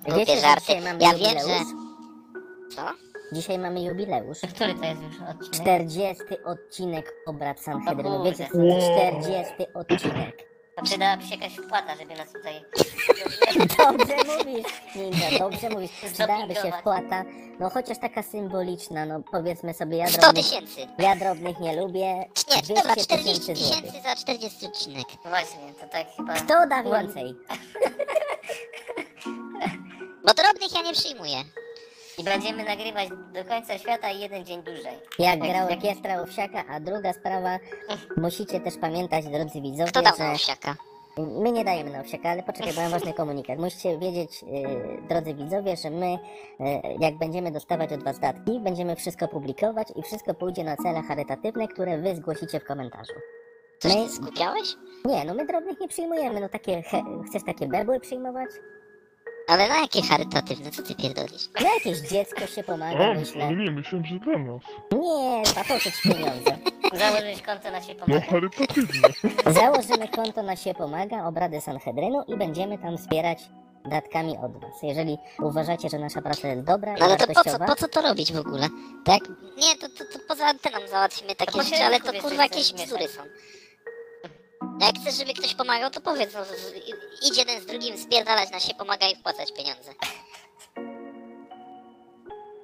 głupie 0.04 0.18
Wiecie, 0.18 0.34
że 0.34 0.40
żarty. 0.40 0.66
dzisiaj 0.66 0.82
Ja 1.00 1.14
wiem, 1.14 1.20
jubileusz? 1.20 1.42
że... 1.46 2.76
Co? 2.76 2.82
Dzisiaj 3.32 3.58
mamy 3.58 3.82
jubileusz. 3.82 4.38
Który 4.54 4.74
to 4.74 4.84
jest 4.84 5.02
już 5.02 5.14
odcinek? 5.30 5.52
40 5.52 6.22
odcinek 6.44 7.14
obrad 7.26 7.60
Sanhedrynu. 7.60 8.20
O 8.20 8.24
Wiecie 8.24 8.48
co 8.52 8.58
to 8.58 9.20
40 9.20 9.54
odcinek. 9.74 10.54
To 10.76 10.82
przydałaby 10.82 11.22
się 11.22 11.34
jakaś 11.34 11.56
wpłata, 11.56 11.96
żeby 11.96 12.14
nas 12.14 12.32
tutaj... 12.32 12.54
Dobrze 13.78 14.14
mówisz, 14.38 14.66
Ninja, 14.96 15.38
dobrze 15.38 15.70
mówisz. 15.70 15.90
Przydałaby 16.12 16.54
się 16.54 16.72
wpłata, 16.80 17.24
no 17.60 17.70
chociaż 17.70 17.98
taka 17.98 18.22
symboliczna, 18.22 19.06
no 19.06 19.20
powiedzmy 19.32 19.74
sobie, 19.74 19.96
ja 19.96 20.06
100 20.06 20.20
drobnych, 20.20 20.44
tysięcy. 20.44 20.86
ja 20.98 21.16
drobnych 21.16 21.60
nie 21.60 21.76
lubię. 21.80 22.14
Nie, 22.56 22.74
dobra, 22.74 22.94
200 22.94 23.02
40 23.02 23.40
tysięcy 23.40 23.54
złotych. 23.64 23.82
tysięcy 23.82 24.08
za 24.08 24.16
40 24.16 24.66
odcinek. 24.66 25.04
Właśnie, 25.24 25.74
to 25.80 25.88
tak 25.88 26.06
chyba... 26.16 26.34
Kto 26.34 26.66
da 26.66 26.82
więcej? 26.82 27.34
Bo 30.26 30.34
drobnych 30.34 30.74
ja 30.74 30.82
nie 30.82 30.92
przyjmuję. 30.92 31.36
I 32.18 32.24
będziemy 32.24 32.64
nagrywać 32.64 33.08
do 33.32 33.44
końca 33.44 33.78
świata 33.78 34.10
i 34.10 34.20
jeden 34.20 34.44
dzień 34.44 34.62
dłużej. 34.62 34.94
Jak 35.18 35.38
Tak, 35.40 35.48
gra 35.48 35.58
jak- 35.58 35.70
orkiestra 35.70 36.20
Owsiaka, 36.22 36.64
a 36.68 36.80
druga 36.80 37.12
sprawa, 37.12 37.58
musicie 38.16 38.60
też 38.60 38.76
pamiętać, 38.76 39.24
drodzy 39.24 39.60
widzowie, 39.60 39.90
Kto 39.90 40.02
dał 40.02 40.16
że 40.16 40.24
na 40.24 40.32
owsiaka? 40.32 40.76
my 41.18 41.52
nie 41.52 41.64
dajemy 41.64 41.90
na 41.90 42.00
Owsiaka, 42.00 42.28
ale 42.30 42.42
poczekaj, 42.42 42.72
bo 42.74 42.80
mam 42.80 42.90
ważny 42.90 43.12
komunikat. 43.12 43.58
Musicie 43.58 43.98
wiedzieć, 43.98 44.42
yy, 44.42 45.02
drodzy 45.08 45.34
widzowie, 45.34 45.76
że 45.76 45.90
my, 45.90 46.10
yy, 46.60 46.66
jak 47.00 47.18
będziemy 47.18 47.50
dostawać 47.50 47.92
od 47.92 48.02
was 48.04 48.18
datki, 48.18 48.60
będziemy 48.60 48.96
wszystko 48.96 49.28
publikować 49.28 49.88
i 49.96 50.02
wszystko 50.02 50.34
pójdzie 50.34 50.64
na 50.64 50.76
cele 50.76 51.02
charytatywne, 51.02 51.68
które 51.68 51.98
wy 51.98 52.16
zgłosicie 52.16 52.60
w 52.60 52.64
komentarzu. 52.64 53.12
Coś 53.78 53.94
My- 53.96 54.04
ty 54.06 54.12
skupiałeś? 54.12 54.74
Nie, 55.04 55.24
no 55.24 55.34
my 55.34 55.46
drobnych 55.46 55.80
nie 55.80 55.88
przyjmujemy, 55.88 56.40
no 56.40 56.48
takie, 56.48 56.82
he, 56.82 57.02
chcesz 57.28 57.44
takie 57.44 57.66
berły 57.68 58.00
przyjmować? 58.00 58.50
Ale 59.48 59.68
na 59.68 59.78
jakie 59.80 60.02
charytatywne? 60.02 60.70
Co 60.70 60.82
ty 60.82 60.94
pierdolisz? 60.94 61.48
No 61.60 61.74
jakieś 61.74 61.98
dziecko 61.98 62.46
się 62.46 62.62
pomaga, 62.62 63.04
A, 63.10 63.14
myślę. 63.14 63.56
nie, 63.56 63.70
myślałem, 63.70 64.06
że 64.06 64.14
dla 64.18 64.38
nas. 64.38 64.62
Nie, 64.92 65.42
a 65.60 65.64
po 65.64 65.80
co 65.80 65.90
ci 65.90 66.02
pieniądze? 66.02 66.56
Założyć 66.92 67.42
konto 67.42 67.70
na 67.70 67.82
się 67.82 67.94
No 67.94 68.04
pomaga. 68.06 68.26
charytatywne. 68.26 69.08
Założymy 69.46 70.08
konto 70.08 70.42
na 70.42 70.56
się 70.56 70.74
pomaga, 70.74 71.24
obrady 71.26 71.60
Sanhedrynu 71.60 72.22
i 72.28 72.36
będziemy 72.36 72.78
tam 72.78 72.98
wspierać 72.98 73.38
datkami 73.84 74.36
od 74.38 74.52
was. 74.60 74.82
Jeżeli 74.82 75.18
uważacie, 75.42 75.88
że 75.88 75.98
nasza 75.98 76.22
praca 76.22 76.48
jest 76.48 76.62
dobra 76.62 76.96
i 76.96 77.00
No 77.00 77.06
ale 77.06 77.16
to 77.16 77.26
po 77.26 77.32
co, 77.32 77.34
wartościowa, 77.34 77.66
po 77.66 77.76
co 77.76 77.88
to 77.88 78.02
robić 78.02 78.32
w 78.32 78.38
ogóle? 78.38 78.68
Tak? 79.04 79.20
Nie, 79.56 79.76
to, 79.80 79.88
to, 79.88 80.04
to 80.12 80.18
poza 80.28 80.46
anteną 80.46 80.78
załatwimy 80.90 81.34
takie 81.36 81.62
rzeczy, 81.62 81.84
ale 81.84 82.00
to 82.00 82.12
kurwa 82.22 82.42
jakieś 82.42 82.72
bzdury 82.72 83.08
są. 83.08 83.22
Jak 84.80 84.94
chcesz, 84.98 85.14
żeby 85.14 85.34
ktoś 85.34 85.54
pomagał, 85.54 85.90
to 85.90 86.00
powiedz, 86.00 86.34
no, 86.34 86.44
z- 86.44 87.28
idź 87.30 87.38
jeden 87.38 87.60
z 87.60 87.66
drugim 87.66 87.98
spierdalać 87.98 88.50
na 88.50 88.60
się 88.60 88.74
pomaga 88.74 89.08
i 89.08 89.16
wpłacać 89.16 89.52
pieniądze. 89.52 89.92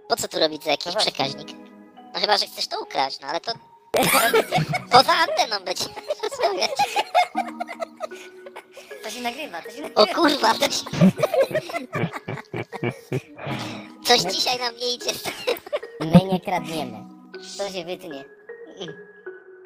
Po 0.08 0.16
co 0.16 0.28
tu 0.28 0.38
robić 0.38 0.64
za 0.64 0.70
jakiś 0.70 0.86
No 0.86 0.92
właśnie. 0.92 1.12
przekaźnik? 1.12 1.48
No 2.14 2.20
chyba, 2.20 2.36
że 2.38 2.46
chcesz 2.46 2.66
to 2.68 2.80
ukraść, 2.80 3.20
no 3.20 3.28
ale 3.28 3.40
to 3.40 3.52
poza 4.90 5.12
anteną 5.12 5.64
będzie. 5.64 5.84
To 9.02 9.10
się 9.10 9.20
nagrywa, 9.22 9.62
to 9.62 9.70
się 9.70 9.82
nagrywa. 9.82 10.02
O 10.02 10.06
kurwa, 10.06 10.54
to 10.54 10.70
się... 10.70 10.84
Coś 14.04 14.20
dzisiaj 14.20 14.58
nam 14.58 14.76
nie 14.76 14.94
idzie. 14.94 15.10
my 16.00 16.24
nie 16.32 16.40
kradniemy. 16.40 16.98
To 17.58 17.68
się 17.70 17.84
wytnie. 17.84 18.24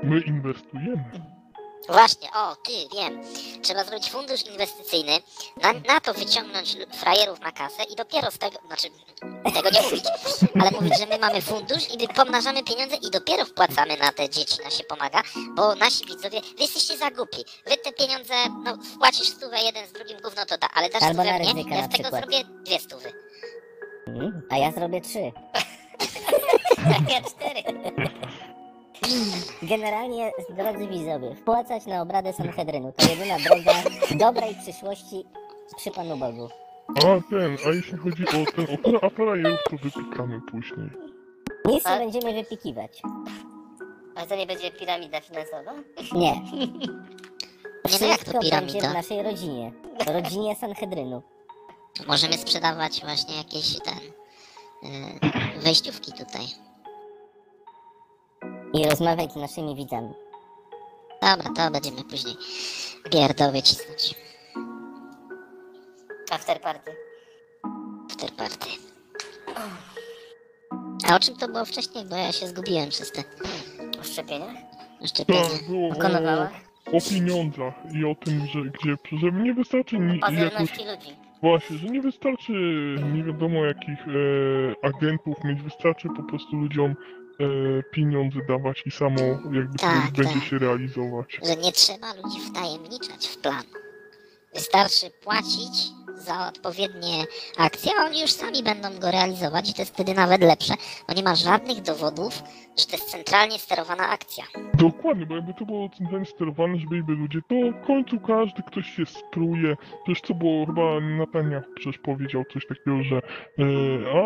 My 0.03 0.21
inwestujemy. 0.21 1.34
Właśnie, 1.89 2.29
o, 2.35 2.57
ty, 2.57 2.73
wiem. 2.97 3.21
Trzeba 3.63 3.85
zrobić 3.85 4.11
fundusz 4.11 4.43
inwestycyjny, 4.47 5.13
na, 5.63 5.73
na 5.73 6.01
to 6.01 6.15
wyciągnąć 6.15 6.77
frajerów 6.93 7.41
na 7.41 7.53
kasę 7.53 7.83
i 7.93 7.97
dopiero 7.97 8.31
z 8.31 8.39
tego, 8.39 8.59
znaczy, 8.67 8.89
tego 9.55 9.71
nie 9.71 9.83
mówić, 9.83 10.05
ale 10.61 10.71
mówić, 10.71 10.99
że 10.99 11.07
my 11.07 11.19
mamy 11.19 11.43
fundusz 11.43 11.83
i 11.95 12.09
pomnażamy 12.09 12.63
pieniądze 12.65 12.97
i 12.97 13.11
dopiero 13.11 13.45
wpłacamy 13.45 13.97
na 13.97 14.13
te 14.13 14.29
dzieci, 14.29 14.63
na 14.65 14.71
się 14.71 14.85
pomaga, 14.85 15.23
bo 15.57 15.75
nasi 15.75 16.05
widzowie, 16.07 16.41
wy 16.41 16.63
jesteście 16.63 16.99
za 16.99 17.11
głupi. 17.11 17.45
Wy 17.67 17.77
te 17.77 17.93
pieniądze, 17.93 18.35
no, 18.65 18.77
wpłacisz 18.95 19.29
stówę 19.29 19.63
jeden 19.63 19.89
z 19.89 19.93
drugim, 19.93 20.21
gówno 20.21 20.47
to 20.47 20.59
da, 20.59 20.69
ale 20.75 20.89
dasz 20.91 21.03
Albo 21.03 21.23
stówę 21.23 21.39
mnie, 21.39 21.77
ja 21.77 21.85
z 21.85 21.89
tego 21.89 21.89
przykład. 22.03 22.15
zrobię 22.23 22.45
dwie 22.65 22.79
stówy. 22.81 23.13
A 24.51 24.57
ja 24.57 24.73
zrobię 24.73 25.01
trzy. 25.01 25.33
Ja 27.09 27.23
cztery. 27.23 27.63
Generalnie, 29.63 30.33
drodzy 30.51 30.87
widzowie, 30.87 31.35
wpłacać 31.35 31.87
na 31.87 32.03
obrady 32.03 32.33
Sanhedrynu 32.33 32.93
to 32.93 33.07
jedyna 33.11 33.39
droga 33.39 33.73
dobrej 34.11 34.55
przyszłości 34.63 35.25
przy 35.77 35.91
Panu 35.91 36.17
Bogu. 36.17 36.49
A 36.89 37.01
ten, 37.31 37.57
a 37.67 37.75
jeśli 37.75 37.99
chodzi 37.99 38.25
o 38.29 38.53
ten 38.55 38.97
a 39.03 39.11
frajerów, 39.11 39.59
to 39.71 39.77
wypikamy 39.77 40.41
później. 40.51 40.91
Nic 41.65 41.85
nie 41.85 41.91
A- 41.91 41.99
będziemy 41.99 42.33
wypikiwać. 42.35 43.03
Ale 44.17 44.27
to 44.27 44.37
nie 44.37 44.47
będzie 44.47 44.71
piramida 44.71 45.21
finansowa? 45.21 45.73
Nie. 46.13 46.33
Nie 47.93 47.99
no 48.01 48.07
jak 48.07 48.25
to 48.25 48.31
Wszystko 48.31 48.39
będzie 48.41 48.61
w 48.61 48.67
piramida? 48.67 48.93
naszej 48.93 49.23
rodzinie. 49.23 49.73
Rodzinie 50.07 50.57
Sanhedrynu. 50.57 51.23
Możemy 52.07 52.33
sprzedawać 52.39 53.01
właśnie 53.05 53.37
jakieś 53.37 53.79
ten, 53.81 53.99
yy, 54.83 55.61
wejściówki 55.61 56.13
tutaj. 56.13 56.47
I 58.75 58.85
rozmawiać 58.91 59.33
z 59.33 59.37
naszymi 59.37 59.77
widzami. 59.77 60.09
Dobra, 61.23 61.51
to 61.57 61.71
będziemy 61.71 62.05
później 62.11 62.35
pierdoły 63.13 63.63
cisnąć. 63.63 64.15
After 66.33 66.61
party. 66.61 66.91
After 68.11 68.31
party. 68.33 68.69
A 71.11 71.17
o 71.17 71.21
czym 71.21 71.37
to 71.37 71.49
było 71.49 71.65
wcześniej? 71.65 72.05
Bo 72.05 72.17
ja 72.17 72.33
się 72.33 72.47
zgubiłem 72.47 72.89
przez 72.89 73.13
te 73.13 73.23
O 74.01 74.05
szczepieniach? 74.05 74.55
szczepienia. 75.07 75.41
Tak, 75.43 75.69
było 75.69 75.89
O 75.89 75.95
konowałach? 75.95 76.53
o, 76.93 76.97
o 76.97 77.01
pieniądzach 77.11 77.75
i 77.95 78.05
o 78.05 78.15
tym, 78.25 78.47
że 78.47 78.61
gdzie, 78.63 78.97
że 79.19 79.33
nie 79.33 79.55
wystarczy 79.55 79.99
ni, 79.99 80.21
O 80.23 80.31
jakoś, 80.31 80.61
ludzi. 80.79 81.17
właśnie, 81.43 81.79
że 81.79 81.87
nie 81.87 82.01
wystarczy 82.03 82.53
nie 83.13 83.25
wiadomo 83.25 83.65
jakich 83.65 84.01
e, 84.09 84.87
agentów 84.87 85.45
mieć, 85.45 85.63
wystarczy 85.63 86.09
po 86.17 86.23
prostu 86.23 86.57
ludziom 86.57 86.95
pieniądze 87.91 88.39
dawać 88.49 88.83
i 88.87 88.91
samo 88.91 89.21
jakby 89.53 89.79
to 89.79 89.87
Tak, 89.87 90.03
już 90.03 90.11
będzie 90.11 90.35
tak. 90.41 90.45
się 90.45 90.59
realizować. 90.59 91.41
Że 91.43 91.57
nie 91.57 91.73
trzeba 91.73 92.15
ludzi 92.15 92.41
wtajemniczać 92.51 93.27
w 93.29 93.37
plan. 93.39 93.63
Wystarczy 94.55 95.11
płacić 95.25 95.75
za 96.17 96.49
odpowiednie 96.49 97.25
akcje, 97.59 97.93
a 98.01 98.05
oni 98.05 98.21
już 98.21 98.31
sami 98.31 98.63
będą 98.63 98.99
go 99.01 99.11
realizować 99.11 99.71
i 99.71 99.75
to 99.75 99.83
jest 99.83 99.95
wtedy 99.95 100.15
nawet 100.15 100.41
lepsze, 100.43 100.75
bo 101.09 101.15
nie 101.15 101.23
ma 101.23 101.35
żadnych 101.35 101.83
dowodów, 101.83 102.43
że 102.79 102.87
to 102.87 102.93
jest 102.93 103.11
centralnie 103.11 103.59
sterowana 103.59 104.09
akcja. 104.09 104.45
Dokładnie, 104.75 105.27
bo 105.27 105.35
jakby 105.37 105.55
to 105.55 105.67
było 105.67 105.89
centralnie 105.99 106.27
sterowane, 106.27 106.79
że 106.79 106.87
byliby 106.87 107.13
ludzie, 107.13 107.41
to 107.49 107.55
w 107.55 107.87
końcu 107.87 108.21
każdy 108.21 108.63
ktoś 108.63 108.87
się 108.97 109.07
spruje. 109.07 109.77
Przecież 110.05 110.23
co 110.23 110.35
było, 110.35 110.67
chyba 110.67 111.01
Natania 111.01 111.63
przecież 111.75 111.99
powiedział 111.99 112.45
coś 112.53 112.67
takiego, 112.67 113.03
że 113.03 113.17
e, 113.17 113.23
a, 114.15 114.25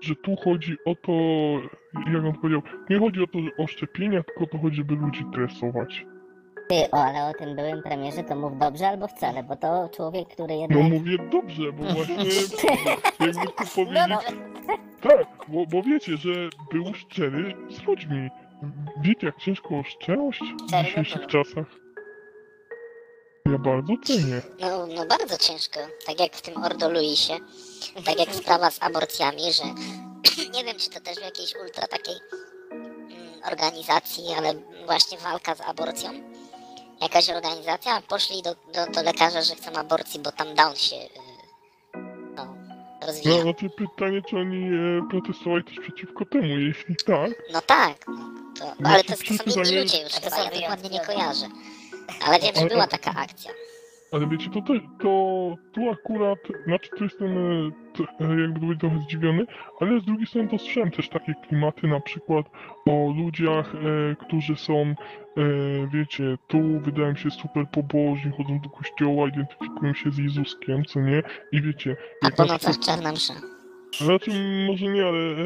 że 0.00 0.14
tu 0.14 0.36
chodzi 0.36 0.76
o 0.86 0.94
to, 0.94 1.12
jak 2.12 2.24
on 2.24 2.32
powiedział, 2.40 2.62
nie 2.90 2.98
chodzi 2.98 3.22
o 3.22 3.26
to, 3.26 3.62
o 3.62 3.66
szczepienia, 3.66 4.22
tylko 4.22 4.44
o 4.44 4.46
to 4.46 4.58
chodzi, 4.58 4.76
żeby 4.76 4.94
ludzi 4.94 5.24
tresować. 5.34 6.06
Ty, 6.68 6.90
o, 6.92 6.96
ale 7.04 7.26
o 7.28 7.32
tym 7.38 7.56
byłym 7.56 7.82
premierze 7.82 8.24
to 8.24 8.36
mów 8.36 8.58
dobrze 8.58 8.88
albo 8.88 9.08
wcale, 9.08 9.42
bo 9.42 9.56
to 9.56 9.88
człowiek, 9.96 10.28
który 10.28 10.54
No 10.54 10.60
jednak... 10.60 10.82
mówię 10.92 11.18
dobrze, 11.32 11.72
bo 11.72 11.84
właśnie 11.94 12.16
jakby 13.20 13.46
tu 13.46 13.52
No 13.56 13.66
powiedzieć, 13.74 14.08
dobrze. 14.08 14.76
tak, 15.02 15.26
bo, 15.48 15.66
bo 15.66 15.82
wiecie, 15.82 16.16
że 16.16 16.30
był 16.72 16.94
szczery 16.94 17.54
z 17.70 17.82
ludźmi. 17.86 18.28
Wiecie, 19.00 19.26
jak 19.26 19.36
ciężko 19.36 19.68
o 19.78 19.82
szczerość 19.82 20.40
w 20.40 20.68
Szczery 20.68 20.84
dzisiejszych 20.84 21.26
czasach? 21.26 21.66
Ja 23.52 23.58
bardzo 23.58 23.92
cenię. 24.04 24.40
No, 24.60 24.86
no 24.86 25.06
bardzo 25.06 25.38
ciężko, 25.38 25.80
tak 26.06 26.20
jak 26.20 26.36
w 26.36 26.42
tym 26.42 26.64
Ordo 26.64 26.90
Luisie, 26.90 27.32
tak 28.04 28.18
jak 28.18 28.34
sprawa 28.34 28.70
z 28.70 28.82
aborcjami, 28.82 29.52
że 29.52 29.62
nie 30.54 30.64
wiem, 30.64 30.76
czy 30.78 30.90
to 30.90 31.00
też 31.00 31.16
w 31.16 31.22
jakiejś 31.24 31.54
ultra 31.62 31.86
takiej 31.86 32.14
mm, 32.72 33.42
organizacji, 33.52 34.24
ale 34.38 34.54
właśnie 34.86 35.18
walka 35.18 35.54
z 35.54 35.60
aborcją. 35.60 36.10
Jakaś 37.00 37.30
organizacja, 37.30 38.02
poszli 38.08 38.42
do, 38.42 38.54
do, 38.54 38.92
do 38.92 39.02
lekarza, 39.02 39.42
że 39.42 39.54
chcą 39.54 39.72
aborcji, 39.72 40.20
bo 40.20 40.32
tam 40.32 40.54
down 40.54 40.76
się 40.76 40.96
y, 40.96 41.08
no, 42.36 42.44
No, 42.44 43.06
rozwija. 43.06 43.42
znaczy 43.42 43.70
pytanie, 43.70 44.22
czy 44.30 44.36
oni 44.36 44.66
e, 44.66 45.08
protestowali 45.10 45.64
też 45.64 45.74
przeciwko 45.80 46.24
temu, 46.24 46.58
jeśli 46.58 46.96
tak, 47.06 47.30
No 47.52 47.60
tak, 47.62 47.96
no, 48.08 48.14
to, 48.58 48.72
No 48.80 48.90
ale 48.90 49.04
to 49.04 49.12
to, 49.16 49.44
to 49.44 49.50
są 49.50 49.60
inni 49.62 49.76
ludzie 49.76 50.02
już 50.02 50.12
to 50.12 50.20
chyba, 50.20 50.38
ja 50.42 50.50
dokładnie 50.60 50.90
nie 50.90 51.00
kojarzę. 51.00 51.48
Ale 52.26 52.40
wiem, 52.40 52.54
że 52.54 52.66
była 52.66 52.86
taka 52.86 53.10
akcja. 53.10 53.50
Ale 54.12 54.26
wiecie, 54.26 54.50
to, 54.50 54.60
te, 54.62 54.72
to 55.02 55.54
tu 55.72 55.90
akurat, 55.90 56.38
znaczy 56.66 56.90
tu 56.98 57.04
jestem 57.04 57.38
e, 57.38 57.70
e, 58.20 58.40
jakby 58.40 58.60
to 58.60 58.66
być 58.66 58.80
trochę 58.80 58.98
zdziwiony, 58.98 59.46
ale 59.80 60.00
z 60.00 60.04
drugiej 60.04 60.26
strony 60.26 60.48
dostrzegłem 60.48 60.90
też 60.90 61.08
takie 61.08 61.34
klimaty, 61.48 61.86
na 61.86 62.00
przykład 62.00 62.46
o 62.86 63.12
ludziach, 63.16 63.74
e, 63.74 64.16
którzy 64.26 64.56
są, 64.56 64.74
e, 64.76 64.94
wiecie, 65.92 66.38
tu 66.46 66.80
wydają 66.80 67.14
się 67.16 67.30
super 67.30 67.66
pobożni, 67.72 68.32
chodzą 68.36 68.60
do 68.60 68.70
kościoła, 68.70 69.28
identyfikują 69.28 69.94
się 69.94 70.10
z 70.10 70.18
Jezuskiem, 70.18 70.84
co 70.84 71.00
nie, 71.00 71.22
i 71.52 71.62
wiecie, 71.62 71.96
A 72.22 72.24
po 72.24 72.26
na 72.26 72.30
przykład- 72.30 72.48
nocach 72.48 72.78
czarna 72.78 73.12
msza. 73.12 73.34
Znaczy, 74.00 74.30
może 74.66 74.86
nie, 74.86 75.06
ale 75.06 75.18
e, 75.18 75.36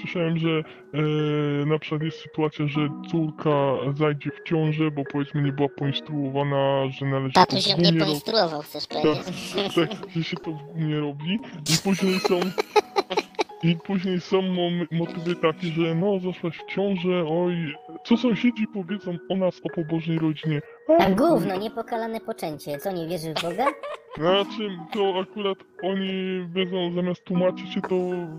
słyszałem, 0.00 0.38
że 0.38 0.48
e, 0.48 1.66
na 1.66 1.78
przykład 1.78 2.02
jest 2.02 2.18
sytuacja, 2.20 2.66
że 2.68 2.88
córka 3.10 3.50
zajdzie 3.96 4.30
w 4.30 4.48
ciążę, 4.48 4.90
bo 4.90 5.02
powiedzmy 5.12 5.42
nie 5.42 5.52
była 5.52 5.68
poinstruowana, 5.68 6.88
że 6.90 7.06
należy 7.06 7.32
Tatuś 7.32 7.64
to 7.64 7.70
ją 7.70 7.76
nie 7.92 7.92
poinstruował, 8.04 8.62
chcesz 8.62 8.86
Tak, 8.86 9.02
powiedzieć. 9.02 9.74
tak, 9.74 10.10
że 10.16 10.24
się 10.24 10.36
to 10.36 10.52
w 10.52 10.62
gumie 10.62 11.00
robi. 11.00 11.38
I 11.74 11.78
później 11.84 12.20
są... 12.20 12.40
I 13.62 13.76
później 13.76 14.20
są 14.20 14.42
motywy 14.90 15.36
takie, 15.36 15.66
że 15.66 15.94
no, 15.94 16.18
zaszłaś 16.18 16.58
w 16.58 16.66
ciążę, 16.66 17.24
oj, 17.28 17.74
co 18.04 18.16
sąsiedzi 18.16 18.66
powiedzą 18.74 19.16
o 19.30 19.36
nas, 19.36 19.60
o 19.64 19.70
pobożnej 19.74 20.18
rodzinie. 20.18 20.60
A 20.98 21.10
gówno, 21.10 21.56
niepokalane 21.56 22.20
poczęcie. 22.20 22.78
Co, 22.78 22.92
nie 22.92 23.06
wierzysz 23.06 23.34
w 23.34 23.42
Boga? 23.42 23.66
Znaczy, 24.18 24.68
to 24.92 25.20
akurat 25.20 25.58
oni 25.82 26.40
będą 26.48 26.92
zamiast 26.92 27.24
tłumaczyć 27.24 27.72
się, 27.72 27.80
to 27.80 27.96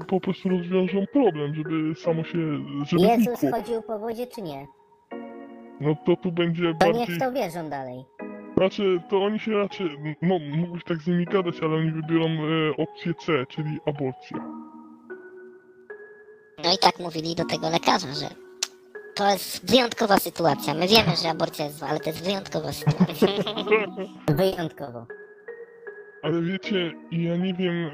po 0.07 0.19
prostu 0.19 0.49
rozwiążą 0.49 1.05
problem, 1.13 1.55
żeby 1.55 1.95
samo 1.95 2.23
się, 2.23 2.37
żeby 2.85 3.01
Jezus 3.03 3.39
znikło. 3.39 3.59
chodził 3.59 3.81
po 3.81 3.99
wodzie 3.99 4.27
czy 4.27 4.41
nie? 4.41 4.67
No 5.81 5.95
to 6.05 6.15
tu 6.15 6.31
będzie 6.31 6.63
To 6.73 6.85
bardziej... 6.85 6.99
niech 7.01 7.09
w 7.09 7.19
to 7.19 7.31
wierzą 7.31 7.69
dalej. 7.69 8.05
Znaczy, 8.57 9.01
to 9.09 9.23
oni 9.23 9.39
się 9.39 9.51
raczej, 9.51 9.89
no 10.21 10.39
mógłbyś 10.57 10.83
tak 10.83 10.97
z 10.97 11.07
nimi 11.07 11.25
gadać, 11.25 11.55
ale 11.61 11.75
oni 11.75 11.91
wybiorą 11.91 12.25
e, 12.25 12.37
opcję 12.77 13.13
C, 13.13 13.45
czyli 13.49 13.77
aborcja. 13.85 14.37
No 16.63 16.73
i 16.73 16.77
tak 16.77 16.99
mówili 16.99 17.35
do 17.35 17.45
tego 17.45 17.69
lekarza, 17.69 18.13
że 18.13 18.29
to 19.15 19.29
jest 19.29 19.71
wyjątkowa 19.71 20.17
sytuacja. 20.17 20.73
My 20.73 20.87
wiemy, 20.87 21.15
że 21.23 21.29
aborcja 21.29 21.65
jest 21.65 21.77
zła, 21.77 21.87
ale 21.87 21.99
to 21.99 22.09
jest 22.09 22.23
wyjątkowa 22.23 22.71
sytuacja. 22.73 23.27
Wyjątkowo. 24.41 25.05
Ale 26.23 26.41
wiecie, 26.41 26.93
ja 27.11 27.35
nie 27.35 27.53
wiem, 27.53 27.85
e, 27.85 27.91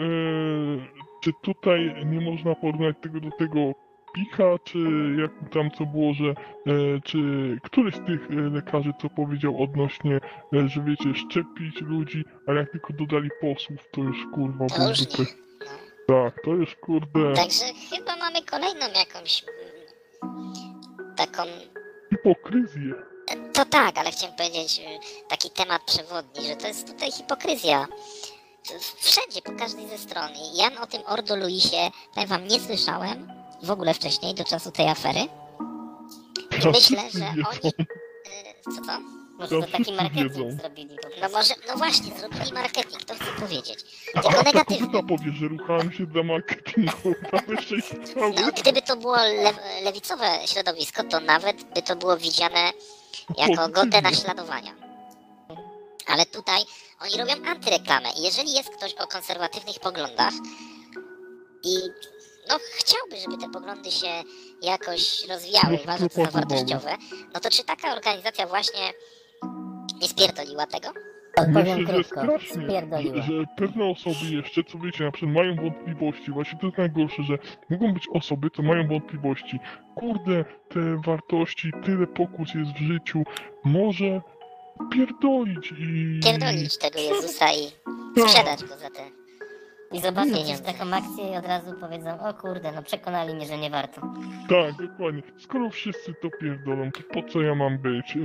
czy 1.24 1.32
tutaj 1.42 2.06
nie 2.06 2.22
można 2.22 2.56
porównać 2.56 2.96
tego 3.02 3.20
do 3.20 3.32
tego 3.32 3.74
Picha, 4.16 4.60
czy 4.64 4.80
jak 5.22 5.32
tam 5.54 5.72
co 5.72 5.86
było, 5.86 6.14
że 6.14 6.26
e, 6.30 6.34
czy 7.04 7.20
któryś 7.64 7.96
z 7.96 8.06
tych 8.06 8.32
e, 8.32 8.36
lekarzy 8.36 8.92
co 9.02 9.10
powiedział 9.10 9.64
odnośnie, 9.64 10.16
e, 10.54 10.70
że 10.70 10.82
wiecie, 10.82 11.16
szczepić 11.16 11.82
ludzi, 11.82 12.26
a 12.48 12.54
jak 12.54 12.72
tylko 12.72 12.94
dodali 12.94 13.30
posłów, 13.42 13.80
to 13.92 14.02
już 14.02 14.18
kurwa 14.34 14.66
To. 14.68 14.84
No. 15.20 15.26
Tak, 16.08 16.42
to 16.44 16.52
już 16.52 16.76
kurde 16.76 17.34
Także 17.34 17.66
chyba 17.90 18.16
mamy 18.16 18.35
kolejną 18.56 18.86
jakąś 19.00 19.44
mm, 20.24 21.16
taką. 21.16 21.44
hipokryzję. 22.10 22.94
To 23.54 23.66
tak, 23.66 23.98
ale 23.98 24.12
chciałem 24.12 24.36
powiedzieć 24.36 24.80
y, 24.80 25.28
taki 25.30 25.50
temat 25.50 25.82
przewodni, 25.86 26.48
że 26.48 26.56
to 26.56 26.68
jest 26.68 26.88
tutaj 26.88 27.12
hipokryzja. 27.12 27.88
Wszędzie, 28.98 29.42
po 29.42 29.52
każdej 29.52 29.88
ze 29.88 29.98
stron. 29.98 30.30
Ja 30.54 30.82
o 30.82 30.88
tym 30.88 31.02
Ordo 31.06 31.36
Luisie, 31.36 31.92
powiem 32.14 32.30
wam, 32.30 32.48
nie 32.48 32.60
słyszałem 32.60 33.32
w 33.64 33.72
ogóle 33.72 33.94
wcześniej, 33.94 34.36
do 34.36 34.44
czasu 34.44 34.72
tej 34.72 34.88
afery. 34.88 35.20
I 36.64 36.68
myślę, 36.68 37.00
że 37.12 37.26
oni... 37.26 37.72
y, 37.78 38.76
Co 38.76 38.82
to? 38.82 39.15
Może 39.38 39.50
To 39.50 39.62
to 39.62 39.68
taki 39.68 39.84
wszyscy 39.84 39.92
marketing 40.02 40.34
wiedzą. 40.34 40.58
zrobili 40.62 40.98
No 41.22 41.30
może, 41.30 41.54
no 41.68 41.78
właśnie, 41.78 42.20
zrobili 42.20 42.54
marketing, 42.54 43.04
to 43.04 43.14
chcę 43.16 43.26
powiedzieć. 43.40 43.80
A 44.16 44.22
Tylko 44.22 44.38
ta 44.38 44.44
negatywny. 44.44 44.88
kobieta 44.88 45.08
powie, 45.08 45.32
że 45.32 45.48
ruchałem 45.48 45.92
się 45.92 46.06
dla 46.06 46.24
marketingu, 46.24 47.14
tam 47.32 47.42
jeszcze 47.56 47.76
i 47.76 47.82
strzały. 47.82 48.34
No, 48.42 48.52
gdyby 48.62 48.82
to 48.82 48.96
było 48.98 49.16
le 49.18 49.54
lewicowe 49.84 50.40
środowisko, 50.46 51.04
to 51.04 51.20
nawet 51.20 51.64
by 51.64 51.82
to 51.82 51.96
było 51.96 52.18
widziane 52.18 52.72
jako 53.38 53.70
godne 53.70 54.02
naśladowania. 54.02 54.76
Ale 56.08 56.26
tutaj 56.26 56.62
oni 57.02 57.18
robią 57.18 57.46
antyreklamę. 57.50 58.10
I 58.18 58.22
jeżeli 58.24 58.54
jest 58.54 58.70
ktoś 58.70 58.94
o 58.94 59.08
konserwatywnych 59.08 59.80
poglądach 59.80 60.34
i 61.64 61.76
no 62.50 62.60
chciałby, 62.76 63.18
żeby 63.18 63.38
te 63.38 63.50
poglądy 63.52 63.92
się 63.92 64.24
jakoś 64.62 65.26
rozwijały, 65.28 65.68
No, 65.78 65.80
uważa 65.84 66.10
to 66.10 66.16
za 66.26 66.32
wartościowe, 66.32 66.98
no 67.34 67.40
to 67.40 67.50
czy 67.50 67.64
taka 67.64 67.94
organizacja 67.94 68.48
właśnie 68.48 68.94
nie 70.02 70.08
spierdoliła 70.08 70.66
tego? 70.68 70.88
Odpowiem 71.38 71.54
Myślę, 71.54 71.78
że 71.78 71.94
krótko. 71.94 72.22
strasznie, 72.22 72.62
że, 72.62 72.68
Spierdoliła. 72.68 73.22
że 73.22 73.34
pewne 73.58 73.86
osoby 73.86 74.26
jeszcze, 74.32 74.64
co 74.64 74.80
wiecie, 74.80 75.04
na 75.04 75.12
przykład 75.12 75.36
mają 75.36 75.56
wątpliwości, 75.56 76.32
właśnie 76.32 76.60
to 76.60 76.66
jest 76.66 76.78
najgorsze, 76.78 77.24
że 77.24 77.38
mogą 77.70 77.94
być 77.94 78.04
osoby, 78.14 78.50
co 78.56 78.62
mają 78.64 78.88
wątpliwości. 78.88 79.60
Kurde, 79.96 80.46
te 80.70 81.02
wartości, 81.06 81.72
tyle 81.86 82.08
pokus 82.08 82.54
jest 82.56 82.72
w 82.72 82.78
życiu, 82.78 83.24
może 83.64 84.22
pierdolić 84.92 85.72
i... 85.80 86.20
Pierdolić 86.24 86.78
tego 86.78 87.00
Jezusa 87.00 87.46
i 87.54 87.72
Tak. 88.16 88.30
sprzedać 88.30 88.64
go 88.64 88.78
za 88.78 88.90
te 88.90 89.02
I 89.96 90.02
zobaczą 90.02 90.30
gdzieś 90.30 90.44
Pieniądze. 90.44 90.64
taką 90.64 90.94
akcję 90.94 91.32
i 91.34 91.38
od 91.38 91.46
razu 91.46 91.74
powiedzą, 91.80 92.20
o 92.30 92.34
kurde, 92.34 92.72
no 92.72 92.84
przekonali 92.84 93.34
mnie, 93.36 93.46
że 93.46 93.58
nie 93.58 93.70
warto. 93.70 94.02
Tak, 94.50 94.88
dokładnie. 94.90 95.22
Skoro 95.38 95.70
wszyscy 95.70 96.14
to 96.22 96.30
pierdolą, 96.42 96.92
to 96.92 97.00
po 97.14 97.30
co 97.30 97.42
ja 97.42 97.56
mam 97.56 97.78
być 97.78 98.18
e, 98.18 98.20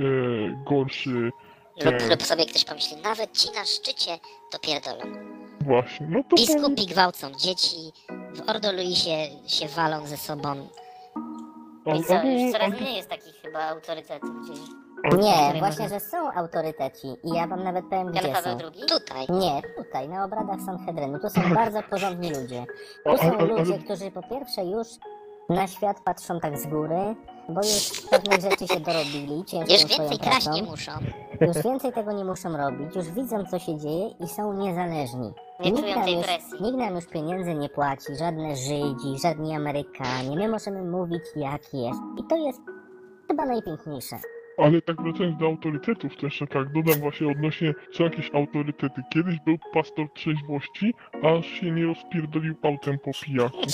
gorszy? 0.69 1.31
Lub, 1.85 2.01
Nie. 2.01 2.07
lub 2.09 2.23
sobie 2.23 2.45
ktoś 2.45 2.65
pomyśli, 2.65 2.97
nawet 3.01 3.37
ci 3.37 3.47
na 3.55 3.65
szczycie 3.65 4.11
to 4.51 4.59
pierdolą. 4.59 5.01
Właśnie, 5.61 6.07
no 6.09 6.23
to... 6.29 6.35
Biskupi 6.35 6.85
gwałcą 6.85 7.31
dzieci, 7.31 7.77
w 8.33 8.49
Ordo 8.49 8.71
Luisie 8.71 9.17
się 9.47 9.67
walą 9.67 10.07
ze 10.07 10.17
sobą. 10.17 10.67
I 11.99 12.03
co, 12.03 12.13
już 12.23 12.51
coraz 12.51 12.81
mniej 12.81 12.95
jest 12.95 13.09
takich 13.09 13.35
chyba 13.41 13.59
autorytetów 13.59 14.29
gdzieś. 14.43 14.59
Nie, 15.03 15.59
właśnie, 15.59 15.89
że 15.89 15.99
są 15.99 16.31
autoryteci 16.31 17.07
i 17.23 17.29
ja 17.29 17.47
wam 17.47 17.63
nawet 17.63 17.85
powiem, 17.85 18.13
Jan 18.13 18.23
gdzie 18.23 18.35
są. 18.35 18.49
II? 18.49 18.85
Tutaj. 18.89 19.27
Nie, 19.29 19.61
tutaj, 19.77 20.09
na 20.09 20.25
obradach 20.25 20.59
Sanhedrynu. 20.65 21.19
Tu 21.19 21.29
są 21.29 21.41
bardzo 21.55 21.83
porządni 21.83 22.29
ludzie. 22.29 22.65
Tu 23.05 23.17
są 23.17 23.45
ludzie, 23.45 23.79
którzy 23.79 24.11
po 24.11 24.23
pierwsze 24.23 24.65
już 24.65 24.87
na 25.49 25.67
świat 25.67 25.97
patrzą 26.05 26.39
tak 26.39 26.57
z 26.57 26.67
góry, 26.67 27.15
bo 27.49 27.61
już 27.61 28.01
pewnych 28.09 28.41
rzeczy 28.41 28.67
się 28.67 28.79
dorobili, 28.79 29.45
ciężką 29.45 29.73
Już 29.73 29.81
swoją 29.81 30.09
więcej 30.09 30.19
kraść 30.29 30.45
pracą. 30.45 30.61
nie 30.61 30.63
muszą. 30.69 30.91
Już 31.41 31.57
więcej 31.63 31.93
tego 31.93 32.11
nie 32.11 32.25
muszą 32.25 32.57
robić, 32.57 32.95
już 32.95 33.09
widzą 33.11 33.45
co 33.45 33.59
się 33.59 33.77
dzieje 33.77 34.09
i 34.19 34.27
są 34.27 34.53
niezależni. 34.53 35.33
Nie 35.59 35.71
nikt, 35.71 35.83
czują 35.83 35.95
nam 35.95 36.05
tej 36.05 36.15
już, 36.17 36.25
presji. 36.25 36.61
nikt 36.63 36.77
nam 36.77 36.95
już 36.95 37.05
pieniędzy 37.07 37.55
nie 37.55 37.69
płaci, 37.69 38.15
żadne 38.19 38.55
Żydzi, 38.55 39.19
żadni 39.23 39.55
Amerykanie. 39.55 40.35
My 40.35 40.49
możemy 40.49 40.83
mówić 40.83 41.23
jak 41.35 41.61
jest. 41.73 41.99
I 42.17 42.23
to 42.29 42.35
jest 42.35 42.59
chyba 43.27 43.45
najpiękniejsze. 43.45 44.15
Ale 44.61 44.81
tak 44.81 45.01
wracając 45.01 45.39
do 45.39 45.45
autorytetów, 45.45 46.15
to 46.17 46.25
jeszcze 46.25 46.47
tak 46.47 46.73
dodam 46.73 46.99
właśnie 46.99 47.27
odnośnie, 47.27 47.73
są 47.93 48.03
jakieś 48.03 48.29
autorytety. 48.33 49.01
Kiedyś 49.13 49.39
był 49.45 49.57
pastor 49.73 50.13
trzeźwości, 50.13 50.93
aż 51.23 51.45
się 51.45 51.71
nie 51.71 51.85
rozpierdolił 51.85 52.55
autem 52.63 52.99
po 52.99 53.11
pijaku. 53.21 53.61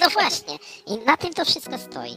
No 0.00 0.10
właśnie. 0.10 0.54
I 0.86 1.04
na 1.06 1.16
tym 1.16 1.32
to 1.32 1.44
wszystko 1.44 1.78
stoi. 1.78 2.10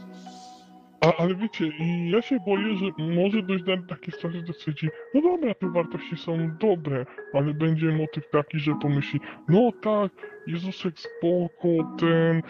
A, 1.02 1.22
ale 1.22 1.34
wiecie, 1.34 1.66
i 1.66 2.10
ja 2.10 2.22
się 2.22 2.40
boję, 2.46 2.76
że 2.76 3.04
może 3.14 3.42
dojść 3.42 3.64
do 3.64 3.72
takiej 3.88 4.12
sytuacji, 4.14 4.42
że 4.46 4.52
stwierdzi, 4.52 4.88
no 5.14 5.20
dobra, 5.22 5.54
te 5.54 5.70
wartości 5.70 6.16
są 6.16 6.56
dobre, 6.60 7.06
ale 7.34 7.54
będzie 7.54 7.86
motyw 7.86 8.30
taki, 8.30 8.58
że 8.58 8.74
pomyśli, 8.82 9.20
no 9.48 9.70
tak, 9.82 10.12
Jezusek 10.46 10.94
spoko, 10.98 11.68
ten, 11.98 12.42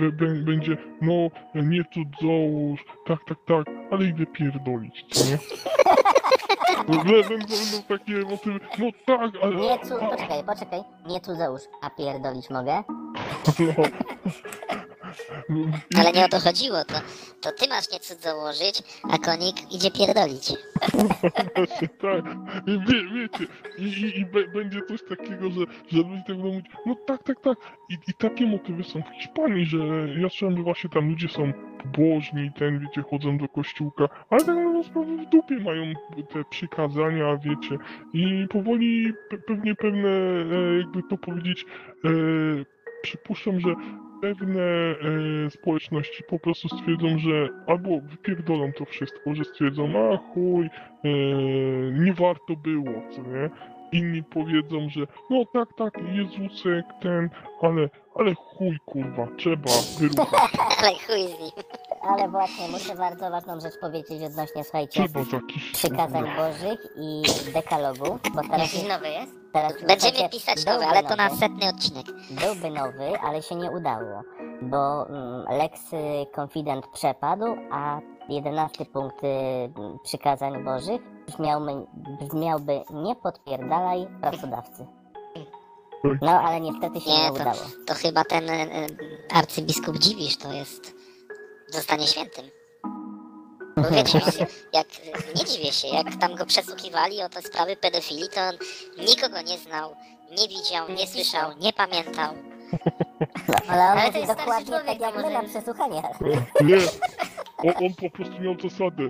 yy, 0.00 0.42
będzie, 0.44 0.76
no, 1.02 1.30
nie 1.54 1.84
cudzołóż, 1.94 2.84
tak, 3.06 3.18
tak, 3.28 3.38
tak, 3.46 3.74
ale 3.90 4.04
idę 4.04 4.26
pierdolić, 4.26 5.04
co 5.10 5.30
nie? 5.30 5.38
Będą, 6.88 7.46
takie 7.88 8.18
motywy, 8.18 8.60
no 8.78 8.86
tak, 9.06 9.30
ale... 9.42 9.56
Nie 9.56 9.78
cu... 9.78 9.94
Poczekaj, 10.10 10.44
poczekaj. 10.46 10.80
Nie 11.06 11.20
cudzołóż, 11.20 11.62
a 11.82 11.90
pierdolić 11.90 12.50
mogę? 12.50 12.82
No. 13.58 13.84
Ale 15.98 16.12
nie 16.12 16.24
o 16.24 16.28
to 16.28 16.40
chodziło. 16.40 16.84
To, 16.84 16.94
to 17.40 17.52
ty 17.52 17.68
masz 17.68 17.92
nie 17.92 18.00
cudzołożyć, 18.00 18.82
a 19.10 19.18
konik 19.18 19.72
idzie 19.72 19.90
pierdolić. 19.90 20.52
Tak. 22.00 22.24
I 22.66 22.70
Wie, 22.70 23.10
wiecie, 23.14 23.46
i, 23.78 23.82
i, 23.82 24.20
i 24.20 24.26
będzie 24.54 24.80
coś 24.88 25.00
takiego, 25.08 25.50
że, 25.50 25.60
że 25.92 25.98
ludzie 25.98 26.22
tak 26.26 26.36
będą 26.36 26.44
mówić, 26.44 26.66
no 26.86 26.96
tak, 27.06 27.22
tak, 27.22 27.40
tak. 27.40 27.58
I, 27.90 27.94
I 27.94 28.14
takie 28.18 28.46
motywy 28.46 28.84
są 28.84 29.02
w 29.02 29.16
Hiszpanii, 29.20 29.64
że 29.66 29.78
ja 30.18 30.28
słyszałem, 30.28 30.56
że 30.56 30.62
właśnie 30.62 30.90
tam 30.90 31.08
ludzie 31.08 31.28
są 31.28 31.52
pobożni, 31.82 32.50
ten, 32.58 32.78
wiecie, 32.80 33.02
chodzą 33.10 33.38
do 33.38 33.48
kościółka, 33.48 34.08
ale 34.30 34.40
tak 34.40 34.56
naprawdę 34.56 34.84
sprawę 34.84 35.16
w 35.16 35.30
dupie 35.30 35.58
mają 35.58 35.92
te 36.32 36.44
przykazania, 36.50 37.36
wiecie. 37.36 37.78
I 38.12 38.46
powoli 38.50 39.12
pe, 39.30 39.38
pewnie 39.38 39.74
pewne, 39.74 40.08
e, 40.08 40.78
jakby 40.78 41.02
to 41.02 41.18
powiedzieć, 41.18 41.66
e, 42.04 42.08
przypuszczam, 43.02 43.60
że 43.60 43.74
pewne 44.24 44.62
e, 44.62 45.50
społeczności 45.50 46.22
po 46.28 46.38
prostu 46.38 46.68
stwierdzą, 46.68 47.18
że 47.18 47.48
albo 47.66 48.00
wypierdolą 48.00 48.72
to 48.72 48.84
wszystko, 48.84 49.34
że 49.34 49.44
stwierdzą, 49.44 50.12
a 50.12 50.16
chuj, 50.16 50.66
e, 50.66 51.08
nie 51.92 52.12
warto 52.12 52.56
było, 52.56 53.02
co 53.10 53.22
nie? 53.22 53.50
Inni 53.94 54.22
powiedzą, 54.22 54.88
że 54.90 55.00
no 55.30 55.44
tak, 55.52 55.68
tak, 55.78 55.94
Jezusek, 56.14 56.84
ten, 57.02 57.30
ale, 57.62 57.88
ale 58.14 58.34
chuj 58.34 58.78
kurwa, 58.86 59.26
trzeba 59.38 59.70
wyruchać, 59.98 60.50
Ale 60.78 60.90
chuj 61.06 61.36
z 61.36 61.40
nim. 61.40 61.50
Ale 62.02 62.28
właśnie 62.28 62.68
muszę 62.68 62.94
bardzo 62.96 63.30
ważną 63.30 63.60
rzecz 63.60 63.78
powiedzieć 63.80 64.22
odnośnie, 64.22 64.64
słuchajcie, 64.64 65.08
trzeba 65.08 65.20
jakiś 65.32 65.72
przykazań 65.72 66.24
bożych 66.36 66.80
i 66.96 67.22
dekalogu, 67.52 68.18
bo 68.34 68.40
teraz, 68.42 68.74
Jakiś 68.74 68.88
nowy 68.88 69.08
jest? 69.08 69.32
teraz 69.52 69.72
Będziemy 69.72 69.98
słuchajcie, 70.00 70.28
pisać 70.28 70.64
byłby 70.64 70.86
ale 70.86 71.02
to 71.02 71.16
na 71.16 71.28
nowy. 71.28 71.36
setny 71.40 71.68
odcinek. 71.68 72.06
Byłby 72.30 72.70
nowy, 72.70 73.20
ale 73.20 73.42
się 73.42 73.54
nie 73.54 73.70
udało, 73.70 74.22
bo 74.62 75.08
mm, 75.08 75.44
Lex 75.58 75.92
y, 75.92 75.96
Confident 76.40 76.86
przepadł, 76.86 77.46
a 77.72 78.00
jedenasty 78.28 78.84
punkt 78.86 79.24
y, 79.24 79.26
mm, 79.26 79.98
przykazań 80.04 80.64
bożych 80.64 81.00
brzmiałby, 81.26 81.72
brzmiałby 82.20 82.80
nie 82.90 83.16
podpierdalaj 83.16 84.06
pracodawcy. 84.20 84.86
No, 86.22 86.30
ale 86.30 86.60
niestety 86.60 87.00
się 87.00 87.10
nie, 87.10 87.18
Nie, 87.22 87.26
to, 87.28 87.34
udało. 87.34 87.56
to 87.86 87.94
chyba 87.94 88.24
ten 88.24 88.50
e, 88.50 88.66
arcybiskup 89.32 89.98
Dziwisz 89.98 90.36
to 90.36 90.52
jest... 90.52 90.94
zostanie 91.68 92.06
świętym. 92.06 92.44
Bo 93.76 93.82
wiecie, 93.94 94.18
on, 94.24 94.46
jak, 94.72 94.86
nie 95.36 95.44
dziwię 95.44 95.72
się, 95.72 95.88
jak 95.88 96.16
tam 96.16 96.34
go 96.34 96.46
przesłuchiwali 96.46 97.22
o 97.22 97.28
te 97.28 97.42
sprawy 97.42 97.76
pedofilii, 97.76 98.28
to 98.28 98.40
on 98.40 98.54
nikogo 99.06 99.40
nie 99.42 99.58
znał, 99.58 99.96
nie 100.30 100.48
widział, 100.48 100.88
nie 100.88 101.06
słyszał, 101.06 101.50
nie 101.60 101.72
pamiętał. 101.72 102.34
No, 103.48 103.54
ale 103.68 103.82
on 103.82 103.98
Ale 103.98 104.12
to 104.12 104.18
mówi 104.20 104.28
dokładnie 104.36 104.66
człowiek, 104.66 104.86
tak 104.86 105.00
jak 105.00 105.12
to 105.12 105.16
my 105.16 105.22
może 105.22 105.42
na 105.42 105.48
przesłuchaniach. 105.48 106.20
Nie, 106.60 106.76
on, 107.58 107.72
on 107.86 107.94
po 107.94 108.10
prostu 108.10 108.40
miał 108.40 108.54
zasadę, 108.60 109.02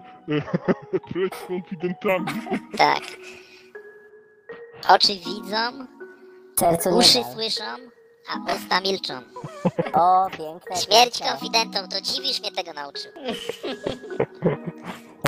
preć 1.13 1.35
z 1.35 1.47
konfidentami. 1.49 2.27
Tak. 2.79 3.03
Oczy 4.89 5.15
widzą, 5.15 5.87
Sercu 6.61 6.91
nie 6.91 6.97
uszy 6.97 7.25
słyszą, 7.33 7.65
a 8.29 8.55
usta 8.55 8.81
milczą. 8.81 9.15
O, 9.93 10.27
piękne. 10.31 10.77
Śmierć 10.77 11.19
piękne. 11.19 11.31
konfidentom, 11.31 11.89
to 11.89 12.01
dziwisz 12.01 12.41
mnie 12.41 12.53
tego 12.53 12.73
nauczył. 12.73 13.13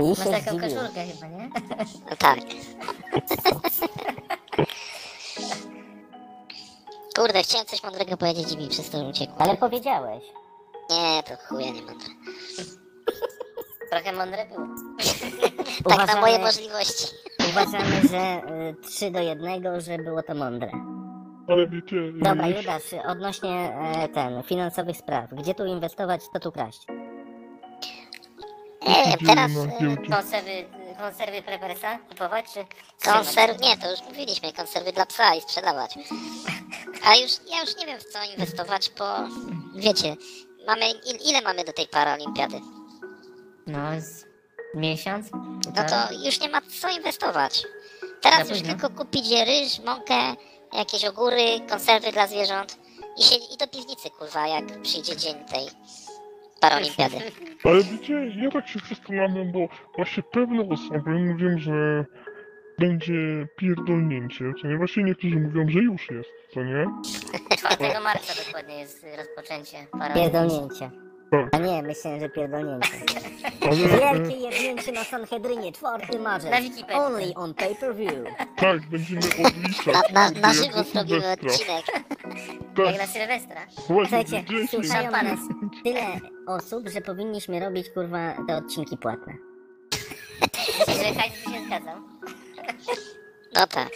I 0.03 0.09
Masz 0.09 0.19
się 0.19 0.25
taką 0.25 0.59
zdziwił. 0.59 0.61
koszulkę 0.77 1.05
chyba, 1.05 1.27
nie? 1.27 1.51
No 2.11 2.17
tak. 2.19 2.39
Kurde, 7.17 7.43
chciałem 7.43 7.67
coś 7.67 7.83
mądrego 7.83 8.17
powiedzieć 8.17 8.53
i 8.53 8.57
mi 8.57 8.69
przez 8.69 8.91
to 8.91 8.99
uciekło. 8.99 9.37
Ale 9.39 9.57
powiedziałeś. 9.57 10.25
Nie, 10.91 11.23
to 11.23 11.37
chuja 11.49 11.71
nie 11.71 11.83
mądre. 11.83 12.09
Trochę 13.91 14.13
mądre 14.13 14.47
było. 14.47 14.67
Tak 15.89 16.15
na 16.15 16.21
moje 16.21 16.39
możliwości. 16.39 17.07
Uważamy, 17.51 18.09
że 18.11 18.43
y, 18.71 18.75
3 18.83 19.11
do 19.11 19.21
1, 19.21 19.81
że 19.81 19.99
było 19.99 20.23
to 20.23 20.35
mądre. 20.35 20.71
Ale 21.49 21.69
wiecie... 21.69 21.97
Dobra, 22.13 22.49
Judasz, 22.49 22.95
odnośnie 23.09 23.51
e, 23.51 24.09
ten, 24.09 24.43
finansowych 24.43 24.97
spraw. 24.97 25.31
Gdzie 25.31 25.55
tu 25.55 25.65
inwestować, 25.65 26.23
co 26.33 26.41
tu 26.41 26.53
kraść? 26.53 26.87
Nie 28.89 29.05
wiem, 29.05 29.27
teraz 29.27 29.51
e. 29.51 29.97
Konserwy, 29.97 30.65
konserwy 30.99 31.43
prepersa 31.43 31.99
kupować, 32.09 32.45
czy... 32.55 32.65
konserw... 33.11 33.61
Nie, 33.61 33.77
to 33.77 33.91
już 33.91 34.03
mówiliśmy, 34.03 34.53
konserwy 34.53 34.93
dla 34.93 35.07
psa 35.07 35.35
i 35.35 35.41
sprzedawać. 35.41 35.95
A 37.05 37.17
już, 37.17 37.33
ja 37.51 37.61
już 37.61 37.77
nie 37.77 37.87
wiem 37.87 37.99
w 37.99 38.05
co 38.05 38.19
inwestować, 38.33 38.91
bo 38.99 39.05
wiecie, 39.75 40.17
mamy, 40.67 40.91
il, 40.91 41.19
ile 41.29 41.43
mamy 41.43 41.65
do 41.65 41.73
tej 41.73 41.87
paraolimpiady? 41.87 42.61
No, 43.67 44.01
z 44.01 44.27
miesiąc? 44.75 45.31
No 45.77 45.85
to 45.89 46.25
już 46.25 46.41
nie 46.41 46.49
ma 46.49 46.61
co 46.81 46.89
inwestować. 46.91 47.65
Teraz 48.23 48.49
Ja 48.49 48.57
już 48.57 48.65
tylko 48.65 48.91
kupić 48.91 49.31
ryż, 49.31 49.81
mąkę, 49.85 50.15
jakieś 50.73 51.05
ogóry, 51.05 51.43
konserwy 51.71 52.13
dla 52.13 52.27
zwierząt 52.27 52.79
i, 53.19 53.23
się, 53.23 53.35
i 53.55 53.57
do 53.57 53.69
piwnicy, 53.69 54.11
kurwa, 54.11 54.47
jak 54.47 54.81
przyjdzie 54.83 55.17
dzień 55.17 55.35
tej 55.35 55.67
paraolimpiady. 56.61 57.17
Ale 57.65 57.83
wiecie, 57.83 58.33
ja 58.37 58.51
tak 58.51 58.69
się 58.69 58.79
zastanawiam, 58.89 59.53
bo 59.53 59.69
właśnie 59.97 60.23
pewne 60.23 60.69
osoby 60.71 61.11
mówią, 61.11 61.59
że 61.59 62.05
będzie 62.79 63.49
pierdolnięcie, 63.57 64.45
co 64.63 64.69
nie? 64.69 64.77
Właśnie 64.77 65.03
niektórzy 65.05 65.37
mówią, 65.37 65.69
że 65.69 65.79
już 65.79 66.11
jest, 66.11 66.31
co 66.55 66.63
nie? 66.63 66.87
4 67.77 68.01
marca 68.05 68.45
dokładnie 68.47 68.79
jest 68.79 69.07
rozpoczęcie 69.17 69.87
paralimpii. 69.93 70.23
Pierdolnięcie. 70.23 71.06
A 71.53 71.59
nie, 71.59 71.83
myślę, 71.83 72.21
że 72.21 72.29
pierdolnięcie. 72.29 72.89
Wielkie 74.01 74.37
jednięcie 74.37 74.93
na 74.93 75.05
Sanhedrynie, 75.05 75.73
4 75.73 76.19
marzec. 76.19 76.51
Na 76.51 76.61
Wikipedii. 76.61 76.95
Only 76.97 77.35
on 77.35 77.55
pay-per-view. 77.55 78.13
tak, 78.57 78.81
będziemy 78.91 79.21
odliczać. 79.47 79.95
Na, 80.13 80.31
na, 80.31 80.41
na 80.41 80.49
jak 80.49 80.57
żywo 80.57 80.83
zrobimy 80.83 81.33
odcinek. 81.33 81.85
Jak 81.89 82.87
Tak, 82.87 82.99
na 82.99 83.07
Sylwestra. 83.07 83.61
Słuchajcie, 83.87 84.45
słuchają 84.71 85.11
nas 85.11 85.41
tyle 85.85 86.03
osób, 86.47 86.89
że 86.89 87.01
powinniśmy 87.01 87.61
robić, 87.61 87.91
kurwa, 87.91 88.35
te 88.49 88.57
odcinki 88.57 88.97
płatne. 88.97 89.35
Myślę, 90.89 90.95
że 91.05 91.15
Hajs 91.21 91.33
by 91.47 91.53
się 91.53 91.65
zgadzał. 91.67 91.97
No 93.55 93.67
tak. 93.67 93.89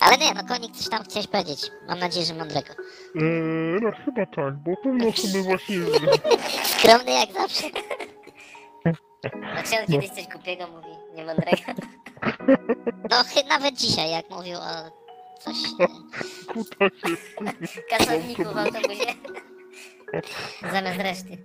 Ale 0.00 0.18
nie, 0.18 0.34
no 0.34 0.44
konik 0.48 0.76
coś 0.76 0.88
tam 0.88 1.04
chciałeś 1.04 1.26
powiedzieć. 1.26 1.70
Mam 1.88 1.98
nadzieję, 1.98 2.26
że 2.26 2.34
mądrego. 2.34 2.68
Eee, 3.16 3.80
no 3.82 3.90
chyba 4.04 4.26
tak, 4.26 4.54
bo 4.54 4.76
pewne 4.76 5.06
osoby 5.08 5.42
właśnie... 5.42 5.76
Skromny 6.82 7.12
jak 7.12 7.32
zawsze. 7.32 7.66
Dlaczego 9.52 9.92
kiedyś 9.92 10.10
coś 10.10 10.26
głupiego 10.26 10.66
mówi, 10.66 10.88
niemądrego? 11.14 11.62
No 13.10 13.24
chy, 13.24 13.44
nawet 13.48 13.74
dzisiaj, 13.74 14.10
jak 14.10 14.30
mówił 14.30 14.56
o 14.56 14.90
coś... 15.40 15.56
Kasowniku 17.90 18.42
w 18.44 18.56
autobusie. 18.58 19.14
Zamiast 20.72 20.98
reszty. 21.00 21.38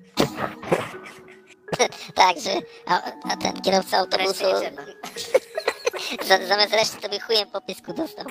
Tak, 2.16 2.40
że 2.40 2.52
a, 2.86 3.02
a 3.24 3.38
ten 3.38 3.62
kierowca 3.62 3.98
autobusu 3.98 4.44
Reszty 4.44 4.72
nie 4.72 4.72
trzeba. 6.18 6.38
za, 6.40 6.48
zamiast 6.48 6.74
reszty 6.74 7.02
to 7.02 7.10
by 7.10 7.20
chujem 7.20 7.52
po 7.52 7.62
pysku 7.62 7.94
dostał. 7.94 8.26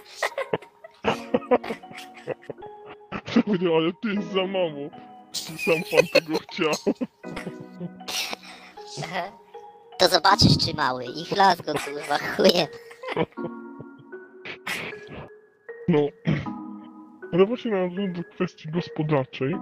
Powiedział, 3.44 3.76
ale 3.76 3.92
ty 4.02 4.08
jest 4.08 4.32
za 4.32 4.46
mało. 4.46 4.90
Sam 5.36 5.82
pan 5.90 6.06
tego 6.12 6.38
chciał. 6.38 6.94
To 9.98 10.08
zobaczysz 10.08 10.58
czy 10.66 10.76
mały 10.76 11.04
i 11.04 11.24
chlas 11.24 11.60
go 11.60 11.72
kurwa 11.72 12.18
chujem. 12.18 12.66
No, 15.88 15.98
ale 17.32 17.46
właśnie 17.46 17.70
nawiązując 17.70 18.16
do 18.16 18.24
kwestii 18.24 18.68
gospodarczej, 18.68 19.54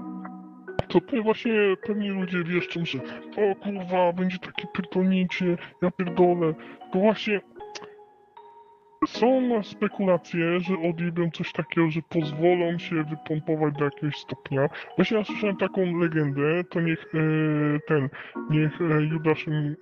to 0.89 1.01
tutaj 1.01 1.22
właśnie 1.22 1.53
pewnie 1.87 2.11
ludzie 2.11 2.45
wieszczą, 2.45 2.85
że 2.85 2.99
o 3.37 3.55
kurwa, 3.55 4.12
będzie 4.12 4.39
takie 4.39 4.66
pierdolnięcie, 4.75 5.57
ja 5.83 5.91
pierdolę. 5.91 6.55
To 6.93 6.99
właśnie 6.99 7.41
są 9.07 9.63
spekulacje, 9.63 10.61
że 10.61 10.75
odjebią 10.89 11.31
coś 11.31 11.53
takiego, 11.53 11.91
że 11.91 12.01
pozwolą 12.09 12.79
się 12.79 13.05
wypompować 13.05 13.75
do 13.75 13.85
jakiegoś 13.85 14.17
stopnia. 14.17 14.69
Właśnie 14.97 15.17
ja 15.17 15.25
słyszałem 15.25 15.57
taką 15.57 15.99
legendę, 15.99 16.65
to 16.71 16.81
niech 16.81 17.15
e, 17.15 17.19
ten, 17.89 18.09
niech 18.51 18.81
e, 18.81 19.03
Judasz 19.03 19.47
mi 19.47 19.69
e, 19.69 19.75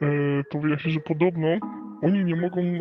to 0.51 0.59
wyjaśni, 0.59 0.93
że 0.93 1.01
podobno 1.01 1.49
oni 2.03 2.25
nie 2.25 2.37
mogą 2.37 2.61
e, 2.61 2.81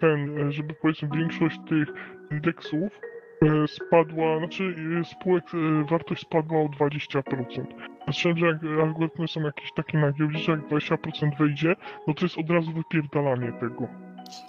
ten, 0.00 0.38
e, 0.38 0.52
żeby 0.52 0.74
powiedzmy 0.74 1.08
większość 1.16 1.58
tych 1.68 1.88
indeksów 2.30 3.00
e, 3.42 3.68
spadła, 3.68 4.38
znaczy 4.38 4.74
e, 5.00 5.04
spółek 5.04 5.44
e, 5.54 5.84
wartość 5.90 6.22
spadła 6.22 6.60
o 6.60 6.66
20%. 6.66 7.64
Słyszałem, 8.04 8.38
że 8.38 8.46
jak 8.46 8.64
algorytmy 8.82 9.28
są 9.28 9.40
jakieś 9.40 9.72
takie 9.72 9.98
na 9.98 10.12
giełdzie, 10.12 10.38
że 10.38 10.52
jak 10.52 10.60
20% 10.60 11.38
wejdzie, 11.38 11.76
no 12.06 12.14
to 12.14 12.24
jest 12.24 12.38
od 12.38 12.50
razu 12.50 12.72
wypierdalanie 12.72 13.52
tego. 13.52 13.88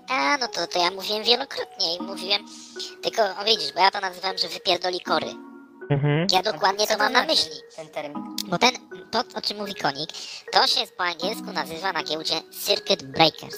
A 0.10 0.38
no 0.38 0.48
to, 0.48 0.68
to 0.68 0.80
ja 0.80 0.92
mówiłem 0.92 1.24
wielokrotnie 1.24 1.96
i 1.96 2.02
mówiłem, 2.02 2.46
tylko 3.02 3.22
o 3.22 3.46
widzisz, 3.46 3.74
bo 3.74 3.80
ja 3.80 3.92
to 3.92 4.00
nazywałem, 4.02 4.38
że 4.38 4.48
wypierdoli 4.48 5.00
kory. 5.02 5.28
Mhm. 5.90 6.28
Ja 6.32 6.44
dokładnie 6.44 6.88
to 6.88 6.98
mam 6.98 7.14
na 7.14 7.24
znaczy 7.24 7.28
myśli. 7.28 7.62
Ten 7.76 7.88
termin. 7.90 8.36
Bo 8.46 8.58
ten, 8.58 8.72
to 9.12 9.24
o 9.36 9.42
czym 9.42 9.58
mówi 9.58 9.76
konik, 9.76 10.10
to 10.52 10.68
się 10.68 10.82
po 10.98 11.04
angielsku 11.04 11.52
nazywa 11.54 11.94
na 11.94 12.04
giełdzie 12.04 12.42
circuit 12.66 13.04
breakers. 13.04 13.58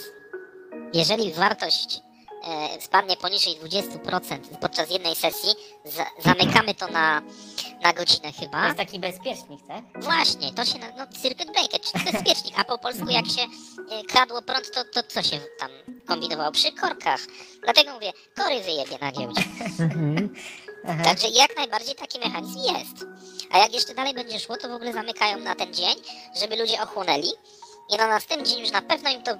Jeżeli 0.94 1.34
wartość 1.34 2.00
e, 2.48 2.82
spadnie 2.82 3.18
poniżej 3.18 3.56
20% 3.56 4.40
podczas 4.62 4.92
jednej 4.92 5.16
sesji, 5.16 5.50
za, 5.86 6.06
zamykamy 6.20 6.74
to 6.74 6.88
na, 6.88 7.22
na 7.82 7.94
godzinę 7.94 8.34
To 8.34 8.40
chyba. 8.40 8.66
jest 8.66 8.78
taki 8.78 9.00
bezpiecznik, 9.00 9.60
tak? 9.68 10.04
Właśnie, 10.04 10.54
to 10.54 10.66
się 10.66 10.80
no 10.98 11.08
circuit 11.22 11.52
breaker, 11.52 11.82
czyli 11.82 12.12
bezpiecznik, 12.12 12.60
a 12.60 12.64
po 12.64 12.78
polsku 12.78 13.10
jak 13.10 13.26
się 13.26 13.42
e, 13.92 14.04
kradło 14.04 14.42
prąd, 14.42 14.72
to, 14.72 14.84
to 14.94 15.04
co 15.08 15.24
się 15.24 15.40
tam 15.60 15.70
kombinowało? 16.08 16.52
Przy 16.52 16.72
korkach. 16.72 17.20
Dlatego 17.64 17.94
mówię, 17.94 18.14
kory 18.36 18.62
wyjebie 18.62 18.98
na 19.02 19.12
giełdzie. 19.12 19.42
Mhm. 19.80 20.36
Aha. 20.90 21.04
Także 21.04 21.28
jak 21.30 21.58
najbardziej 21.58 21.96
taki 21.96 22.20
mechanizm 22.20 22.60
jest. 22.60 23.06
A 23.52 23.58
jak 23.58 23.74
jeszcze 23.74 23.94
dalej 23.96 24.14
będzie 24.14 24.40
szło, 24.40 24.58
to 24.58 24.70
w 24.70 24.72
ogóle 24.72 24.94
zamykają 24.94 25.40
na 25.40 25.56
ten 25.56 25.74
dzień, 25.74 25.96
żeby 26.42 26.56
ludzie 26.56 26.82
ochłonęli 26.82 27.30
i 27.90 27.98
na 27.98 28.08
następny 28.08 28.48
dzień 28.48 28.60
już 28.60 28.72
na 28.72 28.82
pewno 28.82 29.10
im 29.10 29.24
to 29.24 29.32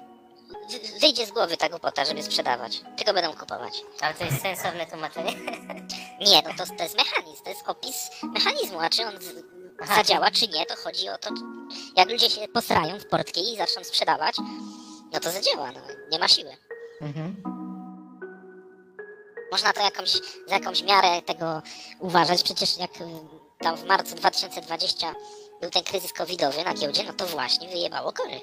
wyjdzie 1.00 1.26
z 1.26 1.30
głowy 1.30 1.56
ta 1.56 1.68
głupota, 1.68 2.04
żeby 2.04 2.22
sprzedawać. 2.22 2.80
Tylko 2.96 3.12
będą 3.12 3.36
kupować. 3.36 3.82
Ale 4.00 4.14
to 4.14 4.24
jest 4.24 4.42
sensowne 4.42 4.86
tłumaczenie. 4.86 5.32
Nie, 6.30 6.42
no 6.42 6.50
to, 6.58 6.74
to 6.76 6.82
jest 6.82 6.96
mechanizm, 6.96 7.44
to 7.44 7.50
jest 7.50 7.68
opis 7.68 8.10
mechanizmu, 8.22 8.80
a 8.80 8.90
czy 8.90 9.06
on 9.06 9.20
z, 9.20 9.44
Aha. 9.82 9.94
zadziała, 9.96 10.30
czy 10.30 10.48
nie, 10.48 10.66
to 10.66 10.76
chodzi 10.76 11.08
o 11.08 11.18
to, 11.18 11.30
jak 11.96 12.10
ludzie 12.10 12.30
się 12.30 12.48
posrają 12.48 12.98
w 12.98 13.06
portki 13.06 13.52
i 13.52 13.56
zaczną 13.56 13.84
sprzedawać, 13.84 14.36
no 15.12 15.20
to 15.20 15.30
zadziała, 15.30 15.72
no, 15.72 15.80
nie 16.12 16.18
ma 16.18 16.28
siły. 16.28 16.56
Mhm. 17.00 17.42
Można 19.52 19.72
to 19.72 19.80
jakąś, 19.82 20.12
za 20.46 20.54
jakąś 20.54 20.82
miarę 20.82 21.22
tego 21.22 21.62
uważać. 21.98 22.42
Przecież 22.42 22.78
jak 22.78 23.00
y, 23.00 23.04
tam 23.58 23.76
w 23.76 23.84
marcu 23.84 24.14
2020 24.14 25.14
był 25.60 25.70
ten 25.70 25.82
kryzys 25.82 26.12
covidowy 26.12 26.64
na 26.64 26.74
giełdzie, 26.74 27.04
no 27.04 27.12
to 27.12 27.26
właśnie 27.26 27.68
wyjebało 27.68 28.12
kory. 28.12 28.40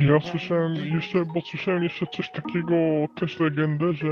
Ja 0.00 0.20
słyszałem 0.20 0.74
jeszcze, 0.94 1.24
bo 1.24 1.40
słyszałem 1.40 1.82
jeszcze 1.82 2.06
coś 2.06 2.30
takiego, 2.30 2.74
też 3.20 3.40
legendę, 3.40 3.92
że 3.92 4.08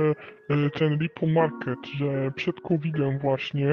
e, 0.50 0.70
ten 0.70 0.98
Lipo 0.98 1.26
Market, 1.26 1.78
że 1.98 2.30
przed 2.36 2.60
COVID-em 2.60 3.18
właśnie 3.18 3.68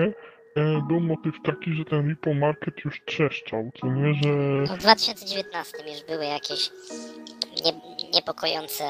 e, 0.56 0.82
był 0.88 1.00
motyw 1.00 1.36
taki, 1.44 1.74
że 1.74 1.86
ten 1.86 2.10
Lipo 2.10 2.34
Market 2.34 2.86
już 2.86 3.02
trzeszczał, 3.06 3.72
co 3.82 3.88
nie, 3.88 4.14
że 4.14 4.30
No 4.68 4.76
w 4.76 4.80
2019 4.80 5.78
już 5.92 6.04
były 6.08 6.26
jakieś 6.26 6.70
nie, 7.66 7.72
niepokojące. 8.14 8.84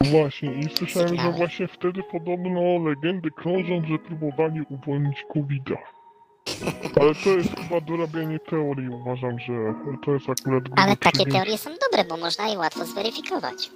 właśnie 0.00 0.54
i 0.54 0.68
słyszałem, 0.76 1.16
że 1.16 1.32
właśnie 1.32 1.68
wtedy 1.68 2.02
podobno 2.12 2.78
legendy 2.88 3.30
krążą, 3.30 3.82
że 3.88 3.98
próbowali 3.98 4.60
uwolnić 4.68 5.24
COVID-a. 5.32 6.03
Ale 7.00 7.14
to 7.14 7.30
jest 7.30 7.50
chyba 7.56 7.80
dorabianie 7.80 8.38
teorii, 8.38 8.88
uważam, 8.88 9.38
że 9.38 9.52
to 10.04 10.10
jest 10.12 10.26
akurat... 10.28 10.62
Ale 10.76 10.96
takie 10.96 11.26
teorie 11.26 11.58
są 11.58 11.70
dobre, 11.90 12.04
bo 12.04 12.16
można 12.16 12.48
je 12.48 12.58
łatwo 12.58 12.84
zweryfikować. 12.84 13.70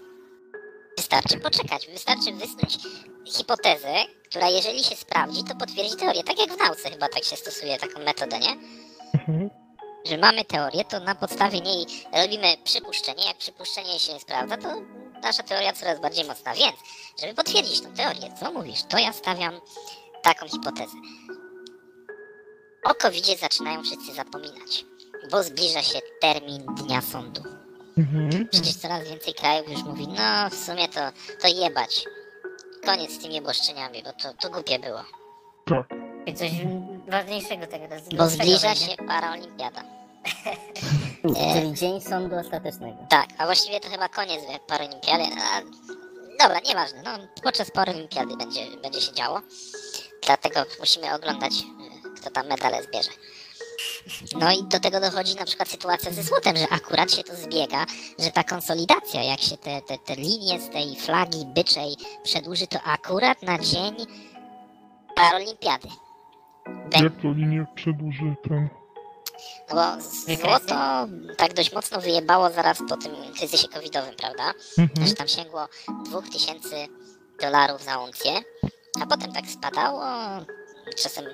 Wystarczy 0.96 1.40
poczekać, 1.40 1.88
wystarczy 1.92 2.32
wysnuć 2.32 2.78
hipotezę, 3.24 3.94
która 4.28 4.48
jeżeli 4.48 4.84
się 4.84 4.96
sprawdzi, 4.96 5.44
to 5.44 5.54
potwierdzi 5.54 5.96
teorię. 5.96 6.24
Tak 6.24 6.38
jak 6.38 6.52
w 6.52 6.58
nauce 6.58 6.90
chyba 6.90 7.08
tak 7.08 7.24
się 7.24 7.36
stosuje 7.36 7.78
taką 7.78 8.04
metodę, 8.04 8.38
nie? 8.38 8.56
Mhm. 9.14 9.50
że 10.06 10.18
mamy 10.18 10.44
teorię, 10.44 10.84
to 10.84 11.00
na 11.00 11.14
podstawie 11.14 11.60
niej 11.60 11.86
robimy 12.22 12.46
przypuszczenie. 12.64 13.24
Jak 13.26 13.36
przypuszczenie 13.36 13.98
się 13.98 14.12
nie 14.12 14.20
sprawdza, 14.20 14.56
to 14.56 14.68
nasza 15.22 15.42
teoria 15.42 15.72
coraz 15.72 16.00
bardziej 16.00 16.24
mocna. 16.24 16.54
Więc, 16.54 16.76
żeby 17.20 17.34
potwierdzić 17.34 17.80
tą 17.80 17.92
teorię, 17.94 18.34
co 18.40 18.52
mówisz, 18.52 18.82
to 18.88 18.98
ja 18.98 19.12
stawiam 19.12 19.54
taką 20.22 20.48
hipotezę. 20.48 20.96
O 22.88 22.94
covid 22.94 23.40
zaczynają 23.40 23.82
wszyscy 23.82 24.14
zapominać, 24.14 24.84
bo 25.30 25.42
zbliża 25.42 25.82
się 25.82 25.98
termin 26.20 26.66
dnia 26.66 27.00
sądu. 27.00 27.42
Mhm. 27.98 28.48
Przecież 28.48 28.76
coraz 28.76 29.08
więcej 29.08 29.34
krajów 29.34 29.70
już 29.70 29.82
mówi, 29.82 30.08
no 30.08 30.50
w 30.50 30.54
sumie 30.54 30.88
to, 30.88 31.00
to 31.40 31.48
jebać. 31.48 32.04
Koniec 32.84 33.12
z 33.12 33.18
tymi 33.18 33.34
jebłoszczeniami, 33.34 34.02
bo 34.02 34.12
to, 34.12 34.34
to 34.40 34.50
głupie 34.50 34.78
było. 34.78 35.04
Tak. 35.66 35.86
I 36.26 36.34
coś 36.34 36.50
ważniejszego 37.08 37.66
tego. 37.66 37.84
Bo 37.88 37.94
grubszego 37.94 38.28
zbliża 38.28 38.74
się 38.74 38.96
paraolimpiada. 38.96 39.84
Czyli 41.52 41.74
dzień 41.74 42.00
sądu 42.00 42.36
ostatecznego. 42.36 43.06
Tak, 43.08 43.28
a 43.38 43.46
właściwie 43.46 43.80
to 43.80 43.88
chyba 43.88 44.08
koniec 44.08 44.40
paraolimpiady. 44.66 45.24
A, 45.24 45.60
dobra, 46.42 46.60
nieważne, 46.60 47.02
no 47.04 47.10
podczas 47.42 47.70
paraolimpiady 47.70 48.36
będzie, 48.36 48.60
będzie 48.82 49.00
się 49.00 49.12
działo. 49.12 49.40
Dlatego 50.26 50.64
musimy 50.80 51.14
oglądać, 51.14 51.52
kto 52.28 52.34
tam 52.34 52.46
medale 52.46 52.82
zbierze. 52.82 53.10
No 54.40 54.52
i 54.52 54.62
do 54.64 54.80
tego 54.80 55.00
dochodzi 55.00 55.34
na 55.34 55.44
przykład 55.44 55.68
sytuacja 55.68 56.12
ze 56.12 56.22
złotem, 56.22 56.56
że 56.56 56.68
akurat 56.70 57.12
się 57.12 57.24
to 57.24 57.36
zbiega, 57.36 57.86
że 58.18 58.30
ta 58.30 58.44
konsolidacja, 58.44 59.22
jak 59.22 59.40
się 59.40 59.56
te, 59.56 59.82
te, 59.82 59.98
te 59.98 60.16
linie 60.16 60.60
z 60.60 60.70
tej 60.70 60.96
flagi 60.96 61.46
byczej 61.46 61.96
przedłuży, 62.22 62.66
to 62.66 62.82
akurat 62.82 63.42
na 63.42 63.58
dzień 63.58 63.94
paraolimpiady. 65.14 65.88
Bę- 66.90 67.02
Jak 67.04 67.12
to 67.22 67.28
linię 67.32 67.66
przedłuży 67.74 68.34
ten... 68.48 68.68
No 69.70 69.74
bo 69.76 70.02
złoto 70.36 70.74
tak 71.36 71.54
dość 71.54 71.72
mocno 71.72 72.00
wyjebało 72.00 72.50
zaraz 72.50 72.78
po 72.88 72.96
tym 72.96 73.12
kryzysie 73.38 73.68
covidowym, 73.68 74.14
prawda? 74.16 74.52
Mhm. 74.78 75.06
Że 75.08 75.14
tam 75.14 75.28
sięgło 75.28 75.68
2000 76.04 76.86
dolarów 77.40 77.82
za 77.84 77.98
uncję, 77.98 78.32
a 79.02 79.06
potem 79.06 79.32
tak 79.32 79.46
spadało, 79.46 80.02
czasem 80.96 81.24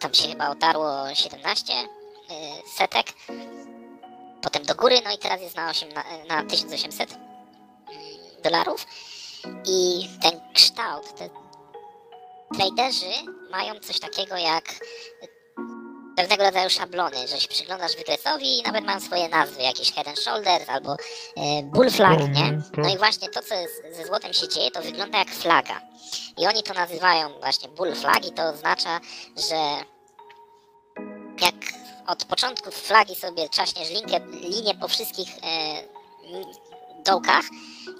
tam 0.00 0.14
się 0.14 0.28
chyba 0.28 0.50
otarło 0.50 1.14
17 1.14 1.72
y, 1.72 1.86
setek, 2.76 3.06
potem 4.42 4.62
do 4.62 4.74
góry, 4.74 5.00
no 5.04 5.12
i 5.12 5.18
teraz 5.18 5.40
jest 5.40 5.56
na, 5.56 5.70
8, 5.70 5.88
na, 5.92 6.04
na 6.28 6.44
1800 6.50 7.12
mm, 7.12 7.22
dolarów. 8.42 8.86
I 9.64 10.08
ten 10.22 10.40
kształt, 10.54 11.14
te 11.14 11.28
traderzy 12.54 13.12
mają 13.50 13.80
coś 13.80 14.00
takiego 14.00 14.36
jak 14.36 14.64
pewnego 16.16 16.44
rodzaju 16.44 16.70
szablony, 16.70 17.28
że 17.28 17.40
się 17.40 17.48
przyglądasz 17.48 17.96
wykresowi 17.96 18.58
i 18.58 18.62
nawet 18.62 18.84
mają 18.84 19.00
swoje 19.00 19.28
nazwy, 19.28 19.62
jakieś 19.62 19.92
head 19.92 20.08
and 20.08 20.18
shoulders 20.18 20.68
albo 20.68 20.92
e, 21.36 21.62
bull 21.62 21.90
flag, 21.90 22.20
Mhm, 22.20 22.32
nie? 22.32 22.62
tak. 22.62 22.76
No 22.84 22.94
i 22.94 22.98
właśnie 22.98 23.28
to, 23.28 23.42
co 23.42 23.54
ze 23.92 24.04
złotem 24.06 24.32
się 24.32 24.48
dzieje, 24.48 24.70
to 24.70 24.82
wygląda 24.82 25.18
jak 25.18 25.28
flaga. 25.30 25.80
I 26.38 26.46
oni 26.46 26.62
to 26.62 26.74
nazywają 26.74 27.38
właśnie 27.40 27.68
bull 27.68 27.94
flag 27.94 28.26
i 28.26 28.32
to 28.32 28.42
oznacza, 28.42 29.00
że 29.48 29.56
jak 31.40 31.54
od 32.06 32.24
początku 32.24 32.70
flagi 32.70 33.14
sobie 33.14 33.48
czaśniesz 33.48 33.90
linkę, 33.90 34.20
linię 34.40 34.74
po 34.74 34.88
wszystkich 34.88 35.28
e, 35.42 35.42
dołkach 37.06 37.44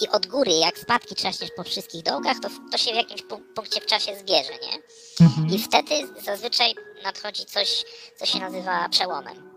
i 0.00 0.08
od 0.08 0.26
góry, 0.26 0.52
jak 0.52 0.78
spadki 0.78 1.14
czaśniesz 1.14 1.50
po 1.56 1.64
wszystkich 1.64 2.02
dołkach, 2.02 2.36
to, 2.42 2.48
to 2.72 2.78
się 2.78 2.92
w 2.92 2.96
jakimś 2.96 3.22
pu- 3.22 3.42
punkcie 3.54 3.80
w 3.80 3.86
czasie 3.86 4.16
zbierze, 4.16 4.52
nie? 4.52 4.78
Mhm. 5.26 5.46
I 5.50 5.58
wtedy 5.58 5.94
zazwyczaj 6.24 6.74
nadchodzi 7.04 7.46
coś, 7.46 7.84
co 8.16 8.26
się 8.26 8.38
nazywa 8.38 8.88
przełomem. 8.88 9.56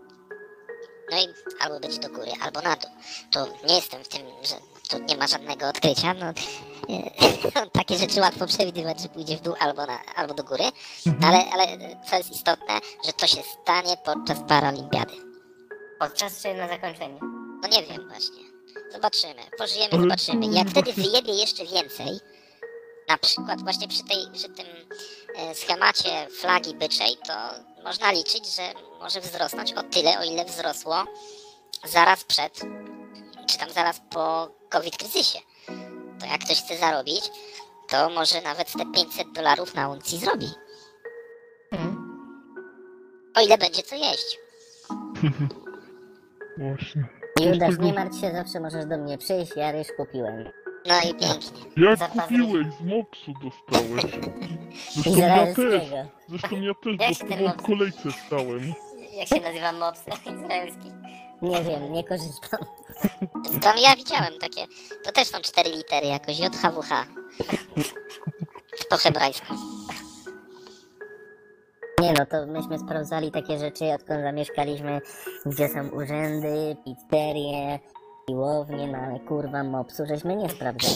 No 1.10 1.20
i 1.20 1.26
albo 1.60 1.80
być 1.80 1.98
do 1.98 2.08
góry, 2.08 2.32
albo 2.42 2.60
na 2.60 2.76
dół. 2.76 2.90
To 3.32 3.46
nie 3.68 3.74
jestem 3.74 4.04
w 4.04 4.08
tym, 4.08 4.20
że 4.42 4.54
tu 4.90 5.04
nie 5.04 5.16
ma 5.16 5.26
żadnego 5.26 5.68
odkrycia. 5.68 6.14
No, 6.14 6.26
e, 6.26 7.70
takie 7.80 7.98
rzeczy 7.98 8.20
łatwo 8.20 8.46
przewidywać, 8.46 9.00
że 9.00 9.08
pójdzie 9.08 9.36
w 9.36 9.40
dół 9.40 9.54
albo, 9.58 9.86
na, 9.86 10.04
albo 10.16 10.34
do 10.34 10.44
góry. 10.44 10.64
Mhm. 11.06 11.24
Ale, 11.24 11.50
ale 11.52 11.78
co 12.10 12.16
jest 12.16 12.30
istotne, 12.30 12.80
że 13.06 13.12
to 13.12 13.26
się 13.26 13.42
stanie 13.62 13.96
podczas 14.04 14.38
paralimpiady. 14.48 15.12
Podczas 15.98 16.42
czy 16.42 16.54
na 16.54 16.68
zakończenie? 16.68 17.18
No 17.62 17.68
nie 17.68 17.82
wiem 17.82 18.08
właśnie. 18.08 18.49
Zobaczymy. 18.92 19.42
Pożyjemy, 19.58 19.92
Ale 19.92 20.02
zobaczymy. 20.02 20.46
Jak 20.46 20.68
wtedy 20.68 20.92
wyjebie 20.92 21.32
jeszcze 21.32 21.66
więcej, 21.66 22.20
na 23.08 23.18
przykład 23.18 23.62
właśnie 23.62 23.88
przy, 23.88 24.04
tej, 24.04 24.26
przy 24.32 24.48
tym 24.48 24.66
e, 25.36 25.54
schemacie 25.54 26.26
flagi 26.40 26.74
byczej, 26.74 27.16
to 27.26 27.32
można 27.84 28.12
liczyć, 28.12 28.54
że 28.54 28.62
może 29.00 29.20
wzrosnąć 29.20 29.72
o 29.72 29.82
tyle, 29.82 30.18
o 30.18 30.24
ile 30.24 30.44
wzrosło 30.44 31.04
zaraz 31.84 32.24
przed, 32.24 32.60
czy 33.46 33.58
tam 33.58 33.70
zaraz 33.70 34.00
po 34.10 34.50
COVID 34.68 34.96
kryzysie. 34.96 35.38
To 36.20 36.26
jak 36.26 36.44
ktoś 36.44 36.62
chce 36.62 36.78
zarobić, 36.78 37.30
to 37.88 38.10
może 38.10 38.40
nawet 38.42 38.72
te 38.72 38.86
500 38.92 39.32
dolarów 39.32 39.74
na 39.74 39.88
uncji 39.88 40.18
zrobi. 40.18 40.50
O 43.34 43.40
ile 43.40 43.58
będzie 43.58 43.82
co 43.82 43.94
jeść. 43.94 44.38
Właśnie. 46.58 47.19
Judasz, 47.44 47.78
nie 47.78 47.92
martw 47.92 48.20
się, 48.20 48.32
zawsze 48.32 48.60
możesz 48.60 48.86
do 48.86 48.98
mnie 48.98 49.18
przyjść, 49.18 49.52
ja 49.56 49.72
ryż 49.72 49.88
kupiłem. 49.96 50.44
No 50.86 50.94
i 50.98 51.14
pięknie. 51.14 51.60
Jak 51.88 51.98
Zapas- 51.98 52.22
kupiłeś, 52.22 52.66
z 52.66 52.80
mopsu 52.84 53.32
dostałeś. 53.42 54.02
Zresztą 54.94 55.16
ja 55.16 55.46
też. 55.46 55.48
Izraelskiego. 55.58 55.96
Zresztą 56.28 56.60
ja 56.60 56.72
też, 56.74 56.92
Jak 56.92 56.98
bo 56.98 57.04
się 57.08 57.14
z 57.14 57.18
ten 57.18 57.28
tobą 57.28 57.44
w 57.50 57.56
mops- 57.56 57.66
kolejce 57.66 58.08
stałem. 58.26 58.72
Jak 59.12 59.28
się 59.28 59.40
nazywa 59.40 59.72
mops 59.72 60.00
izraelski? 60.26 60.90
Nie 61.42 61.62
wiem, 61.62 61.92
nie 61.92 62.04
korzystam. 62.04 62.60
Tam 63.62 63.78
ja 63.78 63.96
widziałem 63.96 64.32
takie, 64.40 64.66
to 65.04 65.12
też 65.12 65.28
są 65.28 65.38
cztery 65.40 65.70
litery 65.70 66.06
jakoś, 66.06 66.38
JHWH. 66.38 67.06
Po 68.90 68.96
hebrajsku. 68.96 69.54
Nie 72.10 72.16
no, 72.18 72.26
to 72.26 72.46
myśmy 72.46 72.78
sprawdzali 72.78 73.30
takie 73.30 73.58
rzeczy, 73.58 73.84
odkąd 73.84 74.22
zamieszkaliśmy, 74.22 75.00
gdzie 75.46 75.68
są 75.68 75.88
urzędy, 75.88 76.76
pizzerie, 76.84 77.78
siłownie, 78.28 78.86
no 78.92 78.98
ale 78.98 79.20
kurwa 79.20 79.64
mopsu, 79.64 80.06
żeśmy 80.06 80.36
nie 80.36 80.48
sprawdzali. 80.48 80.94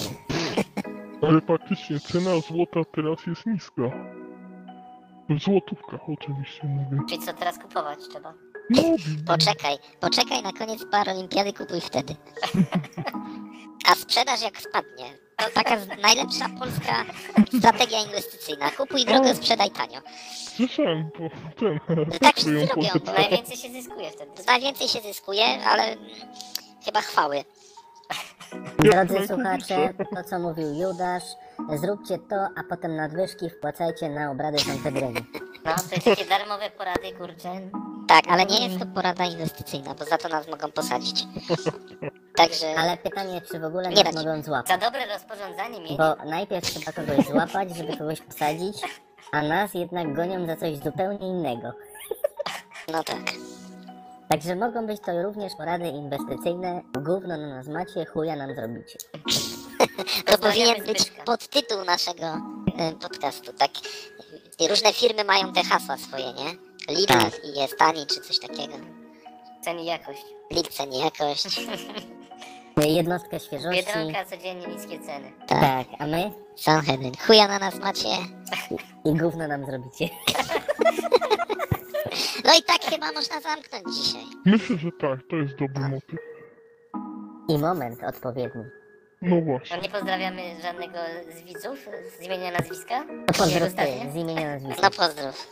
Ale 1.23 1.41
faktycznie 1.41 2.01
cena 2.01 2.31
złota 2.49 2.81
teraz 2.95 3.27
jest 3.27 3.47
niska. 3.47 3.83
W 5.31 5.43
złotówkach 5.43 6.01
oczywiście 6.09 6.65
mówię. 6.65 7.03
Czyli 7.09 7.23
co 7.23 7.33
teraz 7.33 7.59
kupować 7.59 7.99
trzeba? 8.11 8.35
No, 8.71 8.83
Poczekaj, 9.27 9.77
poczekaj 10.01 10.43
na 10.43 10.53
koniec 10.53 10.87
paralimpiady, 10.91 11.53
kupuj 11.53 11.81
wtedy. 11.81 12.17
A 13.91 13.95
sprzedaż 13.95 14.43
jak 14.43 14.59
spadnie. 14.59 15.24
To 15.37 15.51
taka 15.55 15.77
najlepsza 16.03 16.49
polska 16.59 17.05
strategia 17.59 18.03
inwestycyjna. 18.03 18.71
Kupuj 18.71 19.05
drogo, 19.05 19.35
sprzedaj 19.35 19.71
tanio. 19.71 20.01
słyszałem, 20.57 21.11
bo 21.19 21.31
ten... 21.57 22.11
tak 22.21 22.37
wszyscy 22.37 22.67
robią. 22.67 22.89
Bo 23.05 23.13
najwięcej 23.13 23.57
się 23.57 23.69
zyskuje 23.69 24.11
wtedy. 24.11 24.33
Najwięcej 24.47 24.89
się 24.89 25.01
zyskuje, 25.01 25.45
ale 25.45 25.97
chyba 26.85 27.01
chwały. 27.01 27.45
Drodzy 28.79 29.27
słuchacze, 29.27 29.95
to 30.15 30.25
co 30.25 30.39
mówił 30.39 30.75
Judasz, 30.75 31.25
zróbcie 31.75 32.19
to, 32.19 32.37
a 32.37 32.63
potem 32.69 32.97
nadwyżki 32.97 33.51
wpłacajcie 33.51 34.11
na 34.11 34.31
obrady 34.31 34.59
Sanhedrynu. 34.59 35.21
No, 35.65 35.73
to 35.75 35.95
jest 35.95 36.05
takie 36.05 36.25
darmowe 36.25 36.71
porady, 36.71 37.13
kurczę. 37.13 37.61
Tak, 38.09 38.25
ale 38.29 38.47
nie 38.47 38.69
jest 38.69 38.81
to 38.81 38.87
porada 38.87 39.25
inwestycyjna, 39.25 39.95
bo 39.95 40.05
za 40.05 40.19
to 40.19 40.29
nas 40.29 40.49
mogą 40.49 40.73
posadzić. 40.73 41.25
Także 42.37 42.75
Ale 42.79 42.97
pytanie, 42.97 43.41
czy 43.53 43.59
w 43.61 43.65
ogóle 43.65 43.89
Nie 43.89 44.05
nas 44.05 44.15
mogą 44.15 44.43
złapać? 44.43 44.69
Za 44.69 44.79
dobre 44.79 45.07
rozporządzanie 45.07 45.81
mieć. 45.81 45.97
Bo 45.99 46.15
najpierw 46.15 46.65
trzeba 46.71 46.93
kogoś 46.93 47.27
złapać, 47.27 47.77
żeby 47.77 47.97
kogoś 47.97 48.21
posadzić, 48.21 48.77
a 49.33 49.43
nas 49.43 49.75
jednak 49.75 50.15
gonią 50.15 50.47
za 50.47 50.57
coś 50.57 50.79
zupełnie 50.79 51.29
innego. 51.29 51.73
no 52.93 53.05
tak. 53.05 53.23
Także 54.29 54.57
mogą 54.57 54.87
być 54.87 55.01
to 55.01 55.23
również 55.23 55.53
porady 55.57 55.89
inwestycyjne. 55.89 56.83
Gówno 56.93 57.37
na 57.37 57.49
nas 57.49 57.67
macie, 57.69 58.05
chuja 58.07 58.37
nam 58.37 58.55
zrobicie. 58.55 58.99
To 60.27 60.39
powinien 60.39 60.87
być 60.87 61.11
podtytuł 61.11 61.85
naszego 61.85 62.27
e, 62.79 62.93
podcastu, 62.93 63.53
tak? 63.53 63.71
I 64.61 64.69
różne 64.69 64.93
firmy 64.93 65.25
mają 65.25 65.53
te 65.53 65.65
hasła 65.65 65.97
swoje, 65.97 66.33
nie? 66.33 66.51
Lidl 66.95 67.13
Tak. 67.13 67.45
i 67.45 67.61
jest 67.61 67.79
tani, 67.79 68.07
czy 68.07 68.21
coś 68.21 68.39
takiego. 68.39 68.75
Cen 69.65 69.79
i 69.79 69.85
jakość. 69.85 70.23
Lidl 70.51 70.71
ceni 70.71 70.99
jakość. 70.99 71.61
Jednostka 72.87 73.39
świeżości. 73.39 73.85
Biedronka 73.87 74.25
codziennie 74.25 74.67
niskie 74.67 75.01
ceny. 75.01 75.33
Tak. 75.47 75.61
Tak, 75.61 75.87
a 75.99 76.07
my? 76.07 76.33
Sanhedrin. 76.57 77.13
Chuja 77.27 77.49
na 77.49 77.59
nas 77.59 77.75
macie. 77.79 78.09
I 79.05 79.15
gówno 79.15 79.49
nam 79.49 79.67
zrobicie. 79.67 80.09
No 82.45 82.55
i 82.59 82.63
tak 82.63 82.85
chyba 82.85 83.13
można 83.13 83.41
zamknąć 83.41 83.97
dzisiaj. 83.97 84.23
Myślę, 84.47 84.77
że 84.79 84.89
tak, 85.01 85.21
to 85.31 85.37
jest 85.37 85.55
dobry 85.55 85.89
motyw. 85.89 86.21
I 87.49 87.59
moment 87.59 88.03
odpowiedni. 88.03 88.63
No 89.25 89.37
No 89.37 89.43
właśnie. 89.43 89.79
nie 89.79 89.89
pozdrawiamy 89.89 90.43
żadnego 90.63 90.99
z 91.37 91.43
widzów 91.43 91.79
z 92.19 92.23
imienia 92.23 92.51
nazwiska? 92.51 93.05
Nie 93.05 93.35
pozdrów 93.39 93.75
ty, 93.75 94.11
z 94.13 94.17
imienia 94.17 94.47
nazwiska. 94.55 94.83
No 94.83 94.91
pozdrów. 94.91 95.47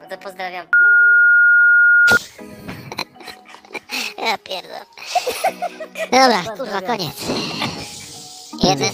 No 0.00 0.08
to 0.10 0.18
pozdrawiam. 0.18 0.66
Ja 4.18 4.38
pierdolę. 4.38 4.80
Dobra, 6.04 6.56
kurwa, 6.56 6.80
koniec. 6.82 7.22
Jeden. 8.62 8.88